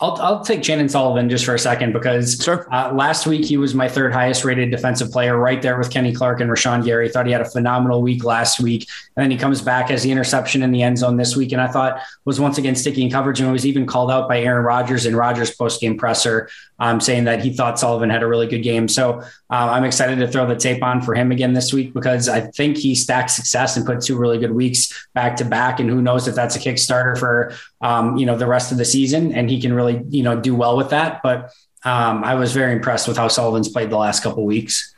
I'll, 0.00 0.16
I'll 0.20 0.44
take 0.44 0.62
Chandon 0.62 0.88
Sullivan 0.88 1.28
just 1.28 1.44
for 1.44 1.56
a 1.56 1.58
second 1.58 1.92
because 1.92 2.40
sure. 2.40 2.72
uh, 2.72 2.92
last 2.92 3.26
week 3.26 3.44
he 3.44 3.56
was 3.56 3.74
my 3.74 3.88
third 3.88 4.12
highest 4.12 4.44
rated 4.44 4.70
defensive 4.70 5.10
player, 5.10 5.36
right 5.36 5.60
there 5.60 5.76
with 5.76 5.90
Kenny 5.90 6.12
Clark 6.12 6.40
and 6.40 6.48
Rashan 6.48 6.84
Gary. 6.84 7.08
Thought 7.08 7.26
he 7.26 7.32
had 7.32 7.40
a 7.40 7.50
phenomenal 7.50 8.00
week 8.00 8.22
last 8.22 8.60
week, 8.60 8.88
and 9.16 9.24
then 9.24 9.30
he 9.32 9.36
comes 9.36 9.60
back 9.60 9.90
as 9.90 10.04
the 10.04 10.12
interception 10.12 10.62
in 10.62 10.70
the 10.70 10.82
end 10.82 10.98
zone 10.98 11.16
this 11.16 11.34
week, 11.34 11.50
and 11.50 11.60
I 11.60 11.66
thought 11.66 12.00
was 12.24 12.38
once 12.38 12.58
again 12.58 12.76
sticking 12.76 13.10
coverage 13.10 13.40
and 13.40 13.50
was 13.50 13.66
even 13.66 13.86
called 13.86 14.12
out 14.12 14.28
by 14.28 14.40
Aaron 14.40 14.64
Rodgers 14.64 15.04
in 15.04 15.16
Rodgers 15.16 15.52
post 15.52 15.80
game 15.80 15.98
presser, 15.98 16.48
um, 16.78 17.00
saying 17.00 17.24
that 17.24 17.42
he 17.42 17.52
thought 17.52 17.80
Sullivan 17.80 18.08
had 18.08 18.22
a 18.22 18.26
really 18.28 18.46
good 18.46 18.62
game. 18.62 18.86
So 18.86 19.20
uh, 19.20 19.24
I'm 19.50 19.82
excited 19.82 20.20
to 20.20 20.28
throw 20.28 20.46
the 20.46 20.54
tape 20.54 20.80
on 20.80 21.02
for 21.02 21.16
him 21.16 21.32
again 21.32 21.54
this 21.54 21.72
week 21.72 21.92
because 21.92 22.28
I 22.28 22.42
think 22.42 22.76
he 22.76 22.94
stacked 22.94 23.30
success 23.30 23.76
and 23.76 23.84
put 23.84 24.02
two 24.02 24.16
really 24.16 24.38
good 24.38 24.52
weeks 24.52 25.08
back 25.12 25.34
to 25.38 25.44
back, 25.44 25.80
and 25.80 25.90
who 25.90 26.00
knows 26.00 26.28
if 26.28 26.36
that's 26.36 26.54
a 26.54 26.60
Kickstarter 26.60 27.18
for 27.18 27.52
um, 27.80 28.16
you 28.16 28.26
know 28.26 28.36
the 28.36 28.46
rest 28.46 28.70
of 28.70 28.78
the 28.78 28.84
season, 28.84 29.32
and 29.32 29.50
he 29.50 29.60
can 29.60 29.72
really 29.72 29.88
really, 29.88 30.04
you 30.08 30.22
know, 30.22 30.40
do 30.40 30.54
well 30.54 30.76
with 30.76 30.90
that. 30.90 31.20
But 31.22 31.52
um, 31.84 32.24
I 32.24 32.34
was 32.34 32.52
very 32.52 32.72
impressed 32.72 33.08
with 33.08 33.16
how 33.16 33.28
Sullivan's 33.28 33.68
played 33.68 33.90
the 33.90 33.98
last 33.98 34.22
couple 34.22 34.44
weeks. 34.44 34.94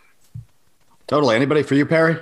Totally. 1.07 1.37
Anybody 1.37 1.63
for 1.63 1.75
you, 1.75 1.87
Perry? 1.87 2.17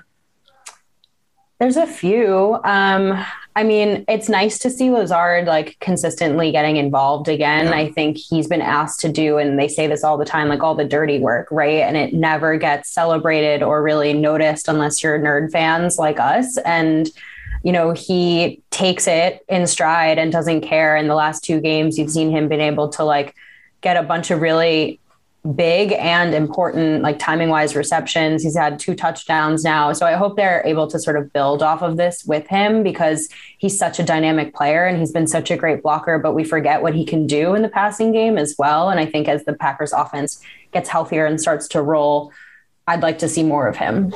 There's 1.58 1.76
a 1.76 1.86
few. 1.86 2.58
Um, 2.64 3.24
I 3.56 3.64
mean, 3.64 4.04
it's 4.06 4.28
nice 4.28 4.60
to 4.60 4.70
see 4.70 4.90
Lazard 4.90 5.46
like 5.46 5.76
consistently 5.80 6.52
getting 6.52 6.76
involved 6.76 7.28
again. 7.28 7.66
Yeah. 7.66 7.74
I 7.74 7.90
think 7.90 8.16
he's 8.16 8.46
been 8.46 8.62
asked 8.62 9.00
to 9.00 9.08
do, 9.08 9.38
and 9.38 9.58
they 9.58 9.66
say 9.66 9.88
this 9.88 10.04
all 10.04 10.16
the 10.16 10.24
time, 10.24 10.48
like 10.48 10.62
all 10.62 10.76
the 10.76 10.84
dirty 10.84 11.18
work, 11.18 11.48
right? 11.50 11.80
And 11.80 11.96
it 11.96 12.14
never 12.14 12.56
gets 12.56 12.90
celebrated 12.90 13.62
or 13.64 13.82
really 13.82 14.12
noticed 14.12 14.68
unless 14.68 15.02
you're 15.02 15.18
nerd 15.18 15.50
fans 15.50 15.98
like 15.98 16.20
us. 16.20 16.56
And 16.58 17.10
you 17.62 17.72
know, 17.72 17.92
he 17.92 18.62
takes 18.70 19.06
it 19.06 19.44
in 19.48 19.66
stride 19.66 20.18
and 20.18 20.32
doesn't 20.32 20.62
care. 20.62 20.96
In 20.96 21.08
the 21.08 21.14
last 21.14 21.44
two 21.44 21.60
games, 21.60 21.98
you've 21.98 22.10
seen 22.10 22.30
him 22.30 22.48
been 22.48 22.60
able 22.60 22.88
to 22.90 23.04
like 23.04 23.34
get 23.80 23.96
a 23.96 24.02
bunch 24.02 24.30
of 24.30 24.40
really 24.40 25.00
big 25.54 25.92
and 25.92 26.34
important, 26.34 27.02
like 27.02 27.18
timing 27.18 27.48
wise 27.48 27.74
receptions. 27.76 28.42
He's 28.42 28.56
had 28.56 28.78
two 28.78 28.94
touchdowns 28.94 29.64
now. 29.64 29.92
So 29.92 30.04
I 30.04 30.14
hope 30.14 30.36
they're 30.36 30.62
able 30.66 30.88
to 30.88 30.98
sort 30.98 31.16
of 31.16 31.32
build 31.32 31.62
off 31.62 31.82
of 31.82 31.96
this 31.96 32.24
with 32.24 32.46
him 32.48 32.82
because 32.82 33.28
he's 33.58 33.78
such 33.78 33.98
a 33.98 34.02
dynamic 34.02 34.54
player 34.54 34.84
and 34.84 34.98
he's 34.98 35.12
been 35.12 35.26
such 35.26 35.50
a 35.50 35.56
great 35.56 35.82
blocker, 35.82 36.18
but 36.18 36.34
we 36.34 36.44
forget 36.44 36.82
what 36.82 36.94
he 36.94 37.04
can 37.04 37.26
do 37.26 37.54
in 37.54 37.62
the 37.62 37.68
passing 37.68 38.12
game 38.12 38.36
as 38.36 38.56
well. 38.58 38.90
And 38.90 38.98
I 39.00 39.06
think 39.06 39.28
as 39.28 39.44
the 39.44 39.54
Packers 39.54 39.92
offense 39.92 40.42
gets 40.72 40.88
healthier 40.88 41.24
and 41.24 41.40
starts 41.40 41.68
to 41.68 41.82
roll, 41.82 42.32
I'd 42.86 43.02
like 43.02 43.18
to 43.20 43.28
see 43.28 43.42
more 43.42 43.68
of 43.68 43.76
him. 43.76 44.14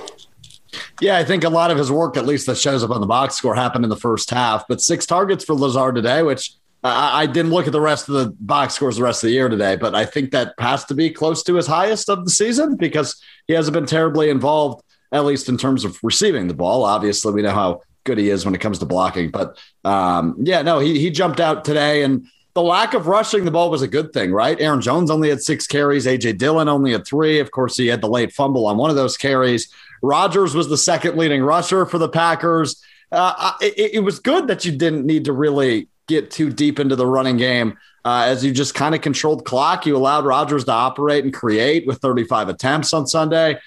Yeah, 1.00 1.18
I 1.18 1.24
think 1.24 1.44
a 1.44 1.48
lot 1.48 1.70
of 1.70 1.78
his 1.78 1.90
work, 1.90 2.16
at 2.16 2.26
least 2.26 2.46
that 2.46 2.56
shows 2.56 2.82
up 2.82 2.90
on 2.90 3.00
the 3.00 3.06
box 3.06 3.34
score, 3.34 3.54
happened 3.54 3.84
in 3.84 3.90
the 3.90 3.96
first 3.96 4.30
half. 4.30 4.64
But 4.68 4.80
six 4.80 5.06
targets 5.06 5.44
for 5.44 5.54
Lazard 5.54 5.94
today, 5.94 6.22
which 6.22 6.52
I, 6.84 7.22
I 7.22 7.26
didn't 7.26 7.52
look 7.52 7.66
at 7.66 7.72
the 7.72 7.80
rest 7.80 8.08
of 8.08 8.14
the 8.14 8.34
box 8.40 8.74
scores 8.74 8.96
the 8.96 9.02
rest 9.02 9.22
of 9.22 9.28
the 9.28 9.34
year 9.34 9.48
today, 9.48 9.76
but 9.76 9.94
I 9.94 10.04
think 10.04 10.30
that 10.30 10.54
has 10.58 10.84
to 10.86 10.94
be 10.94 11.10
close 11.10 11.42
to 11.44 11.54
his 11.54 11.66
highest 11.66 12.08
of 12.08 12.24
the 12.24 12.30
season 12.30 12.76
because 12.76 13.20
he 13.46 13.54
hasn't 13.54 13.74
been 13.74 13.86
terribly 13.86 14.30
involved, 14.30 14.82
at 15.12 15.24
least 15.24 15.48
in 15.48 15.56
terms 15.56 15.84
of 15.84 15.98
receiving 16.02 16.48
the 16.48 16.54
ball. 16.54 16.84
Obviously, 16.84 17.32
we 17.32 17.42
know 17.42 17.50
how 17.50 17.82
good 18.04 18.18
he 18.18 18.30
is 18.30 18.44
when 18.44 18.54
it 18.54 18.60
comes 18.60 18.78
to 18.80 18.86
blocking. 18.86 19.30
But 19.30 19.58
um, 19.84 20.36
yeah, 20.40 20.62
no, 20.62 20.78
he 20.78 20.98
he 20.98 21.10
jumped 21.10 21.40
out 21.40 21.64
today 21.64 22.02
and 22.02 22.26
the 22.54 22.62
lack 22.62 22.92
of 22.92 23.06
rushing 23.06 23.44
the 23.44 23.50
ball 23.50 23.70
was 23.70 23.82
a 23.82 23.88
good 23.88 24.12
thing, 24.12 24.30
right? 24.30 24.60
Aaron 24.60 24.82
Jones 24.82 25.10
only 25.10 25.30
had 25.30 25.40
six 25.40 25.66
carries. 25.66 26.04
AJ 26.04 26.36
Dillon 26.36 26.68
only 26.68 26.92
had 26.92 27.06
three. 27.06 27.38
Of 27.38 27.50
course, 27.50 27.76
he 27.76 27.86
had 27.86 28.02
the 28.02 28.08
late 28.08 28.32
fumble 28.32 28.66
on 28.66 28.76
one 28.76 28.90
of 28.90 28.96
those 28.96 29.16
carries. 29.16 29.72
Rodgers 30.02 30.54
was 30.54 30.68
the 30.68 30.76
second 30.76 31.16
leading 31.16 31.42
rusher 31.42 31.86
for 31.86 31.98
the 31.98 32.08
Packers. 32.08 32.82
Uh, 33.10 33.52
it, 33.60 33.94
it, 33.94 34.00
was 34.00 34.18
good 34.18 34.48
that 34.48 34.64
you 34.64 34.72
didn't 34.72 35.06
need 35.06 35.26
to 35.26 35.32
really 35.32 35.88
get 36.08 36.30
too 36.30 36.50
deep 36.50 36.80
into 36.80 36.96
the 36.96 37.06
running 37.06 37.36
game 37.36 37.76
uh, 38.04 38.24
as 38.26 38.44
you 38.44 38.52
just 38.52 38.74
kind 38.74 38.94
of 38.94 39.00
controlled 39.00 39.44
clock. 39.44 39.86
You 39.86 39.96
allowed 39.96 40.24
Rodgers 40.24 40.64
to 40.64 40.72
operate 40.72 41.24
and 41.24 41.32
create 41.32 41.86
with 41.86 41.98
35 41.98 42.48
attempts 42.48 42.92
on 42.92 43.06
Sunday. 43.06 43.58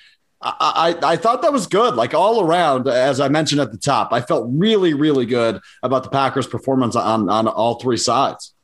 I, 0.42 0.98
I, 1.02 1.12
I 1.14 1.16
thought 1.16 1.44
that 1.44 1.54
was 1.54 1.68
good, 1.68 1.96
like 1.96 2.14
all 2.14 2.44
around, 2.44 2.88
as 2.88 3.20
I 3.20 3.30
mentioned 3.30 3.62
at 3.62 3.72
the 3.72 3.78
top. 3.78 4.12
I 4.12 4.22
felt 4.22 4.50
really, 4.52 4.94
really 4.94 5.26
good 5.28 5.62
about 5.84 6.04
the 6.04 6.10
Packers' 6.10 6.48
performance 6.48 6.96
on, 6.96 7.30
on 7.30 7.48
all 7.48 7.80
three 7.80 7.98
sides. 7.98 8.55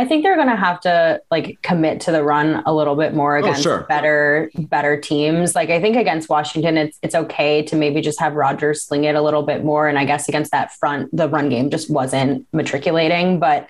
I 0.00 0.06
think 0.06 0.22
they're 0.22 0.36
going 0.36 0.48
to 0.48 0.56
have 0.56 0.80
to 0.80 1.20
like 1.30 1.60
commit 1.60 2.00
to 2.02 2.10
the 2.10 2.24
run 2.24 2.62
a 2.64 2.72
little 2.72 2.96
bit 2.96 3.12
more 3.12 3.36
oh, 3.36 3.40
against 3.40 3.60
oh, 3.60 3.62
sure. 3.62 3.80
better 3.82 4.50
better 4.56 4.98
teams. 4.98 5.54
Like 5.54 5.68
I 5.68 5.78
think 5.78 5.94
against 5.94 6.30
Washington, 6.30 6.78
it's 6.78 6.98
it's 7.02 7.14
okay 7.14 7.62
to 7.64 7.76
maybe 7.76 8.00
just 8.00 8.18
have 8.18 8.32
Rodgers 8.32 8.82
sling 8.82 9.04
it 9.04 9.14
a 9.14 9.20
little 9.20 9.42
bit 9.42 9.62
more. 9.62 9.88
And 9.88 9.98
I 9.98 10.06
guess 10.06 10.26
against 10.26 10.52
that 10.52 10.72
front, 10.72 11.14
the 11.14 11.28
run 11.28 11.50
game 11.50 11.68
just 11.68 11.90
wasn't 11.90 12.46
matriculating. 12.54 13.40
But 13.40 13.68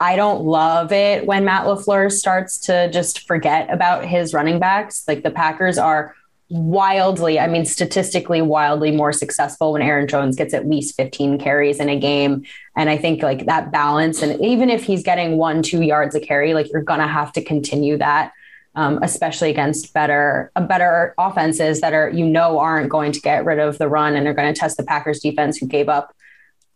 I 0.00 0.16
don't 0.16 0.44
love 0.44 0.92
it 0.92 1.24
when 1.24 1.46
Matt 1.46 1.64
LaFleur 1.64 2.12
starts 2.12 2.58
to 2.60 2.90
just 2.90 3.26
forget 3.26 3.72
about 3.72 4.04
his 4.04 4.34
running 4.34 4.58
backs. 4.58 5.04
Like 5.08 5.22
the 5.22 5.30
Packers 5.30 5.78
are 5.78 6.14
wildly, 6.50 7.38
I 7.38 7.46
mean, 7.46 7.64
statistically 7.64 8.42
wildly 8.42 8.90
more 8.90 9.12
successful 9.12 9.72
when 9.72 9.82
Aaron 9.82 10.08
Jones 10.08 10.34
gets 10.34 10.52
at 10.52 10.68
least 10.68 10.96
15 10.96 11.38
carries 11.38 11.78
in 11.78 11.88
a 11.88 11.98
game. 11.98 12.44
And 12.76 12.90
I 12.90 12.96
think 12.96 13.22
like 13.22 13.46
that 13.46 13.70
balance, 13.70 14.20
and 14.20 14.40
even 14.44 14.68
if 14.68 14.84
he's 14.84 15.04
getting 15.04 15.36
one, 15.36 15.62
two 15.62 15.82
yards 15.82 16.14
a 16.16 16.20
carry, 16.20 16.52
like 16.52 16.70
you're 16.72 16.82
going 16.82 17.00
to 17.00 17.06
have 17.06 17.32
to 17.34 17.42
continue 17.42 17.96
that. 17.98 18.32
Um, 18.76 19.00
especially 19.02 19.50
against 19.50 19.92
better 19.92 20.52
uh, 20.54 20.60
better 20.60 21.12
offenses 21.18 21.80
that 21.80 21.92
are 21.92 22.08
you 22.08 22.24
know 22.24 22.60
aren't 22.60 22.88
going 22.88 23.10
to 23.10 23.20
get 23.20 23.44
rid 23.44 23.58
of 23.58 23.78
the 23.78 23.88
run 23.88 24.14
and 24.14 24.28
are 24.28 24.32
going 24.32 24.54
to 24.54 24.58
test 24.58 24.76
the 24.76 24.84
Packers 24.84 25.18
defense 25.18 25.58
who 25.58 25.66
gave 25.66 25.88
up 25.88 26.14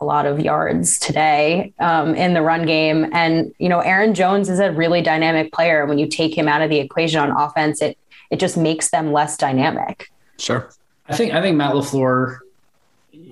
a 0.00 0.04
lot 0.04 0.26
of 0.26 0.40
yards 0.40 0.98
today 0.98 1.72
um, 1.78 2.16
in 2.16 2.34
the 2.34 2.42
run 2.42 2.66
game. 2.66 3.08
And 3.12 3.54
you 3.60 3.68
know 3.68 3.78
Aaron 3.78 4.12
Jones 4.12 4.50
is 4.50 4.58
a 4.58 4.72
really 4.72 5.02
dynamic 5.02 5.52
player. 5.52 5.86
When 5.86 5.98
you 5.98 6.08
take 6.08 6.36
him 6.36 6.48
out 6.48 6.62
of 6.62 6.68
the 6.68 6.80
equation 6.80 7.20
on 7.20 7.30
offense, 7.30 7.80
it 7.80 7.96
it 8.30 8.40
just 8.40 8.56
makes 8.56 8.90
them 8.90 9.12
less 9.12 9.36
dynamic. 9.36 10.10
Sure. 10.38 10.70
I 11.08 11.16
think 11.16 11.32
I 11.34 11.42
think 11.42 11.56
Matt 11.56 11.74
LaFleur 11.74 12.38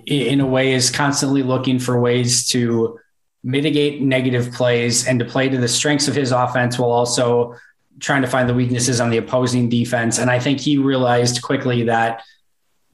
in 0.07 0.40
a 0.40 0.47
way 0.47 0.72
is 0.72 0.90
constantly 0.90 1.43
looking 1.43 1.78
for 1.78 2.01
ways 2.01 2.49
to 2.49 2.99
mitigate 3.45 4.01
negative 4.01 4.53
plays 4.53 5.07
and 5.07 5.18
to 5.18 5.24
play 5.24 5.49
to 5.49 5.59
the 5.59 5.68
strengths 5.68 6.07
of 6.09 6.14
his 6.14 6.32
offense 6.32 6.78
while 6.78 6.90
also 6.90 7.57
trying 7.99 8.22
to 8.22 8.28
find 8.28 8.49
the 8.49 8.55
weaknesses 8.55 9.01
on 9.01 9.11
the 9.11 9.16
opposing 9.16 9.68
defense. 9.68 10.18
And 10.18 10.30
I 10.30 10.38
think 10.38 10.61
he 10.61 10.78
realized 10.78 11.43
quickly 11.43 11.84
that 11.84 12.22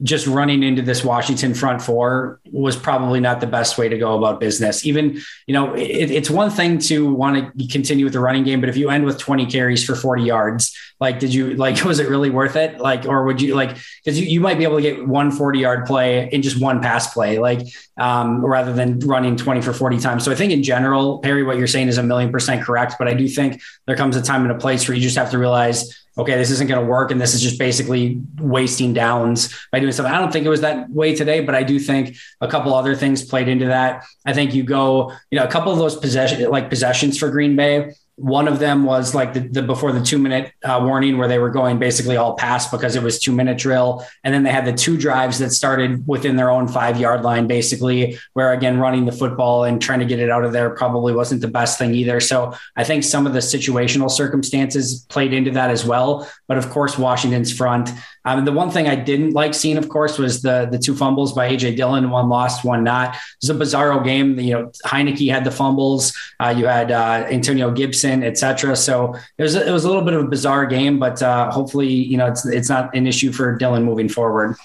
just 0.01 0.27
running 0.27 0.63
into 0.63 0.81
this 0.81 1.03
Washington 1.03 1.53
front 1.53 1.81
four 1.81 2.39
was 2.51 2.77
probably 2.77 3.19
not 3.19 3.41
the 3.41 3.47
best 3.47 3.77
way 3.77 3.89
to 3.89 3.97
go 3.97 4.17
about 4.17 4.39
business. 4.39 4.85
Even, 4.85 5.19
you 5.45 5.53
know, 5.53 5.73
it, 5.73 6.09
it's 6.09 6.29
one 6.29 6.49
thing 6.49 6.79
to 6.79 7.13
want 7.13 7.57
to 7.57 7.67
continue 7.67 8.05
with 8.05 8.13
the 8.13 8.19
running 8.19 8.45
game, 8.45 8.61
but 8.61 8.69
if 8.69 8.77
you 8.77 8.89
end 8.89 9.03
with 9.03 9.17
20 9.17 9.45
carries 9.47 9.83
for 9.83 9.95
40 9.95 10.23
yards, 10.23 10.73
like, 11.01 11.19
did 11.19 11.33
you, 11.33 11.53
like, 11.55 11.83
was 11.83 11.99
it 11.99 12.07
really 12.07 12.29
worth 12.29 12.55
it? 12.55 12.79
Like, 12.79 13.05
or 13.05 13.25
would 13.25 13.41
you, 13.41 13.55
like, 13.55 13.77
because 14.03 14.19
you, 14.19 14.25
you 14.25 14.39
might 14.39 14.57
be 14.57 14.63
able 14.63 14.77
to 14.77 14.81
get 14.81 15.05
one 15.05 15.31
40 15.31 15.59
yard 15.59 15.85
play 15.85 16.29
in 16.31 16.41
just 16.41 16.61
one 16.61 16.81
pass 16.81 17.13
play, 17.13 17.37
like, 17.39 17.67
um, 17.97 18.45
rather 18.45 18.71
than 18.71 18.99
running 18.99 19.35
20 19.35 19.61
for 19.61 19.73
40 19.73 19.99
times. 19.99 20.23
So 20.23 20.31
I 20.31 20.35
think 20.35 20.53
in 20.53 20.63
general, 20.63 21.19
Perry, 21.19 21.43
what 21.43 21.57
you're 21.57 21.67
saying 21.67 21.89
is 21.89 21.97
a 21.97 22.03
million 22.03 22.31
percent 22.31 22.63
correct, 22.63 22.95
but 22.97 23.09
I 23.09 23.13
do 23.13 23.27
think 23.27 23.61
there 23.85 23.97
comes 23.97 24.15
a 24.15 24.21
time 24.21 24.43
and 24.43 24.51
a 24.51 24.57
place 24.57 24.87
where 24.87 24.95
you 24.95 25.01
just 25.01 25.17
have 25.17 25.31
to 25.31 25.37
realize, 25.37 25.93
okay, 26.19 26.35
this 26.35 26.51
isn't 26.51 26.67
going 26.67 26.81
to 26.81 26.89
work. 26.89 27.11
And 27.11 27.19
this 27.19 27.33
is 27.33 27.41
just 27.41 27.57
basically 27.57 28.21
wasting 28.37 28.93
downs 28.93 29.55
by 29.71 29.79
doing 29.79 29.91
something. 29.91 30.13
I 30.13 30.19
don't 30.19 30.31
think 30.31 30.45
it 30.45 30.49
was 30.49 30.61
that 30.61 30.89
way 30.89 31.15
today, 31.15 31.39
but 31.41 31.55
I 31.55 31.63
do 31.63 31.79
think 31.79 32.15
a 32.41 32.47
couple 32.47 32.73
other 32.73 32.95
things 32.95 33.23
played 33.23 33.47
into 33.47 33.65
that. 33.65 34.05
I 34.25 34.33
think 34.33 34.53
you 34.53 34.63
go, 34.63 35.13
you 35.31 35.39
know, 35.39 35.45
a 35.45 35.49
couple 35.49 35.71
of 35.71 35.79
those 35.79 35.95
possession, 35.95 36.49
like 36.49 36.69
possessions 36.69 37.17
for 37.17 37.29
Green 37.29 37.55
Bay 37.55 37.93
one 38.19 38.49
of 38.49 38.59
them 38.59 38.83
was 38.83 39.15
like 39.15 39.33
the, 39.33 39.39
the 39.39 39.61
before 39.61 39.93
the 39.93 40.01
two 40.01 40.19
minute 40.19 40.51
uh, 40.63 40.79
warning 40.83 41.17
where 41.17 41.27
they 41.27 41.39
were 41.39 41.49
going 41.49 41.79
basically 41.79 42.17
all 42.17 42.35
pass 42.35 42.69
because 42.69 42.95
it 42.95 43.01
was 43.01 43.17
two 43.17 43.31
minute 43.31 43.57
drill. 43.57 44.05
And 44.23 44.33
then 44.33 44.43
they 44.43 44.51
had 44.51 44.65
the 44.65 44.73
two 44.73 44.97
drives 44.97 45.39
that 45.39 45.51
started 45.51 46.05
within 46.05 46.35
their 46.35 46.49
own 46.49 46.67
five 46.67 46.99
yard 46.99 47.23
line, 47.23 47.47
basically, 47.47 48.19
where 48.33 48.51
again, 48.51 48.77
running 48.77 49.05
the 49.05 49.11
football 49.13 49.63
and 49.63 49.81
trying 49.81 49.99
to 49.99 50.05
get 50.05 50.19
it 50.19 50.29
out 50.29 50.43
of 50.43 50.51
there 50.51 50.69
probably 50.71 51.13
wasn't 51.13 51.41
the 51.41 51.47
best 51.47 51.79
thing 51.79 51.95
either. 51.95 52.19
So 52.19 52.53
I 52.75 52.83
think 52.83 53.05
some 53.05 53.25
of 53.25 53.33
the 53.33 53.39
situational 53.39 54.11
circumstances 54.11 55.05
played 55.09 55.33
into 55.33 55.51
that 55.51 55.69
as 55.69 55.85
well. 55.85 56.29
But 56.47 56.57
of 56.57 56.69
course, 56.69 56.97
Washington's 56.97 57.55
front. 57.55 57.89
Um, 58.29 58.45
the 58.45 58.51
one 58.51 58.69
thing 58.69 58.87
I 58.87 58.95
didn't 58.95 59.31
like 59.31 59.53
seeing, 59.53 59.77
of 59.77 59.89
course, 59.89 60.17
was 60.17 60.41
the 60.41 60.67
the 60.71 60.77
two 60.77 60.95
fumbles 60.95 61.33
by 61.33 61.49
AJ 61.49 61.75
Dillon, 61.75 62.09
one 62.09 62.29
lost, 62.29 62.63
one 62.63 62.83
not. 62.83 63.15
It 63.15 63.19
was 63.41 63.49
a 63.49 63.55
bizarro 63.55 64.03
game. 64.03 64.39
You 64.39 64.53
know, 64.53 64.71
Heinicke 64.85 65.31
had 65.31 65.43
the 65.43 65.51
fumbles. 65.51 66.15
Uh, 66.39 66.53
you 66.55 66.67
had 66.67 66.91
uh, 66.91 67.27
Antonio 67.29 67.71
Gibson 67.71 68.23
etc. 68.23 68.75
So 68.75 69.15
it 69.37 69.43
was 69.43 69.55
it 69.55 69.71
was 69.71 69.83
a 69.83 69.87
little 69.87 70.03
bit 70.03 70.13
of 70.13 70.25
a 70.25 70.27
bizarre 70.27 70.65
game, 70.65 70.99
but 70.99 71.21
uh, 71.21 71.49
hopefully, 71.51 71.87
you 71.87 72.17
know, 72.17 72.27
it's 72.27 72.45
it's 72.45 72.69
not 72.69 72.95
an 72.95 73.07
issue 73.07 73.31
for 73.31 73.55
Dillon 73.55 73.83
moving 73.83 74.09
forward. 74.09 74.55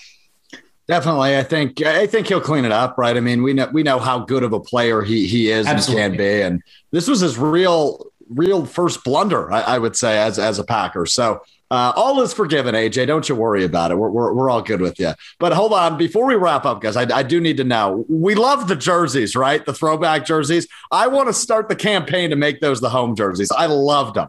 Definitely, 0.87 1.39
I 1.39 1.43
think 1.43 1.81
I 1.81 2.07
think 2.07 2.27
he'll 2.27 2.43
clean 2.43 2.67
it 2.67 2.73
up, 2.73 2.99
right? 2.99 3.17
I 3.17 3.21
mean, 3.21 3.43
we 3.43 3.55
know 3.55 3.69
we 3.73 3.83
know 3.83 3.99
how 3.99 4.19
good 4.19 4.43
of 4.43 4.53
a 4.53 4.61
player 4.61 5.01
he 5.01 5.27
he 5.27 5.51
is 5.51 5.67
Absolutely. 5.67 6.03
and 6.03 6.13
can 6.13 6.19
be, 6.19 6.43
and 6.43 6.63
this 6.91 7.09
was 7.09 7.21
his 7.21 7.39
real 7.39 8.07
real 8.29 8.67
first 8.67 9.05
blunder, 9.05 9.51
I, 9.51 9.61
I 9.63 9.79
would 9.79 9.97
say, 9.97 10.19
as 10.19 10.39
as 10.39 10.59
a 10.59 10.65
Packer. 10.65 11.07
So 11.07 11.41
uh, 11.75 11.93
all 11.97 12.21
is 12.23 12.33
forgiven, 12.33 12.75
AJ. 12.75 13.07
Don't 13.07 13.29
you 13.29 13.35
worry 13.35 13.65
about 13.65 13.91
it. 13.91 13.97
We're, 13.97 14.09
we're, 14.09 14.33
we're 14.33 14.51
all 14.51 14.63
good 14.63 14.81
with 14.81 14.99
you. 14.99 15.13
But 15.39 15.53
hold 15.53 15.73
on. 15.73 15.99
Before 15.99 16.25
we 16.25 16.37
wrap 16.37 16.65
up, 16.65 16.81
guys, 16.81 16.97
I, 16.97 17.03
I 17.13 17.23
do 17.23 17.41
need 17.41 17.57
to 17.57 17.65
know 17.65 18.05
we 18.09 18.35
love 18.35 18.69
the 18.69 18.77
jerseys, 18.77 19.35
right? 19.35 19.65
The 19.65 19.75
throwback 19.75 20.25
jerseys. 20.25 20.69
I 20.91 21.09
want 21.09 21.29
to 21.29 21.33
start 21.33 21.69
the 21.69 21.77
campaign 21.77 22.31
to 22.31 22.37
make 22.37 22.61
those 22.61 22.81
the 22.81 22.91
home 22.91 23.17
jerseys. 23.17 23.51
I 23.51 23.67
loved 23.67 24.15
them. 24.15 24.29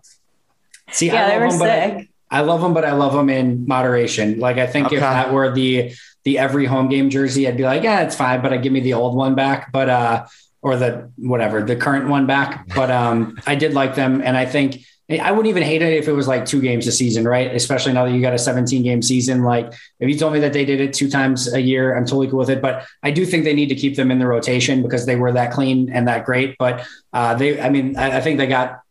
See, 0.92 1.08
yeah, 1.08 1.26
I 1.26 1.38
love 1.38 1.42
them, 1.42 1.52
sick. 1.52 1.60
but 1.60 1.70
I, 1.70 2.08
I, 2.32 2.42
love 2.42 2.62
them, 2.62 2.74
but 2.74 2.86
I 2.86 2.94
love 2.94 3.14
them 3.14 3.30
in 3.30 3.68
moderation. 3.68 4.40
Like, 4.40 4.58
I 4.58 4.68
think 4.68 4.88
okay. 4.88 4.96
if 4.96 5.02
that 5.02 5.32
were 5.32 5.54
the 5.54 5.94
the 6.24 6.40
every 6.40 6.66
home 6.66 6.90
game 6.90 7.12
jersey, 7.12 7.48
I'd 7.48 7.58
be 7.58 7.64
like, 7.64 7.84
yeah, 7.84 8.02
it's 8.02 8.16
fine, 8.16 8.42
but 8.42 8.52
I 8.52 8.58
give 8.58 8.74
me 8.74 8.80
the 8.80 8.94
old 8.94 9.16
one 9.16 9.36
back. 9.36 9.72
But, 9.72 9.90
uh, 9.90 10.26
or 10.64 10.76
the 10.78 11.12
whatever, 11.18 11.62
the 11.62 11.76
current 11.76 12.10
one 12.10 12.26
back. 12.26 12.68
But 12.74 12.90
um, 12.90 13.38
I 13.46 13.54
did 13.54 13.74
like 13.74 13.94
them. 13.94 14.24
And 14.24 14.36
I 14.36 14.48
think, 14.48 14.84
I 15.08 15.32
wouldn't 15.32 15.48
even 15.48 15.62
hate 15.62 15.84
it 15.84 15.94
if 15.94 16.08
it 16.08 16.14
was 16.14 16.28
like 16.28 16.46
two 16.46 16.60
games 16.60 16.88
a 16.88 16.92
season, 16.92 17.28
right? 17.28 17.54
Especially 17.54 17.94
now 17.94 18.06
that 18.06 18.12
you 18.12 18.22
got 18.22 18.34
a 18.34 18.40
17 18.40 18.82
game 18.82 19.04
season. 19.04 19.44
Like 19.44 19.72
if 20.00 20.10
you 20.10 20.18
told 20.18 20.34
me 20.34 20.40
that 20.40 20.52
they 20.52 20.66
did 20.66 20.82
it 20.82 20.94
two 20.94 21.10
times 21.10 21.54
a 21.54 21.62
year, 21.62 21.96
I'm 21.96 22.06
totally 22.06 22.28
cool 22.28 22.40
with 22.40 22.50
it. 22.50 22.60
But 22.60 22.88
I 23.04 23.12
do 23.12 23.24
think 23.24 23.44
they 23.44 23.54
need 23.54 23.70
to 23.70 23.76
keep 23.76 23.96
them 23.96 24.10
in 24.10 24.18
the 24.18 24.26
rotation 24.26 24.82
because 24.82 25.06
they 25.06 25.16
were 25.16 25.32
that 25.34 25.52
clean 25.52 25.92
and 25.92 26.08
that 26.08 26.26
great. 26.26 26.56
But 26.58 26.88
uh, 27.14 27.36
they, 27.36 27.62
I 27.62 27.70
mean, 27.70 27.96
I, 27.98 28.18
I, 28.18 28.22
think 28.22 28.40
they 28.40 28.48
got 28.48 28.82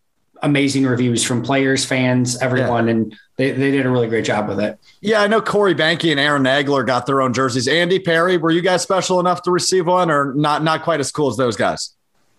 amazing 0.40 0.86
reviews 0.86 1.24
from 1.24 1.42
players, 1.42 1.84
fans, 1.84 2.40
everyone, 2.40 2.86
yeah. 2.86 2.92
and 2.92 3.18
they, 3.36 3.50
they 3.50 3.72
did 3.72 3.84
a 3.84 3.90
really 3.90 4.06
great 4.06 4.24
job 4.24 4.46
with 4.48 4.60
it. 4.60 4.78
Yeah, 5.00 5.20
I 5.20 5.26
know 5.26 5.40
Corey 5.40 5.74
Behnke 5.74 6.12
and 6.12 6.20
Aaron 6.20 6.44
Nagler 6.44 6.86
got 6.86 7.06
their 7.06 7.22
own 7.22 7.32
jerseys. 7.32 7.66
Andy 7.66 7.98
Perry, 7.98 8.36
were 8.36 8.52
you 8.52 8.60
guys 8.60 8.82
special 8.82 9.18
enough 9.18 9.42
to 9.42 9.50
receive 9.50 9.88
one, 9.88 10.12
or 10.12 10.32
not? 10.34 10.62
Not 10.62 10.82
quite 10.82 11.00
as 11.00 11.10
cool 11.10 11.28
as 11.28 11.36
those 11.36 11.56
guys. 11.56 11.94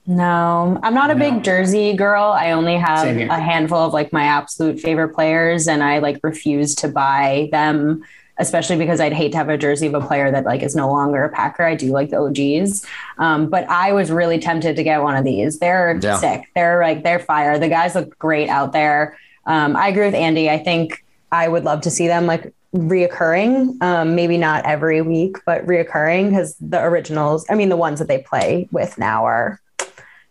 No, 0.08 0.80
I'm 0.84 0.94
not 0.94 1.10
a 1.10 1.16
no. 1.16 1.32
big 1.32 1.44
jersey 1.44 1.94
girl. 1.94 2.26
I 2.26 2.52
only 2.52 2.76
have 2.76 3.08
a 3.08 3.40
handful 3.40 3.80
of 3.80 3.94
like 3.94 4.14
my 4.14 4.24
absolute 4.24 4.80
favorite 4.80 5.16
players, 5.16 5.68
and 5.68 5.84
I 5.84 5.98
like 5.98 6.20
refuse 6.22 6.76
to 6.76 6.88
buy 6.88 7.50
them, 7.52 8.04
especially 8.38 8.78
because 8.78 9.00
I'd 9.00 9.14
hate 9.14 9.32
to 9.32 9.38
have 9.38 9.50
a 9.50 9.58
jersey 9.58 9.88
of 9.88 9.96
a 9.96 10.02
player 10.02 10.30
that 10.30 10.46
like 10.46 10.62
is 10.62 10.76
no 10.76 10.92
longer 10.92 11.24
a 11.24 11.30
Packer. 11.30 11.64
I 11.64 11.74
do 11.74 11.92
like 11.92 12.12
the 12.12 12.18
OGs, 12.18 12.86
um, 13.18 13.50
but 13.50 13.68
I 13.68 13.94
was 13.94 14.12
really 14.12 14.38
tempted 14.38 14.76
to 14.76 14.84
get 14.84 15.02
one 15.02 15.16
of 15.16 15.26
these. 15.26 15.58
They're 15.58 16.00
yeah. 16.02 16.18
sick. 16.18 16.50
They're 16.54 16.82
like 16.82 17.04
they're 17.04 17.20
fire. 17.20 17.58
The 17.58 17.70
guys 17.70 17.96
look 17.96 18.18
great 18.20 18.48
out 18.48 18.74
there. 18.74 19.18
Um, 19.48 19.76
I 19.76 19.88
agree 19.88 20.06
with 20.06 20.16
Andy. 20.16 20.52
I 20.52 20.60
think 20.60 21.04
I 21.32 21.48
would 21.48 21.64
love 21.64 21.82
to 21.82 21.90
see 21.90 22.06
them 22.06 22.28
like 22.28 22.54
reoccurring 22.76 23.82
um, 23.82 24.16
maybe 24.16 24.38
not 24.38 24.66
every 24.66 25.02
week 25.02 25.38
but 25.46 25.66
reoccurring 25.66 26.30
because 26.30 26.58
the 26.60 26.84
originals 26.84 27.46
i 27.50 27.56
mean 27.56 27.70
the 27.70 27.78
ones 27.78 28.00
that 28.00 28.10
they 28.10 28.18
play 28.18 28.68
with 28.70 28.98
now 28.98 29.24
are 29.24 29.62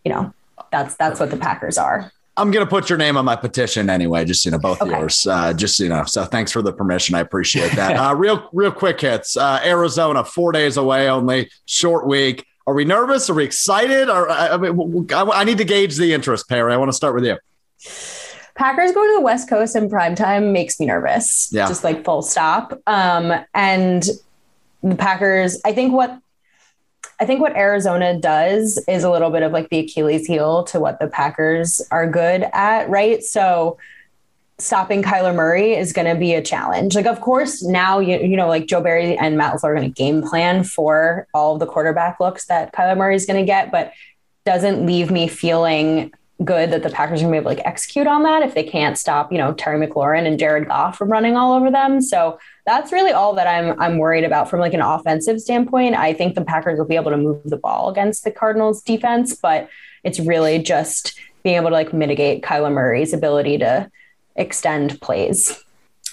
you 0.05 0.13
know, 0.13 0.33
that's 0.71 0.95
that's 0.95 1.19
what 1.19 1.31
the 1.31 1.37
Packers 1.37 1.77
are. 1.77 2.11
I'm 2.37 2.51
gonna 2.51 2.65
put 2.65 2.89
your 2.89 2.97
name 2.97 3.17
on 3.17 3.25
my 3.25 3.35
petition 3.35 3.89
anyway, 3.89 4.25
just 4.25 4.45
you 4.45 4.51
know, 4.51 4.59
both 4.59 4.81
okay. 4.81 4.91
yours. 4.91 5.25
Uh, 5.25 5.53
just 5.53 5.79
you 5.79 5.89
know, 5.89 6.03
so 6.05 6.25
thanks 6.25 6.51
for 6.51 6.61
the 6.61 6.73
permission. 6.73 7.15
I 7.15 7.21
appreciate 7.21 7.71
that. 7.73 7.95
uh, 7.97 8.15
real, 8.15 8.49
real 8.53 8.71
quick 8.71 8.99
hits. 9.01 9.37
Uh, 9.37 9.59
Arizona, 9.63 10.23
four 10.23 10.51
days 10.51 10.77
away 10.77 11.09
only, 11.09 11.49
short 11.65 12.07
week. 12.07 12.45
Are 12.67 12.73
we 12.73 12.83
nervous? 12.83 13.29
Are 13.29 13.33
we 13.35 13.43
excited? 13.43 14.09
Or 14.09 14.29
I, 14.29 14.57
mean, 14.57 15.07
I 15.11 15.43
need 15.43 15.59
to 15.59 15.65
gauge 15.65 15.97
the 15.97 16.13
interest, 16.13 16.49
Perry. 16.49 16.73
I 16.73 16.77
want 16.77 16.89
to 16.89 16.95
start 16.95 17.13
with 17.13 17.23
you. 17.23 17.37
Packers 18.55 18.91
going 18.91 19.09
to 19.09 19.15
the 19.15 19.21
West 19.21 19.47
Coast 19.47 19.75
in 19.75 19.89
prime 19.89 20.15
time 20.15 20.51
makes 20.51 20.79
me 20.79 20.87
nervous. 20.87 21.49
Yeah. 21.51 21.67
Just 21.67 21.83
like 21.83 22.03
full 22.03 22.23
stop. 22.23 22.73
Um, 22.87 23.33
and 23.53 24.03
the 24.81 24.95
Packers, 24.95 25.61
I 25.63 25.73
think 25.73 25.93
what 25.93 26.19
I 27.19 27.25
think 27.25 27.41
what 27.41 27.55
Arizona 27.55 28.19
does 28.19 28.83
is 28.87 29.03
a 29.03 29.09
little 29.09 29.29
bit 29.29 29.43
of 29.43 29.51
like 29.51 29.69
the 29.69 29.79
Achilles 29.79 30.27
heel 30.27 30.63
to 30.65 30.79
what 30.79 30.99
the 30.99 31.07
Packers 31.07 31.81
are 31.91 32.09
good 32.09 32.45
at, 32.53 32.89
right? 32.89 33.23
So 33.23 33.77
stopping 34.57 35.03
Kyler 35.03 35.35
Murray 35.35 35.73
is 35.73 35.93
going 35.93 36.07
to 36.07 36.19
be 36.19 36.33
a 36.33 36.41
challenge. 36.41 36.95
Like, 36.95 37.05
of 37.05 37.21
course, 37.21 37.63
now 37.63 37.99
you 37.99 38.19
you 38.19 38.37
know, 38.37 38.47
like 38.47 38.67
Joe 38.67 38.81
Barry 38.81 39.17
and 39.17 39.37
Matt 39.37 39.55
LaFleur 39.55 39.63
are 39.63 39.75
going 39.75 39.91
to 39.91 39.93
game 39.93 40.21
plan 40.21 40.63
for 40.63 41.27
all 41.33 41.57
the 41.57 41.65
quarterback 41.65 42.19
looks 42.19 42.45
that 42.45 42.73
Kyler 42.73 42.97
Murray 42.97 43.15
is 43.15 43.25
going 43.25 43.39
to 43.39 43.45
get, 43.45 43.71
but 43.71 43.93
doesn't 44.45 44.85
leave 44.85 45.09
me 45.09 45.27
feeling 45.27 46.13
good 46.43 46.71
that 46.71 46.83
the 46.83 46.89
Packers 46.89 47.21
are 47.21 47.25
going 47.25 47.35
to 47.35 47.41
be 47.41 47.41
able 47.41 47.51
to 47.51 47.57
like 47.57 47.67
execute 47.67 48.07
on 48.07 48.23
that 48.23 48.43
if 48.43 48.53
they 48.53 48.63
can't 48.63 48.97
stop, 48.97 49.31
you 49.31 49.37
know, 49.37 49.53
Terry 49.53 49.85
McLaurin 49.85 50.27
and 50.27 50.37
Jared 50.37 50.67
Goff 50.67 50.97
from 50.97 51.09
running 51.09 51.37
all 51.37 51.53
over 51.53 51.71
them. 51.71 52.01
So 52.01 52.39
that's 52.65 52.91
really 52.91 53.11
all 53.11 53.33
that 53.35 53.47
I'm 53.47 53.79
I'm 53.79 53.97
worried 53.97 54.25
about 54.25 54.49
from 54.49 54.59
like 54.59 54.73
an 54.73 54.81
offensive 54.81 55.39
standpoint. 55.39 55.95
I 55.95 56.13
think 56.13 56.35
the 56.35 56.43
Packers 56.43 56.77
will 56.77 56.85
be 56.85 56.97
able 56.97 57.11
to 57.11 57.17
move 57.17 57.41
the 57.45 57.57
ball 57.57 57.89
against 57.89 58.23
the 58.25 58.31
Cardinals 58.31 58.81
defense, 58.81 59.35
but 59.35 59.69
it's 60.03 60.19
really 60.19 60.59
just 60.59 61.17
being 61.43 61.55
able 61.55 61.69
to 61.69 61.73
like 61.73 61.93
mitigate 61.93 62.43
Kyler 62.43 62.71
Murray's 62.71 63.13
ability 63.13 63.59
to 63.59 63.89
extend 64.35 64.99
plays. 64.99 65.63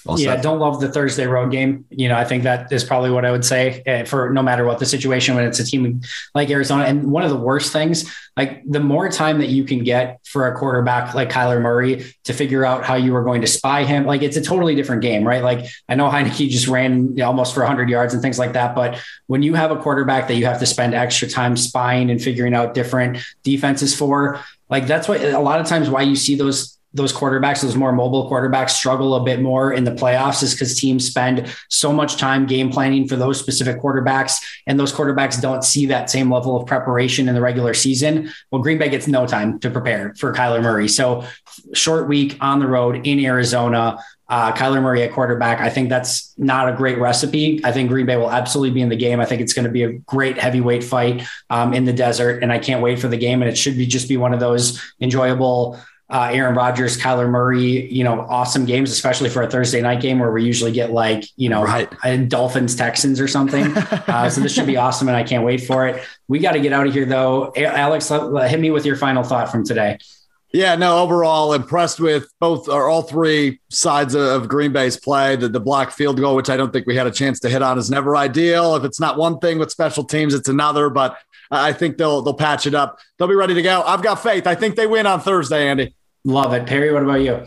Well 0.05 0.18
yeah, 0.18 0.36
don't 0.36 0.59
love 0.59 0.80
the 0.80 0.90
Thursday 0.90 1.26
road 1.26 1.50
game. 1.50 1.84
You 1.90 2.09
know, 2.09 2.16
I 2.16 2.24
think 2.24 2.42
that 2.42 2.72
is 2.72 2.82
probably 2.82 3.11
what 3.11 3.24
I 3.24 3.30
would 3.30 3.44
say 3.44 3.82
uh, 3.86 4.05
for 4.05 4.30
no 4.30 4.42
matter 4.42 4.64
what 4.64 4.78
the 4.78 4.86
situation 4.86 5.34
when 5.34 5.44
it's 5.44 5.61
a 5.61 5.64
team 5.64 6.00
like 6.34 6.50
Arizona. 6.50 6.84
And 6.84 7.11
one 7.11 7.22
of 7.22 7.30
the 7.30 7.36
worst 7.36 7.72
things, 7.72 8.12
like 8.36 8.62
the 8.68 8.80
more 8.80 9.09
time 9.09 9.38
that 9.38 9.48
you 9.48 9.64
can 9.64 9.84
get 9.84 10.20
for 10.24 10.48
a 10.48 10.57
quarterback 10.57 11.14
like 11.14 11.30
Kyler 11.30 11.61
Murray 11.61 12.14
to 12.24 12.32
figure 12.32 12.64
out 12.64 12.84
how 12.84 12.94
you 12.94 13.14
are 13.14 13.22
going 13.22 13.42
to 13.42 13.46
spy 13.46 13.84
him, 13.84 14.05
like 14.07 14.22
it's 14.22 14.36
a 14.36 14.42
totally 14.42 14.74
different 14.74 15.03
game, 15.03 15.24
right? 15.24 15.42
Like 15.42 15.66
I 15.88 15.94
know 15.94 16.09
Heinicke 16.11 16.48
just 16.48 16.68
ran 16.68 17.20
almost 17.20 17.55
for 17.55 17.61
100 17.61 17.88
yards 17.88 18.14
and 18.14 18.22
things 18.22 18.38
like 18.38 18.55
that, 18.55 18.74
but 18.74 19.00
when 19.26 19.42
you 19.42 19.55
have 19.55 19.70
a 19.70 19.76
quarterback 19.76 20.28
that 20.28 20.34
you 20.34 20.46
have 20.46 20.59
to 20.61 20.66
spend 20.66 20.94
extra 20.94 21.28
time 21.28 21.57
spying 21.57 22.11
and 22.11 22.20
figuring 22.20 22.55
out 22.55 22.74
different 22.74 23.18
defenses 23.42 23.94
for, 23.94 24.40
like 24.68 24.86
that's 24.86 25.07
what 25.07 25.20
a 25.20 25.38
lot 25.38 25.61
of 25.61 25.66
times 25.66 25.88
why 25.90 26.03
you 26.03 26.16
see 26.16 26.34
those 26.34 26.78
those 26.95 27.12
quarterbacks, 27.12 27.62
those 27.62 27.76
more 27.76 27.93
mobile 27.93 28.30
quarterbacks 28.30 28.70
struggle 28.70 29.14
a 29.14 29.22
bit 29.22 29.40
more 29.40 29.72
in 29.72 29.84
the 29.84 29.90
playoffs 29.90 30.43
is 30.43 30.53
because 30.53 30.78
teams 30.78 31.07
spend 31.07 31.55
so 31.68 31.93
much 31.93 32.16
time 32.16 32.47
game 32.47 32.70
planning 32.70 33.09
for 33.09 33.16
those 33.16 33.38
specific 33.38 33.80
quarterbacks. 33.80 34.43
And 34.66 34.78
those 34.78 34.93
quarterbacks 34.93 35.40
don't 35.40 35.64
see 35.64 35.86
that 35.86 36.11
same 36.11 36.30
level 36.30 36.57
of 36.57 36.66
preparation 36.66 37.28
in 37.28 37.34
the 37.34 37.40
regular 37.40 37.74
season. 37.74 38.30
Well, 38.51 38.62
Green 38.62 38.78
Bay 38.78 38.90
gets 38.90 39.09
no 39.09 39.26
time 39.26 39.59
to 39.61 39.70
prepare 39.70 40.14
for 40.18 40.32
Kyler 40.32 40.62
Murray. 40.62 40.88
So 40.88 41.24
short 41.72 42.09
week 42.09 42.36
on 42.40 42.61
the 42.61 42.66
road 42.66 43.07
in 43.07 43.18
Arizona. 43.24 43.99
Uh, 44.28 44.51
Kyler 44.53 44.80
Murray 44.80 45.03
at 45.03 45.12
quarterback. 45.12 45.61
I 45.61 45.68
think 45.68 45.90
that's 45.90 46.32
not 46.38 46.66
a 46.66 46.72
great 46.74 46.97
recipe. 46.97 47.61
I 47.64 47.72
think 47.72 47.90
Green 47.90 48.07
Bay 48.07 48.16
will 48.16 48.30
absolutely 48.30 48.70
be 48.70 48.80
in 48.80 48.88
the 48.88 48.97
game. 48.97 49.20
I 49.20 49.26
think 49.26 49.43
it's 49.43 49.53
going 49.53 49.66
to 49.66 49.70
be 49.70 49.82
a 49.82 49.93
great 49.93 50.38
heavyweight 50.38 50.84
fight 50.84 51.26
um, 51.51 51.74
in 51.74 51.84
the 51.84 51.93
desert, 51.93 52.43
and 52.43 52.51
I 52.51 52.59
can't 52.59 52.80
wait 52.80 52.99
for 52.99 53.09
the 53.09 53.18
game. 53.18 53.43
And 53.43 53.51
it 53.51 53.59
should 53.59 53.76
be 53.76 53.84
just 53.84 54.09
be 54.09 54.16
one 54.16 54.32
of 54.32 54.40
those 54.40 54.80
enjoyable 55.03 55.78
uh, 56.12 56.28
Aaron 56.30 56.54
Rodgers, 56.54 56.98
Kyler 56.98 57.28
Murray, 57.28 57.90
you 57.90 58.04
know, 58.04 58.20
awesome 58.20 58.66
games, 58.66 58.90
especially 58.90 59.30
for 59.30 59.42
a 59.42 59.50
Thursday 59.50 59.80
night 59.80 60.02
game 60.02 60.18
where 60.18 60.30
we 60.30 60.44
usually 60.44 60.70
get 60.70 60.92
like, 60.92 61.24
you 61.36 61.48
know, 61.48 61.64
right. 61.64 62.28
Dolphins, 62.28 62.76
Texans 62.76 63.18
or 63.18 63.26
something. 63.26 63.74
uh, 63.76 64.28
so 64.28 64.42
this 64.42 64.52
should 64.52 64.66
be 64.66 64.76
awesome. 64.76 65.08
And 65.08 65.16
I 65.16 65.22
can't 65.22 65.42
wait 65.42 65.62
for 65.62 65.88
it. 65.88 66.04
We 66.28 66.38
got 66.38 66.52
to 66.52 66.60
get 66.60 66.74
out 66.74 66.86
of 66.86 66.92
here 66.92 67.06
though. 67.06 67.50
Alex, 67.56 68.10
hit 68.10 68.60
me 68.60 68.70
with 68.70 68.84
your 68.84 68.96
final 68.96 69.22
thought 69.22 69.50
from 69.50 69.64
today. 69.64 69.98
Yeah, 70.52 70.74
no, 70.74 70.98
overall 70.98 71.54
impressed 71.54 71.98
with 71.98 72.30
both 72.38 72.68
or 72.68 72.86
all 72.88 73.00
three 73.00 73.60
sides 73.70 74.14
of 74.14 74.48
Green 74.48 74.70
Bay's 74.70 74.98
play. 74.98 75.34
The, 75.34 75.48
the 75.48 75.60
block 75.60 75.92
field 75.92 76.20
goal, 76.20 76.36
which 76.36 76.50
I 76.50 76.58
don't 76.58 76.70
think 76.70 76.86
we 76.86 76.94
had 76.94 77.06
a 77.06 77.10
chance 77.10 77.40
to 77.40 77.48
hit 77.48 77.62
on, 77.62 77.78
is 77.78 77.90
never 77.90 78.16
ideal. 78.16 78.76
If 78.76 78.84
it's 78.84 79.00
not 79.00 79.16
one 79.16 79.38
thing 79.38 79.58
with 79.58 79.70
special 79.70 80.04
teams, 80.04 80.34
it's 80.34 80.50
another. 80.50 80.90
But 80.90 81.16
I 81.50 81.72
think 81.72 81.96
they'll 81.96 82.20
they'll 82.20 82.34
patch 82.34 82.66
it 82.66 82.74
up. 82.74 82.98
They'll 83.16 83.28
be 83.28 83.34
ready 83.34 83.54
to 83.54 83.62
go. 83.62 83.80
I've 83.80 84.02
got 84.02 84.22
faith. 84.22 84.46
I 84.46 84.54
think 84.54 84.76
they 84.76 84.86
win 84.86 85.06
on 85.06 85.20
Thursday, 85.20 85.68
Andy. 85.68 85.94
Love 86.25 86.53
it. 86.55 86.66
Perry, 86.66 86.93
what 86.93 87.03
about 87.03 87.20
you? 87.20 87.45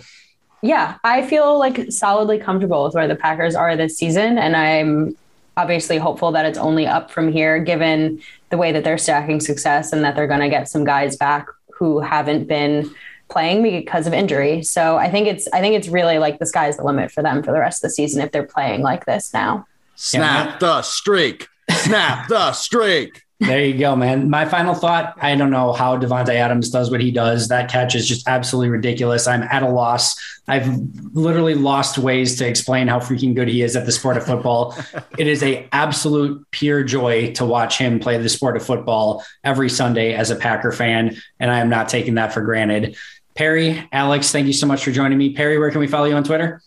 Yeah, 0.62 0.98
I 1.04 1.26
feel 1.26 1.60
like 1.60 1.92
solidly 1.92 2.40
comfortable 2.40 2.84
with 2.84 2.96
where 2.96 3.08
the 3.08 3.16
Packers 3.16 3.56
are 3.56 3.76
this 3.76 3.98
season. 3.98 4.38
And 4.38 4.56
I'm 4.56 5.16
obviously 5.58 5.98
hopeful 5.98 6.32
that 6.32 6.46
it's 6.46 6.58
only 6.58 6.88
up 6.88 7.12
from 7.12 7.32
here, 7.32 7.60
given 7.60 8.22
the 8.50 8.58
way 8.58 8.72
that 8.72 8.84
they're 8.84 8.98
stacking 8.98 9.40
success 9.40 9.94
and 9.94 10.04
that 10.04 10.16
they're 10.16 10.28
going 10.28 10.42
to 10.42 10.50
get 10.50 10.68
some 10.68 10.84
guys 10.84 11.16
back 11.16 11.48
who 11.74 12.00
haven't 12.00 12.48
been 12.48 12.90
playing 13.30 13.64
because 13.64 14.08
of 14.08 14.14
injury. 14.14 14.64
So 14.64 14.98
I 14.98 15.10
think 15.10 15.28
it's 15.28 15.48
I 15.54 15.62
think 15.62 15.76
it's 15.76 15.88
really 15.88 16.20
like 16.20 16.40
the 16.40 16.46
sky's 16.46 16.78
the 16.78 16.84
limit 16.84 17.12
for 17.12 17.24
them 17.24 17.44
for 17.44 17.52
the 17.52 17.60
rest 17.60 17.84
of 17.84 17.90
the 17.90 17.94
season 17.94 18.22
if 18.22 18.32
they're 18.32 18.44
playing 18.44 18.82
like 18.82 19.06
this 19.06 19.34
now. 19.34 19.68
Snap 19.96 20.60
the 20.60 20.82
streak. 20.82 21.48
Snap 21.70 22.28
the 22.28 22.52
streak. 22.54 23.25
There 23.40 23.66
you 23.66 23.78
go, 23.78 23.98
man. 23.98 24.30
My 24.30 24.46
final 24.46 24.74
thought 24.74 25.18
I 25.22 25.36
don't 25.36 25.50
know 25.50 25.74
how 25.74 25.98
Davante 25.98 26.30
Adams 26.30 26.70
does 26.70 26.90
what 26.90 27.02
he 27.02 27.12
does. 27.12 27.50
That 27.50 27.70
catch 27.70 27.94
is 27.94 28.08
just 28.08 28.30
absolutely 28.30 28.70
ridiculous. 28.70 29.28
I'm 29.28 29.44
at 29.44 29.62
a 29.62 29.68
loss. 29.68 30.16
I've 30.48 30.70
literally 31.14 31.54
lost 31.54 31.98
ways 31.98 32.38
to 32.38 32.48
explain 32.48 32.88
how 32.88 33.00
freaking 33.00 33.36
good 33.36 33.50
he 33.50 33.62
is 33.62 33.76
at 33.76 33.86
the 33.86 33.92
sport 33.92 34.16
of 34.16 34.26
football. 34.26 34.78
it 35.18 35.28
is 35.28 35.44
a 35.44 35.68
absolute 35.74 36.46
pure 36.52 36.84
joy 36.84 37.34
to 37.34 37.46
watch 37.46 37.78
him 37.78 38.00
play 38.00 38.18
the 38.18 38.30
sport 38.30 38.56
of 38.56 38.66
football 38.66 39.22
every 39.44 39.70
Sunday 39.70 40.14
as 40.14 40.32
a 40.32 40.36
Packer 40.38 40.72
fan, 40.72 41.18
and 41.38 41.52
I 41.52 41.60
am 41.60 41.68
not 41.68 41.90
taking 41.90 42.16
that 42.16 42.34
for 42.34 42.42
granted. 42.42 42.96
Perry, 43.36 43.86
Alex, 43.92 44.32
thank 44.32 44.48
you 44.48 44.54
so 44.54 44.66
much 44.66 44.82
for 44.86 44.92
joining 44.92 45.18
me. 45.18 45.34
Perry, 45.34 45.60
where 45.60 45.72
can 45.72 45.82
we 45.82 45.88
follow 45.88 46.06
you 46.06 46.16
on 46.16 46.24
Twitter? 46.24 46.62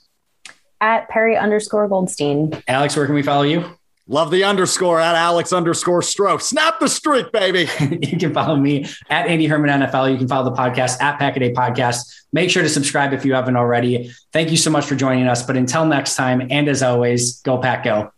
At 0.83 1.09
Perry 1.09 1.35
underscore 1.35 1.89
Goldstein. 1.89 2.63
Alex, 2.69 2.95
where 2.95 3.07
can 3.07 3.15
we 3.15 3.23
follow 3.23 3.43
you? 3.43 3.78
Love 4.11 4.31
the 4.31 4.43
underscore 4.43 4.99
at 4.99 5.15
Alex 5.15 5.53
underscore 5.53 6.01
Stroh. 6.01 6.41
Snap 6.41 6.81
the 6.81 6.89
streak, 6.89 7.31
baby. 7.31 7.69
you 8.03 8.17
can 8.17 8.33
follow 8.33 8.57
me 8.57 8.87
at 9.11 9.27
Andy 9.27 9.47
Herman 9.47 9.83
NFL. 9.83 10.11
You 10.11 10.17
can 10.17 10.27
follow 10.27 10.49
the 10.49 10.57
podcast 10.57 11.03
at 11.03 11.19
Pack-A-Day 11.19 11.53
Podcast. 11.53 12.25
Make 12.33 12.49
sure 12.49 12.63
to 12.63 12.71
subscribe 12.71 13.13
if 13.13 13.27
you 13.27 13.35
haven't 13.35 13.57
already. 13.57 14.11
Thank 14.33 14.51
you 14.51 14.57
so 14.57 14.71
much 14.71 14.87
for 14.87 14.95
joining 14.95 15.27
us. 15.27 15.43
But 15.43 15.59
until 15.59 15.85
next 15.85 16.17
time, 16.17 16.47
and 16.51 16.69
as 16.69 16.83
always, 16.83 17.43
go 17.43 17.59
Pack 17.59 17.85
Go. 17.85 18.11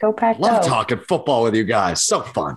Go 0.00 0.12
Pack 0.14 0.38
Love 0.38 0.62
go. 0.62 0.68
talking 0.68 0.98
football 1.00 1.42
with 1.42 1.54
you 1.54 1.64
guys. 1.64 2.02
So 2.02 2.22
fun. 2.22 2.56